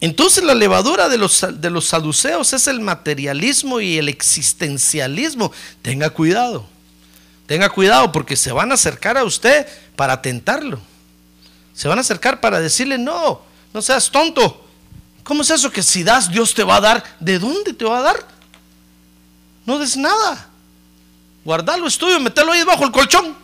Entonces 0.00 0.42
la 0.42 0.54
levadura 0.54 1.08
de 1.08 1.18
los, 1.18 1.46
de 1.60 1.70
los 1.70 1.86
saduceos 1.86 2.52
es 2.54 2.66
el 2.66 2.80
materialismo 2.80 3.80
y 3.80 3.98
el 3.98 4.08
existencialismo. 4.08 5.52
Tenga 5.82 6.08
cuidado. 6.10 6.66
Tenga 7.46 7.68
cuidado 7.68 8.10
porque 8.10 8.36
se 8.36 8.52
van 8.52 8.70
a 8.70 8.74
acercar 8.74 9.18
a 9.18 9.24
usted 9.24 9.66
para 9.96 10.22
tentarlo. 10.22 10.80
Se 11.74 11.88
van 11.88 11.98
a 11.98 12.00
acercar 12.00 12.40
para 12.40 12.60
decirle, 12.60 12.96
no, 12.96 13.42
no 13.74 13.82
seas 13.82 14.10
tonto. 14.10 14.66
¿Cómo 15.22 15.42
es 15.42 15.50
eso 15.50 15.70
que 15.70 15.82
si 15.82 16.02
das 16.02 16.30
Dios 16.30 16.54
te 16.54 16.64
va 16.64 16.76
a 16.76 16.80
dar? 16.80 17.04
¿De 17.20 17.38
dónde 17.38 17.74
te 17.74 17.84
va 17.84 17.98
a 17.98 18.02
dar? 18.02 18.26
No 19.66 19.78
des 19.78 19.96
nada. 19.96 20.48
Guardalo, 21.44 21.86
estudio, 21.86 22.18
metelo 22.20 22.52
ahí 22.52 22.60
debajo 22.60 22.82
del 22.82 22.92
colchón. 22.92 23.36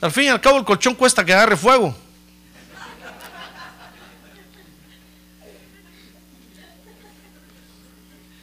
Al 0.00 0.12
fin 0.12 0.24
y 0.24 0.28
al 0.28 0.40
cabo 0.40 0.58
el 0.58 0.64
colchón 0.64 0.94
cuesta 0.94 1.24
que 1.24 1.32
agarre 1.32 1.56
fuego. 1.56 1.94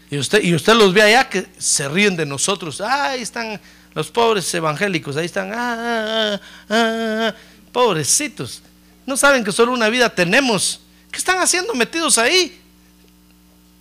Y 0.10 0.18
usted, 0.18 0.44
y 0.44 0.54
usted 0.54 0.74
los 0.76 0.94
ve 0.94 1.02
allá 1.02 1.30
que 1.30 1.48
se 1.58 1.88
ríen 1.90 2.16
de 2.16 2.26
nosotros. 2.26 2.82
ahí 2.82 3.22
están 3.22 3.60
los 3.94 4.12
pobres 4.12 4.54
evangélicos, 4.54 5.16
ahí 5.18 5.26
están. 5.26 5.52
Ah, 5.54 6.40
ah, 6.40 6.42
ah, 6.70 7.36
pobrecitos. 7.72 8.62
No 9.06 9.18
saben 9.18 9.44
que 9.44 9.52
solo 9.52 9.72
una 9.72 9.90
vida 9.90 10.14
tenemos. 10.14 10.82
¿Qué 11.12 11.18
están 11.18 11.40
haciendo 11.40 11.74
metidos 11.74 12.18
ahí? 12.18 12.60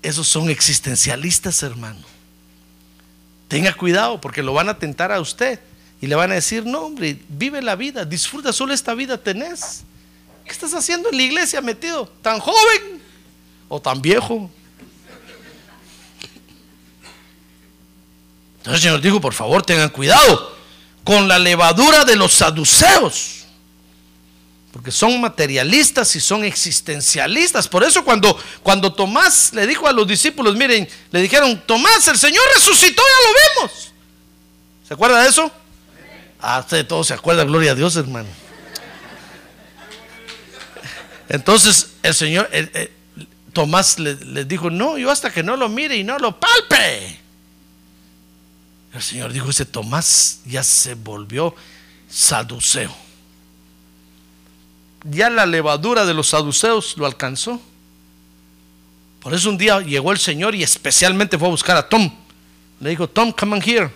Esos 0.03 0.29
son 0.29 0.51
existencialistas, 0.51 1.63
hermano. 1.63 2.01
Tenga 3.49 3.73
cuidado 3.75 4.21
porque 4.21 4.43
lo 4.43 4.53
van 4.53 4.69
a 4.69 4.79
tentar 4.79 5.13
a 5.13 5.21
usted 5.21 5.61
y 6.01 6.07
le 6.07 6.15
van 6.15 6.31
a 6.31 6.35
decir, 6.35 6.65
no, 6.65 6.83
hombre, 6.83 7.19
vive 7.29 7.63
la 7.63 7.77
vida, 7.77 8.05
disfruta, 8.05 8.53
solo 8.53 8.73
esta 8.75 8.95
vida 8.95 9.17
tenés. 9.17 9.85
¿Qué 10.45 10.53
estás 10.53 10.75
haciendo 10.75 11.11
en 11.11 11.17
la 11.17 11.23
iglesia 11.23 11.61
metido? 11.61 12.07
¿Tan 12.21 12.39
joven 12.39 13.01
o 13.69 13.81
tan 13.81 14.03
viejo? 14.03 14.51
Entonces 18.65 18.83
el 18.83 18.89
Señor 18.89 19.01
dijo, 19.03 19.21
por 19.21 19.35
favor, 19.35 19.63
tengan 19.63 19.91
cuidado 19.91 20.57
con 21.05 21.29
la 21.29 21.39
levadura 21.39 22.03
de 22.07 22.17
los 22.17 22.33
saduceos. 22.33 23.45
Porque 24.73 24.91
son 24.91 25.21
materialistas 25.21 26.17
y 26.17 26.21
son 26.21 26.45
existencialistas. 26.45 27.69
Por 27.69 27.85
eso 27.85 28.03
cuando, 28.03 28.41
cuando 28.63 28.91
Tomás 28.91 29.53
le 29.53 29.67
dijo 29.67 29.87
a 29.87 29.93
los 29.93 30.07
discípulos, 30.07 30.57
miren, 30.57 30.89
le 31.11 31.21
dijeron, 31.21 31.63
Tomás, 31.67 32.09
el 32.09 32.17
Señor 32.17 32.43
resucitó, 32.55 33.03
ya 33.03 33.29
lo 33.29 33.65
vemos. 33.67 33.93
¿Se 34.89 34.95
acuerda 34.95 35.23
de 35.23 35.29
eso? 35.29 35.53
Ah, 36.41 36.61
usted 36.61 36.87
todo 36.87 37.05
se 37.05 37.13
acuerda, 37.13 37.45
gloria 37.45 37.73
a 37.73 37.75
Dios, 37.75 37.95
hermano. 37.97 38.29
Entonces 41.29 41.91
el 42.03 42.15
Señor, 42.15 42.49
Tomás 43.53 43.99
le, 43.99 44.15
le 44.15 44.47
dijo, 44.47 44.71
no, 44.71 44.97
yo 44.97 45.11
hasta 45.11 45.31
que 45.31 45.43
no 45.43 45.55
lo 45.55 45.69
mire 45.69 45.97
y 45.97 46.03
no 46.03 46.19
lo 46.19 46.41
palpe. 46.41 47.24
El 48.95 49.03
Señor 49.03 49.33
dijo, 49.33 49.51
ese 49.51 49.67
Tomás 49.67 50.41
ya 50.47 50.63
se 50.63 50.95
volvió 50.95 51.55
saduceo. 52.09 52.95
Ya 55.03 55.29
la 55.29 55.47
levadura 55.47 56.07
de 56.07 56.15
los 56.15 56.29
saduceos 56.29 56.97
lo 56.97 57.05
alcanzó. 57.05 57.61
Por 59.19 59.35
eso 59.35 59.51
un 59.51 59.59
día 59.59 59.81
llegó 59.81 60.13
el 60.13 60.19
Señor 60.19 60.55
y 60.55 60.63
especialmente 60.63 61.37
fue 61.37 61.49
a 61.49 61.51
buscar 61.51 61.77
a 61.77 61.89
Tom. 61.89 62.09
Le 62.79 62.91
dijo, 62.91 63.09
Tom, 63.09 63.33
come 63.33 63.57
on 63.57 63.63
here. 63.63 63.91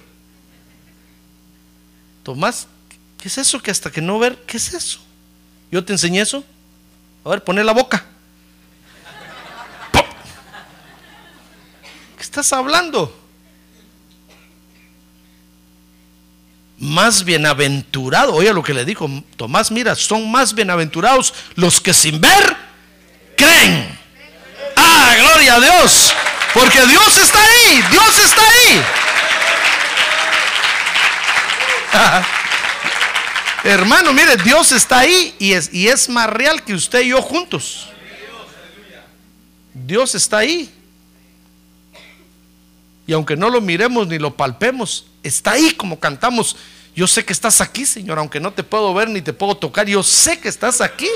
Tomás, 2.24 2.66
¿qué 3.18 3.28
es 3.28 3.38
eso 3.38 3.62
que 3.62 3.70
hasta 3.70 3.92
que 3.92 4.02
no 4.02 4.18
ver? 4.18 4.42
¿Qué 4.46 4.56
es 4.56 4.74
eso? 4.74 4.98
Yo 5.70 5.84
te 5.84 5.92
enseñé 5.92 6.22
eso. 6.22 6.42
A 7.24 7.28
ver, 7.28 7.44
poné 7.44 7.62
la 7.62 7.72
boca. 7.72 8.04
¡Pum! 9.92 10.02
¿Qué 12.16 12.22
estás 12.22 12.52
hablando? 12.52 13.27
Más 16.78 17.24
bienaventurado, 17.24 18.34
oye 18.34 18.52
lo 18.52 18.62
que 18.62 18.72
le 18.72 18.84
dijo 18.84 19.10
Tomás, 19.36 19.70
mira, 19.70 19.96
son 19.96 20.30
más 20.30 20.54
bienaventurados 20.54 21.34
los 21.56 21.80
que 21.80 21.92
sin 21.92 22.20
ver 22.20 22.56
creen. 23.36 23.98
Ah, 24.76 25.14
gloria 25.18 25.54
a 25.54 25.60
Dios, 25.60 26.12
porque 26.54 26.86
Dios 26.86 27.18
está 27.18 27.38
ahí, 27.40 27.82
Dios 27.90 28.18
está 28.18 28.42
ahí. 28.42 28.82
Hermano, 33.64 34.12
mire, 34.12 34.36
Dios 34.36 34.72
está 34.72 35.00
ahí 35.00 35.34
y 35.38 35.52
es, 35.52 35.72
y 35.72 35.88
es 35.88 36.08
más 36.08 36.28
real 36.30 36.62
que 36.62 36.74
usted 36.74 37.00
y 37.02 37.08
yo 37.08 37.20
juntos. 37.22 37.88
Dios 39.74 40.14
está 40.14 40.38
ahí. 40.38 40.72
Y 43.06 43.12
aunque 43.12 43.36
no 43.36 43.48
lo 43.48 43.60
miremos 43.60 44.06
ni 44.06 44.18
lo 44.18 44.36
palpemos, 44.36 45.06
está 45.28 45.52
ahí 45.52 45.70
como 45.72 46.00
cantamos. 46.00 46.56
Yo 46.96 47.06
sé 47.06 47.24
que 47.24 47.32
estás 47.32 47.60
aquí, 47.60 47.86
Señor, 47.86 48.18
aunque 48.18 48.40
no 48.40 48.52
te 48.52 48.64
puedo 48.64 48.92
ver 48.92 49.08
ni 49.08 49.22
te 49.22 49.32
puedo 49.32 49.56
tocar, 49.56 49.86
yo 49.86 50.02
sé 50.02 50.40
que 50.40 50.48
estás 50.48 50.80
aquí. 50.80 51.08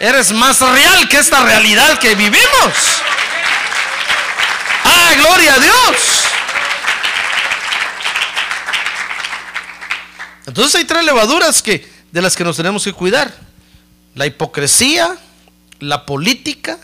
Eres 0.00 0.32
más 0.32 0.60
real 0.60 1.08
que 1.08 1.18
esta 1.18 1.44
realidad 1.44 1.98
que 1.98 2.14
vivimos. 2.14 2.74
Ah, 4.84 5.12
gloria 5.16 5.54
a 5.54 5.58
Dios. 5.58 6.24
Entonces 10.46 10.74
hay 10.74 10.84
tres 10.84 11.04
levaduras 11.04 11.62
que, 11.62 11.88
de 12.10 12.22
las 12.22 12.34
que 12.34 12.42
nos 12.42 12.56
tenemos 12.56 12.82
que 12.82 12.92
cuidar. 12.92 13.32
La 14.14 14.26
hipocresía, 14.26 15.16
la 15.78 16.04
política 16.06 16.78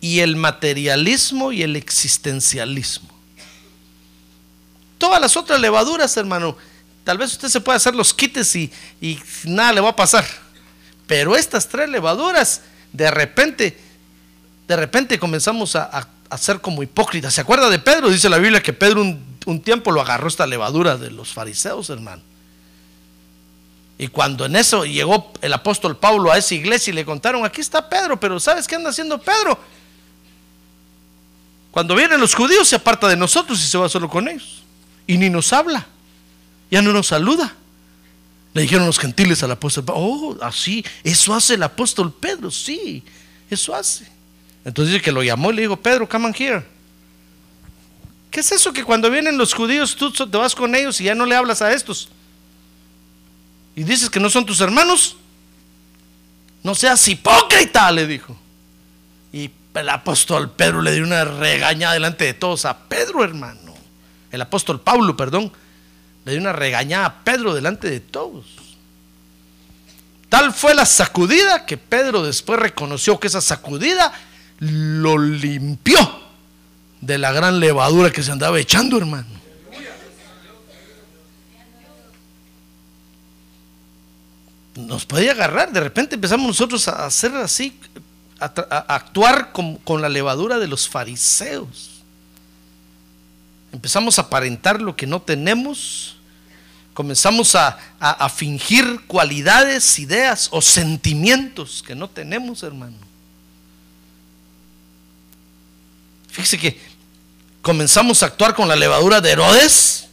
y 0.00 0.20
el 0.20 0.36
materialismo 0.36 1.50
y 1.50 1.62
el 1.62 1.74
existencialismo. 1.74 3.17
Todas 4.98 5.20
las 5.20 5.36
otras 5.36 5.60
levaduras, 5.60 6.16
hermano, 6.16 6.56
tal 7.04 7.18
vez 7.18 7.32
usted 7.32 7.48
se 7.48 7.60
pueda 7.60 7.76
hacer 7.76 7.94
los 7.94 8.12
quites 8.12 8.54
y, 8.56 8.70
y 9.00 9.18
nada 9.44 9.72
le 9.72 9.80
va 9.80 9.90
a 9.90 9.96
pasar. 9.96 10.26
Pero 11.06 11.36
estas 11.36 11.68
tres 11.68 11.88
levaduras, 11.88 12.62
de 12.92 13.10
repente, 13.10 13.78
de 14.66 14.76
repente 14.76 15.18
comenzamos 15.18 15.76
a, 15.76 15.84
a, 15.84 16.08
a 16.28 16.38
ser 16.38 16.60
como 16.60 16.82
hipócritas. 16.82 17.32
¿Se 17.32 17.40
acuerda 17.40 17.70
de 17.70 17.78
Pedro? 17.78 18.10
Dice 18.10 18.28
la 18.28 18.38
Biblia 18.38 18.62
que 18.62 18.72
Pedro 18.72 19.00
un, 19.00 19.24
un 19.46 19.62
tiempo 19.62 19.90
lo 19.90 20.00
agarró 20.00 20.28
esta 20.28 20.46
levadura 20.46 20.96
de 20.96 21.10
los 21.10 21.32
fariseos, 21.32 21.88
hermano. 21.88 22.22
Y 23.96 24.08
cuando 24.08 24.44
en 24.44 24.54
eso 24.54 24.84
llegó 24.84 25.32
el 25.40 25.52
apóstol 25.52 25.96
Pablo 25.96 26.30
a 26.30 26.38
esa 26.38 26.54
iglesia 26.54 26.92
y 26.92 26.94
le 26.94 27.04
contaron, 27.04 27.44
aquí 27.44 27.60
está 27.60 27.88
Pedro, 27.88 28.18
pero 28.20 28.38
¿sabes 28.38 28.66
qué 28.66 28.76
anda 28.76 28.90
haciendo 28.90 29.20
Pedro? 29.20 29.58
Cuando 31.72 31.96
vienen 31.96 32.20
los 32.20 32.34
judíos 32.34 32.68
se 32.68 32.76
aparta 32.76 33.08
de 33.08 33.16
nosotros 33.16 33.60
y 33.60 33.66
se 33.66 33.76
va 33.76 33.88
solo 33.88 34.08
con 34.08 34.28
ellos. 34.28 34.62
Y 35.08 35.18
ni 35.18 35.28
nos 35.28 35.52
habla. 35.52 35.88
Ya 36.70 36.80
no 36.80 36.92
nos 36.92 37.08
saluda. 37.08 37.56
Le 38.54 38.62
dijeron 38.62 38.86
los 38.86 38.98
gentiles 38.98 39.42
al 39.42 39.50
apóstol 39.50 39.84
oh, 39.88 40.36
así, 40.40 40.84
eso 41.04 41.34
hace 41.34 41.54
el 41.54 41.62
apóstol 41.62 42.12
Pedro, 42.12 42.50
sí, 42.50 43.02
eso 43.50 43.74
hace. 43.74 44.08
Entonces 44.64 44.92
dice 44.94 45.04
que 45.04 45.12
lo 45.12 45.22
llamó 45.22 45.50
y 45.50 45.56
le 45.56 45.62
dijo, 45.62 45.76
Pedro, 45.76 46.08
come 46.08 46.26
on 46.26 46.34
here. 46.36 46.64
¿Qué 48.30 48.40
es 48.40 48.52
eso 48.52 48.72
que 48.72 48.84
cuando 48.84 49.10
vienen 49.10 49.38
los 49.38 49.54
judíos 49.54 49.96
tú 49.96 50.10
te 50.10 50.36
vas 50.36 50.54
con 50.54 50.74
ellos 50.74 51.00
y 51.00 51.04
ya 51.04 51.14
no 51.14 51.24
le 51.24 51.34
hablas 51.34 51.62
a 51.62 51.72
estos? 51.72 52.08
Y 53.74 53.84
dices 53.84 54.10
que 54.10 54.20
no 54.20 54.28
son 54.28 54.44
tus 54.44 54.60
hermanos. 54.60 55.16
No 56.62 56.74
seas 56.74 57.06
hipócrita, 57.06 57.90
le 57.92 58.06
dijo. 58.06 58.36
Y 59.32 59.50
el 59.74 59.88
apóstol 59.88 60.50
Pedro 60.50 60.82
le 60.82 60.92
dio 60.92 61.04
una 61.04 61.24
regañada 61.24 61.94
delante 61.94 62.24
de 62.24 62.34
todos 62.34 62.64
a 62.64 62.76
Pedro, 62.76 63.22
hermano. 63.22 63.67
El 64.30 64.42
apóstol 64.42 64.80
Pablo, 64.80 65.16
perdón, 65.16 65.52
le 66.24 66.32
dio 66.32 66.40
una 66.40 66.52
regañada 66.52 67.06
a 67.06 67.24
Pedro 67.24 67.54
delante 67.54 67.88
de 67.88 68.00
todos. 68.00 68.44
Tal 70.28 70.52
fue 70.52 70.74
la 70.74 70.84
sacudida 70.84 71.64
que 71.64 71.78
Pedro 71.78 72.22
después 72.22 72.60
reconoció 72.60 73.18
que 73.18 73.28
esa 73.28 73.40
sacudida 73.40 74.12
lo 74.58 75.16
limpió 75.16 75.96
de 77.00 77.16
la 77.16 77.32
gran 77.32 77.60
levadura 77.60 78.10
que 78.10 78.22
se 78.22 78.30
andaba 78.30 78.58
echando, 78.60 78.98
hermano. 78.98 79.38
Nos 84.74 85.06
podía 85.06 85.32
agarrar, 85.32 85.72
de 85.72 85.80
repente 85.80 86.14
empezamos 86.14 86.46
nosotros 86.46 86.86
a 86.88 87.06
hacer 87.06 87.34
así, 87.34 87.80
a, 88.38 88.46
actuar 88.94 89.50
con 89.52 90.02
la 90.02 90.08
levadura 90.08 90.58
de 90.58 90.68
los 90.68 90.88
fariseos. 90.88 91.97
Empezamos 93.72 94.18
a 94.18 94.22
aparentar 94.22 94.80
lo 94.80 94.96
que 94.96 95.06
no 95.06 95.20
tenemos. 95.20 96.16
Comenzamos 96.94 97.54
a, 97.54 97.78
a, 98.00 98.10
a, 98.10 98.28
fingir 98.28 99.02
cualidades, 99.06 99.98
ideas 99.98 100.48
o 100.50 100.60
sentimientos 100.60 101.84
que 101.86 101.94
no 101.94 102.08
tenemos, 102.08 102.62
hermano. 102.62 102.96
Fíjese 106.28 106.58
que 106.58 106.80
comenzamos 107.62 108.22
a 108.22 108.26
actuar 108.26 108.54
con 108.54 108.68
la 108.68 108.76
levadura 108.76 109.20
de 109.20 109.30
Herodes. 109.30 110.08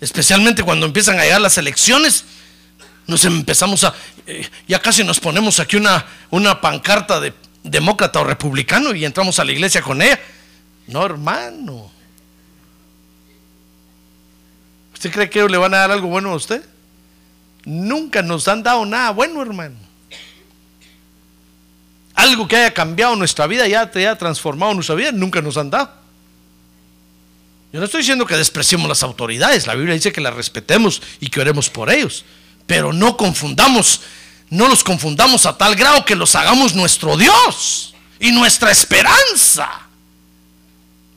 Especialmente 0.00 0.62
cuando 0.62 0.86
empiezan 0.86 1.18
a 1.18 1.24
llegar 1.24 1.40
las 1.40 1.58
elecciones. 1.58 2.24
Nos 3.06 3.24
empezamos 3.24 3.84
a... 3.84 3.94
Eh, 4.26 4.48
ya 4.66 4.80
casi 4.80 5.04
nos 5.04 5.20
ponemos 5.20 5.60
aquí 5.60 5.76
una, 5.76 6.04
una 6.30 6.60
pancarta 6.60 7.20
de 7.20 7.32
demócrata 7.66 8.20
o 8.20 8.24
republicano 8.24 8.94
y 8.94 9.04
entramos 9.04 9.38
a 9.38 9.44
la 9.44 9.52
iglesia 9.52 9.82
con 9.82 10.00
ella. 10.00 10.18
No, 10.86 11.04
hermano. 11.04 11.90
¿Usted 14.94 15.12
cree 15.12 15.28
que 15.28 15.46
le 15.48 15.58
van 15.58 15.74
a 15.74 15.78
dar 15.78 15.90
algo 15.90 16.08
bueno 16.08 16.30
a 16.30 16.36
usted? 16.36 16.64
Nunca 17.64 18.22
nos 18.22 18.48
han 18.48 18.62
dado 18.62 18.86
nada 18.86 19.10
bueno, 19.10 19.42
hermano. 19.42 19.74
Algo 22.14 22.48
que 22.48 22.56
haya 22.56 22.72
cambiado 22.72 23.14
nuestra 23.14 23.46
vida, 23.46 23.68
ya 23.68 23.90
te 23.90 23.98
haya 24.00 24.16
transformado 24.16 24.72
nuestra 24.72 24.94
vida, 24.94 25.12
nunca 25.12 25.42
nos 25.42 25.56
han 25.58 25.68
dado. 25.68 25.90
Yo 27.72 27.80
no 27.80 27.84
estoy 27.84 28.00
diciendo 28.00 28.24
que 28.24 28.36
despreciemos 28.36 28.88
las 28.88 29.02
autoridades, 29.02 29.66
la 29.66 29.74
Biblia 29.74 29.94
dice 29.94 30.12
que 30.12 30.22
las 30.22 30.34
respetemos 30.34 31.02
y 31.20 31.28
que 31.28 31.40
oremos 31.40 31.68
por 31.68 31.90
ellos, 31.90 32.24
pero 32.66 32.92
no 32.92 33.18
confundamos 33.18 34.00
no 34.50 34.68
los 34.68 34.84
confundamos 34.84 35.46
a 35.46 35.56
tal 35.56 35.74
grado 35.74 36.04
que 36.04 36.14
los 36.14 36.34
hagamos 36.34 36.74
nuestro 36.74 37.16
Dios 37.16 37.94
y 38.20 38.32
nuestra 38.32 38.70
esperanza. 38.70 39.68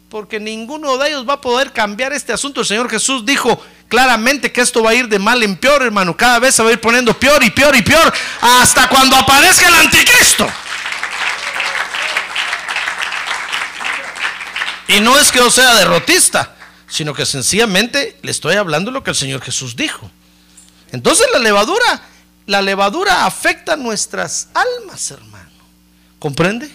Porque 0.10 0.40
ninguno 0.40 0.98
de 0.98 1.10
ellos 1.10 1.28
va 1.28 1.34
a 1.34 1.42
poder 1.42 1.72
cambiar 1.72 2.14
este 2.14 2.34
asunto. 2.34 2.62
El 2.62 2.68
Señor 2.68 2.90
Jesús 2.90 3.26
dijo 3.26 3.64
claramente 3.88 4.52
que 4.52 4.62
esto 4.62 4.82
va 4.82 4.92
a 4.92 4.96
ir 4.96 5.08
de 5.08 5.20
mal 5.20 5.44
en 5.44 5.56
peor, 5.56 5.84
hermano. 5.84 6.18
Cada 6.18 6.40
vez 6.40 6.56
se 6.56 6.64
va 6.64 6.70
a 6.70 6.74
ir 6.74 6.82
poniendo 6.82 7.14
peor 7.18 7.44
y 7.44 7.52
peor 7.52 7.76
y 7.76 7.84
peor 7.84 8.12
hasta 8.42 8.90
cuando 8.90 9.16
aparezca 9.16 9.68
el 9.68 9.76
anticristo. 9.76 10.50
Y 14.88 15.00
no 15.02 15.20
es 15.20 15.32
que 15.32 15.38
yo 15.38 15.52
sea 15.52 15.76
derrotista, 15.76 16.56
sino 16.88 17.14
que 17.14 17.28
sencillamente 17.28 18.18
le 18.24 18.32
estoy 18.32 18.56
hablando 18.56 18.90
lo 18.90 19.04
que 19.04 19.12
el 19.12 19.16
Señor 19.16 19.42
Jesús 19.42 19.76
dijo. 19.76 20.10
Entonces 20.92 21.28
la 21.32 21.38
levadura 21.38 22.02
la 22.50 22.64
levadura 22.64 23.28
afecta 23.28 23.76
nuestras 23.76 24.48
almas, 24.56 25.12
hermano. 25.12 25.52
¿Comprende? 26.18 26.68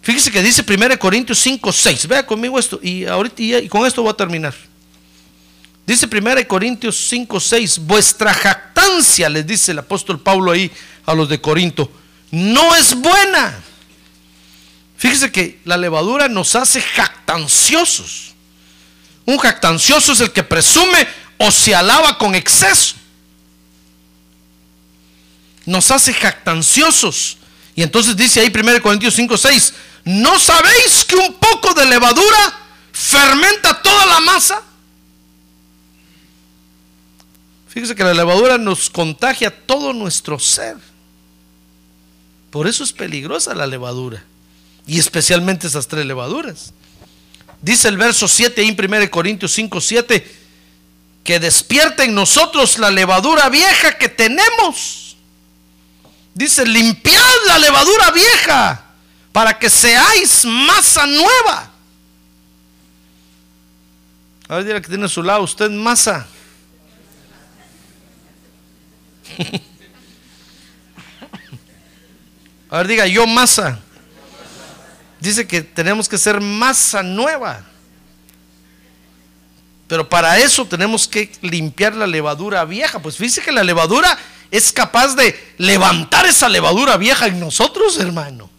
Fíjese 0.00 0.30
que 0.32 0.42
dice 0.42 0.64
1 0.66 0.98
Corintios 0.98 1.38
5, 1.40 1.70
6. 1.70 2.08
Vea 2.08 2.24
conmigo 2.24 2.58
esto 2.58 2.80
y 2.82 3.04
ahorita 3.04 3.42
y 3.42 3.68
con 3.68 3.86
esto 3.86 4.00
voy 4.00 4.12
a 4.12 4.16
terminar. 4.16 4.54
Dice 5.86 6.08
1 6.10 6.48
Corintios 6.48 7.06
5, 7.06 7.38
6. 7.38 7.78
Vuestra 7.80 8.32
jactancia, 8.32 9.28
les 9.28 9.46
dice 9.46 9.72
el 9.72 9.80
apóstol 9.80 10.18
Pablo 10.18 10.52
ahí 10.52 10.72
a 11.04 11.12
los 11.12 11.28
de 11.28 11.38
Corinto, 11.38 11.92
no 12.30 12.74
es 12.74 12.94
buena. 12.94 13.54
Fíjese 14.96 15.30
que 15.30 15.60
la 15.66 15.76
levadura 15.76 16.30
nos 16.30 16.56
hace 16.56 16.80
jactanciosos. 16.80 18.32
Un 19.26 19.36
jactancioso 19.36 20.12
es 20.12 20.20
el 20.20 20.32
que 20.32 20.44
presume 20.44 21.06
o 21.36 21.50
se 21.50 21.74
alaba 21.74 22.16
con 22.16 22.34
exceso. 22.34 23.03
Nos 25.66 25.90
hace 25.90 26.12
jactanciosos. 26.12 27.38
Y 27.74 27.82
entonces 27.82 28.16
dice 28.16 28.40
ahí 28.40 28.52
1 28.54 28.82
Corintios 28.82 29.14
5, 29.14 29.36
6, 29.36 29.74
¿no 30.04 30.38
sabéis 30.38 31.04
que 31.04 31.16
un 31.16 31.34
poco 31.34 31.74
de 31.74 31.86
levadura 31.86 32.60
fermenta 32.92 33.82
toda 33.82 34.06
la 34.06 34.20
masa? 34.20 34.62
Fíjese 37.68 37.96
que 37.96 38.04
la 38.04 38.14
levadura 38.14 38.56
nos 38.56 38.88
contagia 38.88 39.50
todo 39.50 39.92
nuestro 39.92 40.38
ser. 40.38 40.76
Por 42.50 42.68
eso 42.68 42.84
es 42.84 42.92
peligrosa 42.92 43.52
la 43.52 43.66
levadura. 43.66 44.22
Y 44.86 45.00
especialmente 45.00 45.66
esas 45.66 45.88
tres 45.88 46.06
levaduras. 46.06 46.72
Dice 47.60 47.88
el 47.88 47.96
verso 47.96 48.28
7 48.28 48.62
en 48.62 48.76
1 48.78 49.10
Corintios 49.10 49.50
5, 49.52 49.80
7, 49.80 50.36
que 51.24 51.40
despierta 51.40 52.04
en 52.04 52.14
nosotros 52.14 52.78
la 52.78 52.92
levadura 52.92 53.48
vieja 53.48 53.98
que 53.98 54.08
tenemos. 54.08 55.03
Dice, 56.34 56.66
limpiad 56.66 57.46
la 57.46 57.58
levadura 57.58 58.10
vieja 58.10 58.82
para 59.32 59.56
que 59.58 59.70
seáis 59.70 60.44
masa 60.44 61.06
nueva. 61.06 61.70
A 64.48 64.56
ver, 64.56 64.64
dile 64.64 64.82
que 64.82 64.88
tiene 64.88 65.06
a 65.06 65.08
su 65.08 65.22
lado, 65.22 65.42
usted 65.42 65.70
masa. 65.70 66.26
A 72.70 72.78
ver, 72.78 72.88
diga, 72.88 73.06
yo 73.06 73.26
masa. 73.26 73.78
Dice 75.20 75.46
que 75.46 75.62
tenemos 75.62 76.08
que 76.08 76.18
ser 76.18 76.40
masa 76.40 77.04
nueva. 77.04 77.64
Pero 79.86 80.08
para 80.08 80.38
eso 80.38 80.66
tenemos 80.66 81.06
que 81.06 81.30
limpiar 81.40 81.94
la 81.94 82.06
levadura 82.06 82.64
vieja. 82.64 82.98
Pues 83.00 83.16
fíjese 83.16 83.42
que 83.42 83.52
la 83.52 83.62
levadura 83.62 84.18
es 84.50 84.72
capaz 84.72 85.14
de 85.14 85.54
levantar 85.58 86.26
esa 86.26 86.48
levadura 86.48 86.96
vieja 86.96 87.26
en 87.26 87.40
nosotros, 87.40 87.98
hermano. 87.98 88.50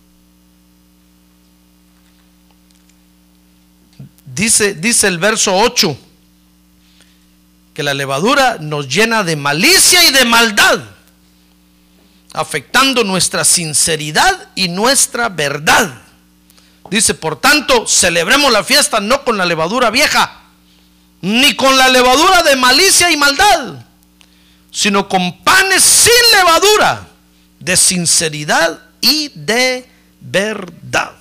Dice, 4.26 4.74
dice 4.74 5.08
el 5.08 5.18
verso 5.18 5.56
8 5.56 5.98
que 7.74 7.84
la 7.84 7.94
levadura 7.94 8.58
nos 8.60 8.88
llena 8.88 9.24
de 9.24 9.36
malicia 9.36 10.04
y 10.06 10.12
de 10.12 10.26
maldad, 10.26 10.80
afectando 12.34 13.04
nuestra 13.04 13.44
sinceridad 13.44 14.50
y 14.56 14.70
nuestra 14.70 15.30
verdad. 15.30 16.02
Dice, 16.90 17.14
por 17.14 17.40
tanto, 17.40 17.86
celebremos 17.86 18.52
la 18.52 18.64
fiesta 18.64 19.00
no 19.00 19.24
con 19.24 19.38
la 19.38 19.46
levadura 19.46 19.90
vieja, 19.90 20.42
ni 21.22 21.56
con 21.56 21.78
la 21.78 21.90
levadura 21.90 22.44
de 22.44 22.56
malicia 22.56 23.12
y 23.12 23.18
maldad, 23.18 23.85
sino 24.76 25.08
con 25.08 25.42
panes 25.42 25.82
sin 25.82 26.12
levadura, 26.38 27.08
de 27.62 27.78
sinceridad 27.78 28.78
y 29.00 29.30
de 29.30 29.86
verdad. 30.20 31.14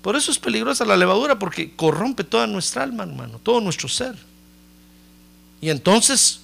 Por 0.00 0.16
eso 0.16 0.30
es 0.30 0.38
peligrosa 0.38 0.86
la 0.86 0.96
levadura, 0.96 1.38
porque 1.38 1.74
corrompe 1.76 2.24
toda 2.24 2.46
nuestra 2.46 2.84
alma, 2.84 3.02
hermano, 3.02 3.38
todo 3.38 3.60
nuestro 3.60 3.86
ser. 3.86 4.16
Y 5.60 5.68
entonces 5.68 6.40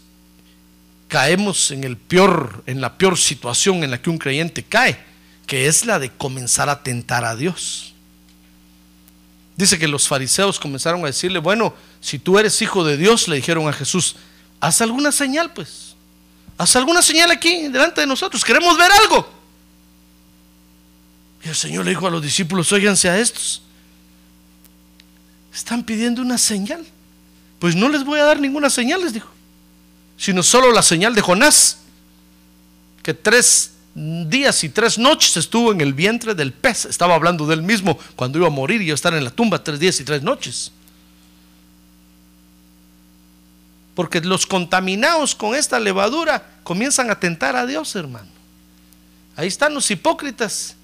caemos 1.09 1.71
en 1.71 1.85
el 1.85 1.97
peor, 1.97 2.63
en 2.67 2.83
la 2.83 2.99
peor 2.99 3.17
situación 3.17 3.83
en 3.83 3.93
la 3.93 4.03
que 4.03 4.11
un 4.11 4.19
creyente 4.19 4.63
cae, 4.63 5.03
que 5.47 5.69
es 5.69 5.87
la 5.87 5.99
de 5.99 6.11
comenzar 6.11 6.69
a 6.69 6.83
tentar 6.83 7.25
a 7.25 7.35
Dios. 7.35 7.90
Dice 9.61 9.79
que 9.79 9.87
los 9.87 10.09
fariseos 10.09 10.59
comenzaron 10.59 11.03
a 11.05 11.09
decirle, 11.09 11.39
bueno, 11.39 11.75
si 12.01 12.19
tú 12.19 12.39
eres 12.39 12.63
hijo 12.63 12.83
de 12.83 12.97
Dios, 12.97 13.29
le 13.29 13.37
dijeron 13.37 13.69
a 13.69 13.75
Jesús, 13.75 14.17
haz 14.59 14.81
alguna 14.81 15.13
señal, 15.13 15.53
pues. 15.53 15.95
Haz 16.57 16.77
alguna 16.77 17.03
señal 17.03 17.31
aquí 17.31 17.69
delante 17.69 18.01
de 18.01 18.07
nosotros, 18.07 18.43
queremos 18.43 18.79
ver 18.79 18.91
algo. 18.91 19.31
Y 21.45 21.49
el 21.51 21.55
Señor 21.55 21.85
le 21.85 21.91
dijo 21.91 22.07
a 22.07 22.11
los 22.11 22.23
discípulos, 22.23 22.73
óiganse 22.73 23.11
a 23.11 23.19
estos. 23.19 23.61
Están 25.55 25.85
pidiendo 25.85 26.23
una 26.23 26.39
señal. 26.39 26.87
Pues 27.59 27.77
no 27.77 27.91
les 27.91 28.03
voy 28.03 28.19
a 28.19 28.25
dar 28.25 28.41
ninguna 28.41 28.71
señal, 28.71 29.03
les 29.03 29.13
dijo. 29.13 29.29
Sino 30.17 30.43
solo 30.43 30.73
la 30.73 30.83
señal 30.83 31.15
de 31.15 31.21
Jonás, 31.21 31.81
que 33.03 33.13
tres 33.13 33.73
días 33.95 34.63
y 34.65 34.69
tres 34.69 34.99
noches 34.99 35.37
estuvo 35.37 35.73
en 35.73 35.81
el 35.81 35.95
vientre 35.95 36.35
del 36.35 36.53
pez. 36.53 36.85
Estaba 36.85 37.15
hablando 37.15 37.47
de 37.47 37.55
él 37.55 37.63
mismo 37.63 37.99
cuando 38.17 38.39
iba 38.39 38.47
a 38.47 38.51
morir 38.51 38.81
y 38.81 38.87
iba 38.87 38.95
a 38.95 38.95
estar 38.95 39.15
en 39.15 39.25
la 39.25 39.31
tumba 39.31 39.63
tres 39.63 39.81
días 39.81 39.99
y 40.01 40.05
tres 40.05 40.23
noches. 40.23 40.73
Porque 43.95 44.21
los 44.21 44.47
contaminados 44.47 45.35
con 45.35 45.55
esta 45.55 45.81
levadura 45.81 46.47
comienzan 46.63 47.11
a 47.11 47.19
tentar 47.19 47.57
a 47.57 47.67
Dios, 47.67 47.95
hermano. 47.97 48.29
Ahí 49.37 49.49
están 49.49 49.75
los 49.75 49.91
hipócritas 49.91 50.77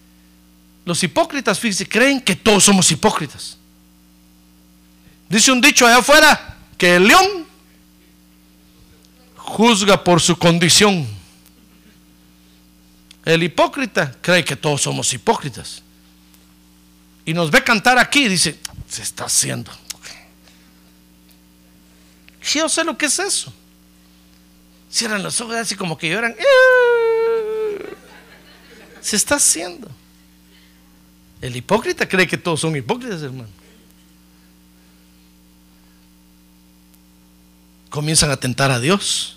los 0.87 1.03
hipócritas, 1.03 1.59
fíjense, 1.59 1.87
creen 1.87 2.21
que 2.21 2.37
todos 2.37 2.63
somos 2.63 2.89
hipócritas. 2.93 3.59
Dice 5.29 5.51
un 5.51 5.61
dicho 5.61 5.85
allá 5.85 5.99
afuera 5.99 6.57
que 6.79 6.95
el 6.95 7.09
león 7.09 7.45
juzga 9.35 10.03
por 10.03 10.21
su 10.23 10.39
condición. 10.39 11.05
El 13.27 13.43
hipócrita 13.43 14.15
cree 14.23 14.45
que 14.45 14.55
todos 14.55 14.83
somos 14.83 15.13
hipócritas. 15.13 15.83
Y 17.25 17.35
nos 17.35 17.51
ve 17.51 17.63
cantar 17.65 17.99
aquí 17.99 18.27
y 18.27 18.29
dice, 18.29 18.57
se 18.89 19.03
está 19.03 19.25
haciendo. 19.25 19.73
Yo 22.41 22.69
sé 22.69 22.85
lo 22.85 22.97
que 22.97 23.07
es 23.07 23.19
eso. 23.19 23.53
Cierran 24.89 25.25
los 25.25 25.41
ojos 25.41 25.57
así 25.57 25.75
como 25.75 25.99
que 25.99 26.09
lloran. 26.09 26.37
Se 29.01 29.17
está 29.17 29.35
haciendo. 29.35 29.91
El 31.41 31.57
hipócrita 31.57 32.09
cree 32.09 32.29
que 32.29 32.39
todos 32.39 32.61
son 32.61 32.77
hipócritas, 32.77 33.23
hermano. 33.23 33.49
Comienzan 37.91 38.31
a 38.31 38.37
tentar 38.37 38.71
a 38.71 38.79
Dios. 38.79 39.36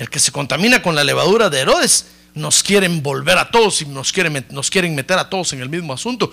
El 0.00 0.08
que 0.08 0.18
se 0.18 0.32
contamina 0.32 0.80
con 0.80 0.94
la 0.94 1.04
levadura 1.04 1.50
de 1.50 1.60
Herodes, 1.60 2.06
nos 2.32 2.62
quieren 2.62 3.02
volver 3.02 3.36
a 3.36 3.50
todos 3.50 3.82
y 3.82 3.84
nos 3.84 4.14
quieren, 4.14 4.46
nos 4.48 4.70
meter 4.74 5.18
a 5.18 5.28
todos 5.28 5.52
en 5.52 5.60
el 5.60 5.68
mismo 5.68 5.92
asunto. 5.92 6.32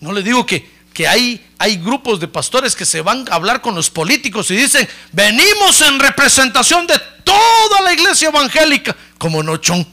No 0.00 0.12
le 0.12 0.22
digo 0.22 0.44
que, 0.44 0.68
que 0.92 1.08
hay, 1.08 1.42
hay 1.56 1.78
grupos 1.78 2.20
de 2.20 2.28
pastores 2.28 2.76
que 2.76 2.84
se 2.84 3.00
van 3.00 3.24
a 3.30 3.36
hablar 3.36 3.62
con 3.62 3.74
los 3.74 3.88
políticos 3.88 4.50
y 4.50 4.56
dicen, 4.56 4.86
venimos 5.12 5.80
en 5.80 5.98
representación 5.98 6.86
de 6.86 7.00
toda 7.24 7.80
la 7.82 7.94
iglesia 7.94 8.28
evangélica, 8.28 8.94
como 9.16 9.42
Nochón. 9.42 9.88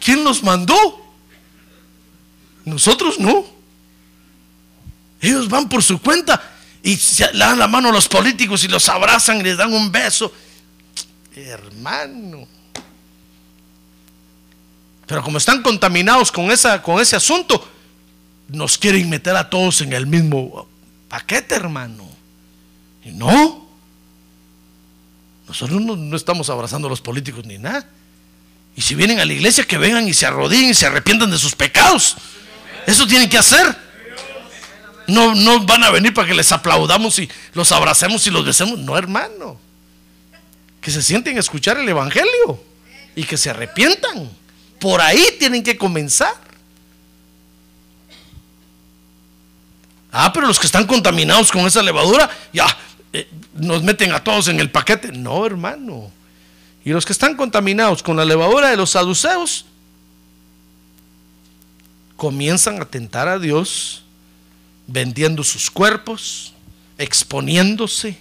¿Quién 0.00 0.22
los 0.22 0.40
mandó? 0.44 1.04
Nosotros 2.64 3.18
no. 3.18 3.44
Ellos 5.20 5.48
van 5.48 5.68
por 5.68 5.82
su 5.82 6.00
cuenta 6.00 6.40
y 6.80 6.94
se 6.94 7.32
le 7.32 7.40
dan 7.40 7.58
la 7.58 7.66
mano 7.66 7.88
a 7.88 7.92
los 7.92 8.06
políticos 8.06 8.62
y 8.62 8.68
los 8.68 8.88
abrazan 8.88 9.40
y 9.40 9.42
les 9.42 9.56
dan 9.56 9.72
un 9.72 9.90
beso. 9.90 10.32
Hermano. 11.36 12.46
Pero 15.06 15.22
como 15.22 15.38
están 15.38 15.62
contaminados 15.62 16.32
con, 16.32 16.50
esa, 16.50 16.80
con 16.80 17.00
ese 17.00 17.16
asunto, 17.16 17.66
nos 18.48 18.78
quieren 18.78 19.08
meter 19.10 19.36
a 19.36 19.48
todos 19.50 19.80
en 19.80 19.92
el 19.92 20.06
mismo 20.06 20.66
paquete, 21.08 21.54
hermano. 21.54 22.08
Y 23.04 23.10
no. 23.10 23.66
Nosotros 25.46 25.80
no, 25.80 25.96
no 25.96 26.16
estamos 26.16 26.48
abrazando 26.48 26.88
a 26.88 26.90
los 26.90 27.00
políticos 27.00 27.44
ni 27.44 27.58
nada. 27.58 27.86
Y 28.76 28.82
si 28.82 28.94
vienen 28.94 29.20
a 29.20 29.24
la 29.24 29.32
iglesia, 29.32 29.64
que 29.64 29.78
vengan 29.78 30.08
y 30.08 30.14
se 30.14 30.26
arrodillen 30.26 30.70
y 30.70 30.74
se 30.74 30.86
arrepientan 30.86 31.30
de 31.30 31.38
sus 31.38 31.54
pecados. 31.54 32.16
Eso 32.86 33.06
tienen 33.06 33.28
que 33.28 33.38
hacer. 33.38 33.76
No, 35.06 35.34
no 35.34 35.64
van 35.66 35.84
a 35.84 35.90
venir 35.90 36.14
para 36.14 36.26
que 36.26 36.34
les 36.34 36.50
aplaudamos 36.50 37.18
y 37.18 37.28
los 37.52 37.70
abracemos 37.72 38.26
y 38.26 38.30
los 38.30 38.44
besemos. 38.44 38.78
No, 38.78 38.96
hermano. 38.96 39.58
Que 40.84 40.90
se 40.90 41.00
sienten 41.00 41.38
a 41.38 41.40
escuchar 41.40 41.78
el 41.78 41.88
Evangelio 41.88 42.62
y 43.16 43.24
que 43.24 43.38
se 43.38 43.48
arrepientan. 43.48 44.30
Por 44.78 45.00
ahí 45.00 45.24
tienen 45.38 45.62
que 45.62 45.78
comenzar. 45.78 46.34
Ah, 50.12 50.30
pero 50.30 50.46
los 50.46 50.60
que 50.60 50.66
están 50.66 50.86
contaminados 50.86 51.50
con 51.50 51.64
esa 51.64 51.82
levadura, 51.82 52.28
ya 52.52 52.66
eh, 53.14 53.26
nos 53.54 53.82
meten 53.82 54.12
a 54.12 54.22
todos 54.22 54.48
en 54.48 54.60
el 54.60 54.70
paquete. 54.70 55.10
No, 55.10 55.46
hermano. 55.46 56.10
Y 56.84 56.90
los 56.90 57.06
que 57.06 57.14
están 57.14 57.34
contaminados 57.34 58.02
con 58.02 58.18
la 58.18 58.26
levadura 58.26 58.68
de 58.68 58.76
los 58.76 58.90
saduceos, 58.90 59.64
comienzan 62.14 62.82
a 62.82 62.84
tentar 62.84 63.26
a 63.26 63.38
Dios 63.38 64.04
vendiendo 64.86 65.42
sus 65.42 65.70
cuerpos, 65.70 66.52
exponiéndose 66.98 68.18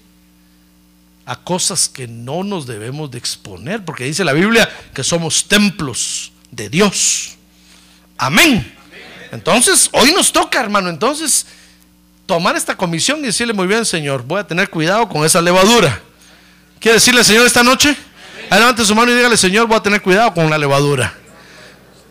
a 1.25 1.35
cosas 1.37 1.87
que 1.87 2.07
no 2.07 2.43
nos 2.43 2.67
debemos 2.67 3.11
de 3.11 3.17
exponer, 3.17 3.85
porque 3.85 4.05
dice 4.05 4.23
la 4.23 4.33
Biblia 4.33 4.69
que 4.93 5.03
somos 5.03 5.47
templos 5.47 6.31
de 6.51 6.69
Dios. 6.69 7.35
Amén. 8.17 8.75
Entonces, 9.31 9.89
hoy 9.93 10.11
nos 10.11 10.31
toca, 10.31 10.59
hermano. 10.59 10.89
Entonces, 10.89 11.45
tomar 12.25 12.55
esta 12.55 12.75
comisión 12.75 13.19
y 13.19 13.23
decirle 13.23 13.53
muy 13.53 13.67
bien, 13.67 13.85
Señor, 13.85 14.23
voy 14.23 14.39
a 14.39 14.47
tener 14.47 14.69
cuidado 14.69 15.09
con 15.09 15.25
esa 15.25 15.41
levadura. 15.41 16.01
¿Quiere 16.79 16.95
decirle, 16.95 17.23
Señor, 17.23 17.45
esta 17.45 17.63
noche? 17.63 17.95
Ahí 18.49 18.59
levante 18.59 18.85
su 18.85 18.93
mano 18.93 19.11
y 19.11 19.15
dígale, 19.15 19.37
Señor, 19.37 19.67
voy 19.67 19.77
a 19.77 19.81
tener 19.83 20.01
cuidado 20.01 20.33
con 20.33 20.49
la 20.49 20.57
levadura. 20.57 21.13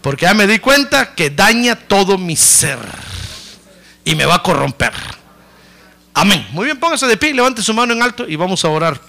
Porque 0.00 0.26
ya 0.26 0.34
me 0.34 0.46
di 0.46 0.58
cuenta 0.58 1.14
que 1.14 1.30
daña 1.30 1.76
todo 1.76 2.18
mi 2.18 2.34
ser 2.34 2.78
y 4.04 4.14
me 4.14 4.24
va 4.24 4.36
a 4.36 4.42
corromper. 4.42 4.92
Amén. 6.14 6.46
Muy 6.52 6.66
bien, 6.66 6.78
póngase 6.78 7.06
de 7.06 7.16
pie, 7.16 7.32
levante 7.32 7.62
su 7.62 7.72
mano 7.72 7.92
en 7.92 8.02
alto 8.02 8.28
y 8.28 8.36
vamos 8.36 8.64
a 8.64 8.68
orar. 8.68 9.00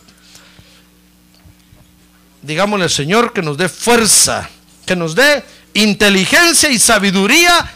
Digámosle 2.42 2.86
al 2.86 2.90
Señor 2.90 3.34
que 3.34 3.42
nos 3.42 3.58
dé 3.58 3.70
fuerza, 3.70 4.50
que 4.86 4.96
nos 4.96 5.16
dé 5.16 5.44
inteligencia 5.74 6.70
y 6.70 6.80
sabiduría 6.80 7.72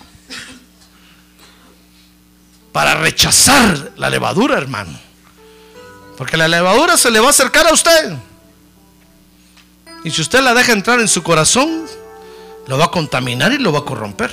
para 2.72 2.96
rechazar 2.96 3.94
la 3.98 4.10
levadura, 4.10 4.58
hermano. 4.58 4.98
Porque 6.18 6.38
la 6.38 6.48
levadura 6.48 6.98
se 6.98 7.12
le 7.12 7.20
va 7.20 7.28
a 7.28 7.30
acercar 7.30 7.68
a 7.68 7.74
usted. 7.74 8.14
Y 10.04 10.12
si 10.12 10.22
usted 10.22 10.42
la 10.42 10.54
deja 10.54 10.74
entrar 10.74 11.00
en 11.00 11.08
su 11.08 11.24
corazón, 11.24 11.86
lo 12.68 12.78
va 12.78 12.86
a 12.86 12.92
contaminar 12.92 13.52
y 13.52 13.58
lo 13.58 13.72
va 13.72 13.80
a 13.80 13.86
corromper. 13.86 14.32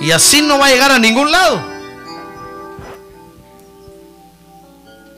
Y 0.00 0.10
así 0.10 0.42
no 0.42 0.58
va 0.58 0.66
a 0.66 0.70
llegar 0.70 0.90
a 0.90 0.98
ningún 0.98 1.30
lado. 1.30 1.73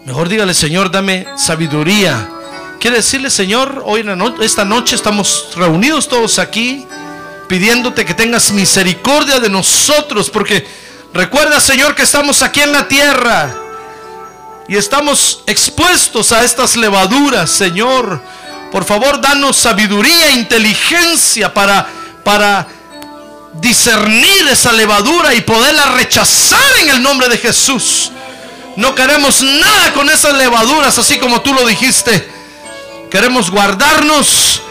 Mejor 0.07 0.29
dígale, 0.29 0.55
Señor, 0.55 0.89
dame 0.89 1.27
sabiduría. 1.37 2.29
Quiere 2.79 2.99
decirle, 2.99 3.29
Señor, 3.29 3.83
hoy 3.85 4.03
en 4.03 4.17
la 4.17 4.35
esta 4.41 4.65
noche 4.65 4.95
estamos 4.95 5.49
reunidos 5.57 6.09
todos 6.09 6.39
aquí 6.39 6.87
pidiéndote 7.49 8.05
que 8.05 8.15
tengas 8.15 8.53
misericordia 8.53 9.41
de 9.41 9.49
nosotros, 9.49 10.31
porque 10.31 10.65
recuerda, 11.13 11.59
Señor, 11.59 11.97
que 11.97 12.05
estamos 12.05 12.43
aquí 12.43 12.61
en 12.61 12.71
la 12.71 12.87
tierra 12.87 13.53
y 14.69 14.77
estamos 14.77 15.43
expuestos 15.45 16.31
a 16.31 16.45
estas 16.45 16.77
levaduras, 16.77 17.51
Señor. 17.51 18.23
Por 18.71 18.85
favor, 18.85 19.21
danos 19.21 19.57
sabiduría 19.57 20.29
e 20.29 20.35
inteligencia 20.35 21.53
para, 21.53 21.85
para 22.23 22.69
discernir 23.55 24.47
esa 24.53 24.71
levadura 24.71 25.35
y 25.35 25.41
poderla 25.41 25.97
rechazar 25.97 26.61
en 26.81 26.91
el 26.91 27.03
nombre 27.03 27.29
de 27.29 27.39
Jesús. 27.39 28.13
No 28.77 28.95
queremos 28.95 29.43
nada 29.43 29.93
con 29.95 30.09
esas 30.11 30.35
levaduras, 30.35 30.97
así 30.99 31.19
como 31.19 31.41
tú 31.41 31.55
lo 31.55 31.67
dijiste. 31.67 32.31
Queremos 33.11 33.51
guardarnos 33.51 34.63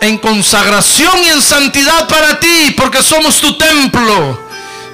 en 0.00 0.18
consagración 0.18 1.24
y 1.24 1.28
en 1.28 1.40
santidad 1.40 2.06
para 2.06 2.38
ti, 2.38 2.74
porque 2.76 3.02
somos 3.02 3.40
tu 3.40 3.56
templo. 3.56 4.38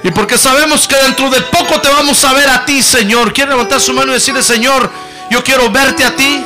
Y 0.03 0.11
porque 0.11 0.37
sabemos 0.37 0.87
que 0.87 0.95
dentro 0.95 1.29
de 1.29 1.41
poco 1.41 1.79
te 1.81 1.89
vamos 1.89 2.23
a 2.23 2.33
ver 2.33 2.49
a 2.49 2.65
ti, 2.65 2.81
Señor. 2.81 3.33
Quiere 3.33 3.51
levantar 3.51 3.81
su 3.81 3.93
mano 3.93 4.11
y 4.11 4.15
decirle, 4.15 4.43
Señor, 4.43 4.89
yo 5.29 5.43
quiero 5.43 5.69
verte 5.69 6.05
a 6.05 6.15
ti. 6.15 6.43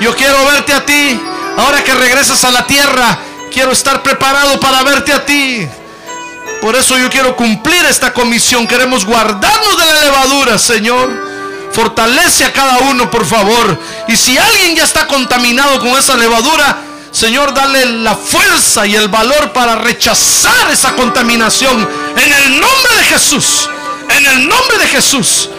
Yo 0.00 0.14
quiero 0.14 0.44
verte 0.46 0.72
a 0.72 0.84
ti. 0.84 1.20
Ahora 1.56 1.82
que 1.84 1.94
regresas 1.94 2.44
a 2.44 2.50
la 2.50 2.66
tierra, 2.66 3.18
quiero 3.52 3.72
estar 3.72 4.02
preparado 4.02 4.58
para 4.58 4.82
verte 4.82 5.12
a 5.12 5.24
ti. 5.24 5.66
Por 6.60 6.76
eso 6.76 6.98
yo 6.98 7.10
quiero 7.10 7.36
cumplir 7.36 7.84
esta 7.84 8.12
comisión. 8.12 8.66
Queremos 8.66 9.04
guardarnos 9.04 9.78
de 9.78 9.84
la 9.86 10.00
levadura, 10.00 10.58
Señor. 10.58 11.33
Fortalece 11.74 12.44
a 12.44 12.52
cada 12.52 12.78
uno, 12.90 13.10
por 13.10 13.26
favor. 13.26 13.78
Y 14.06 14.16
si 14.16 14.38
alguien 14.38 14.76
ya 14.76 14.84
está 14.84 15.08
contaminado 15.08 15.80
con 15.80 15.88
esa 15.88 16.16
levadura, 16.16 16.78
Señor, 17.10 17.52
dale 17.52 17.86
la 17.86 18.14
fuerza 18.14 18.86
y 18.86 18.94
el 18.94 19.08
valor 19.08 19.52
para 19.52 19.76
rechazar 19.76 20.70
esa 20.70 20.94
contaminación. 20.94 21.88
En 22.16 22.32
el 22.32 22.60
nombre 22.60 22.96
de 22.98 23.04
Jesús. 23.04 23.68
En 24.08 24.24
el 24.24 24.48
nombre 24.48 24.78
de 24.78 24.86
Jesús. 24.86 25.50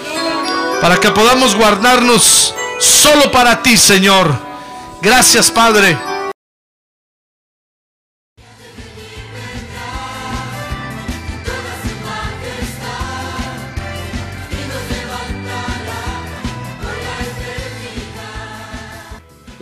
Para 0.82 0.98
que 1.00 1.12
podamos 1.12 1.54
guardarnos 1.56 2.54
solo 2.80 3.30
para 3.32 3.62
ti, 3.62 3.76
Señor. 3.76 4.34
Gracias, 5.02 5.52
Padre. 5.52 6.15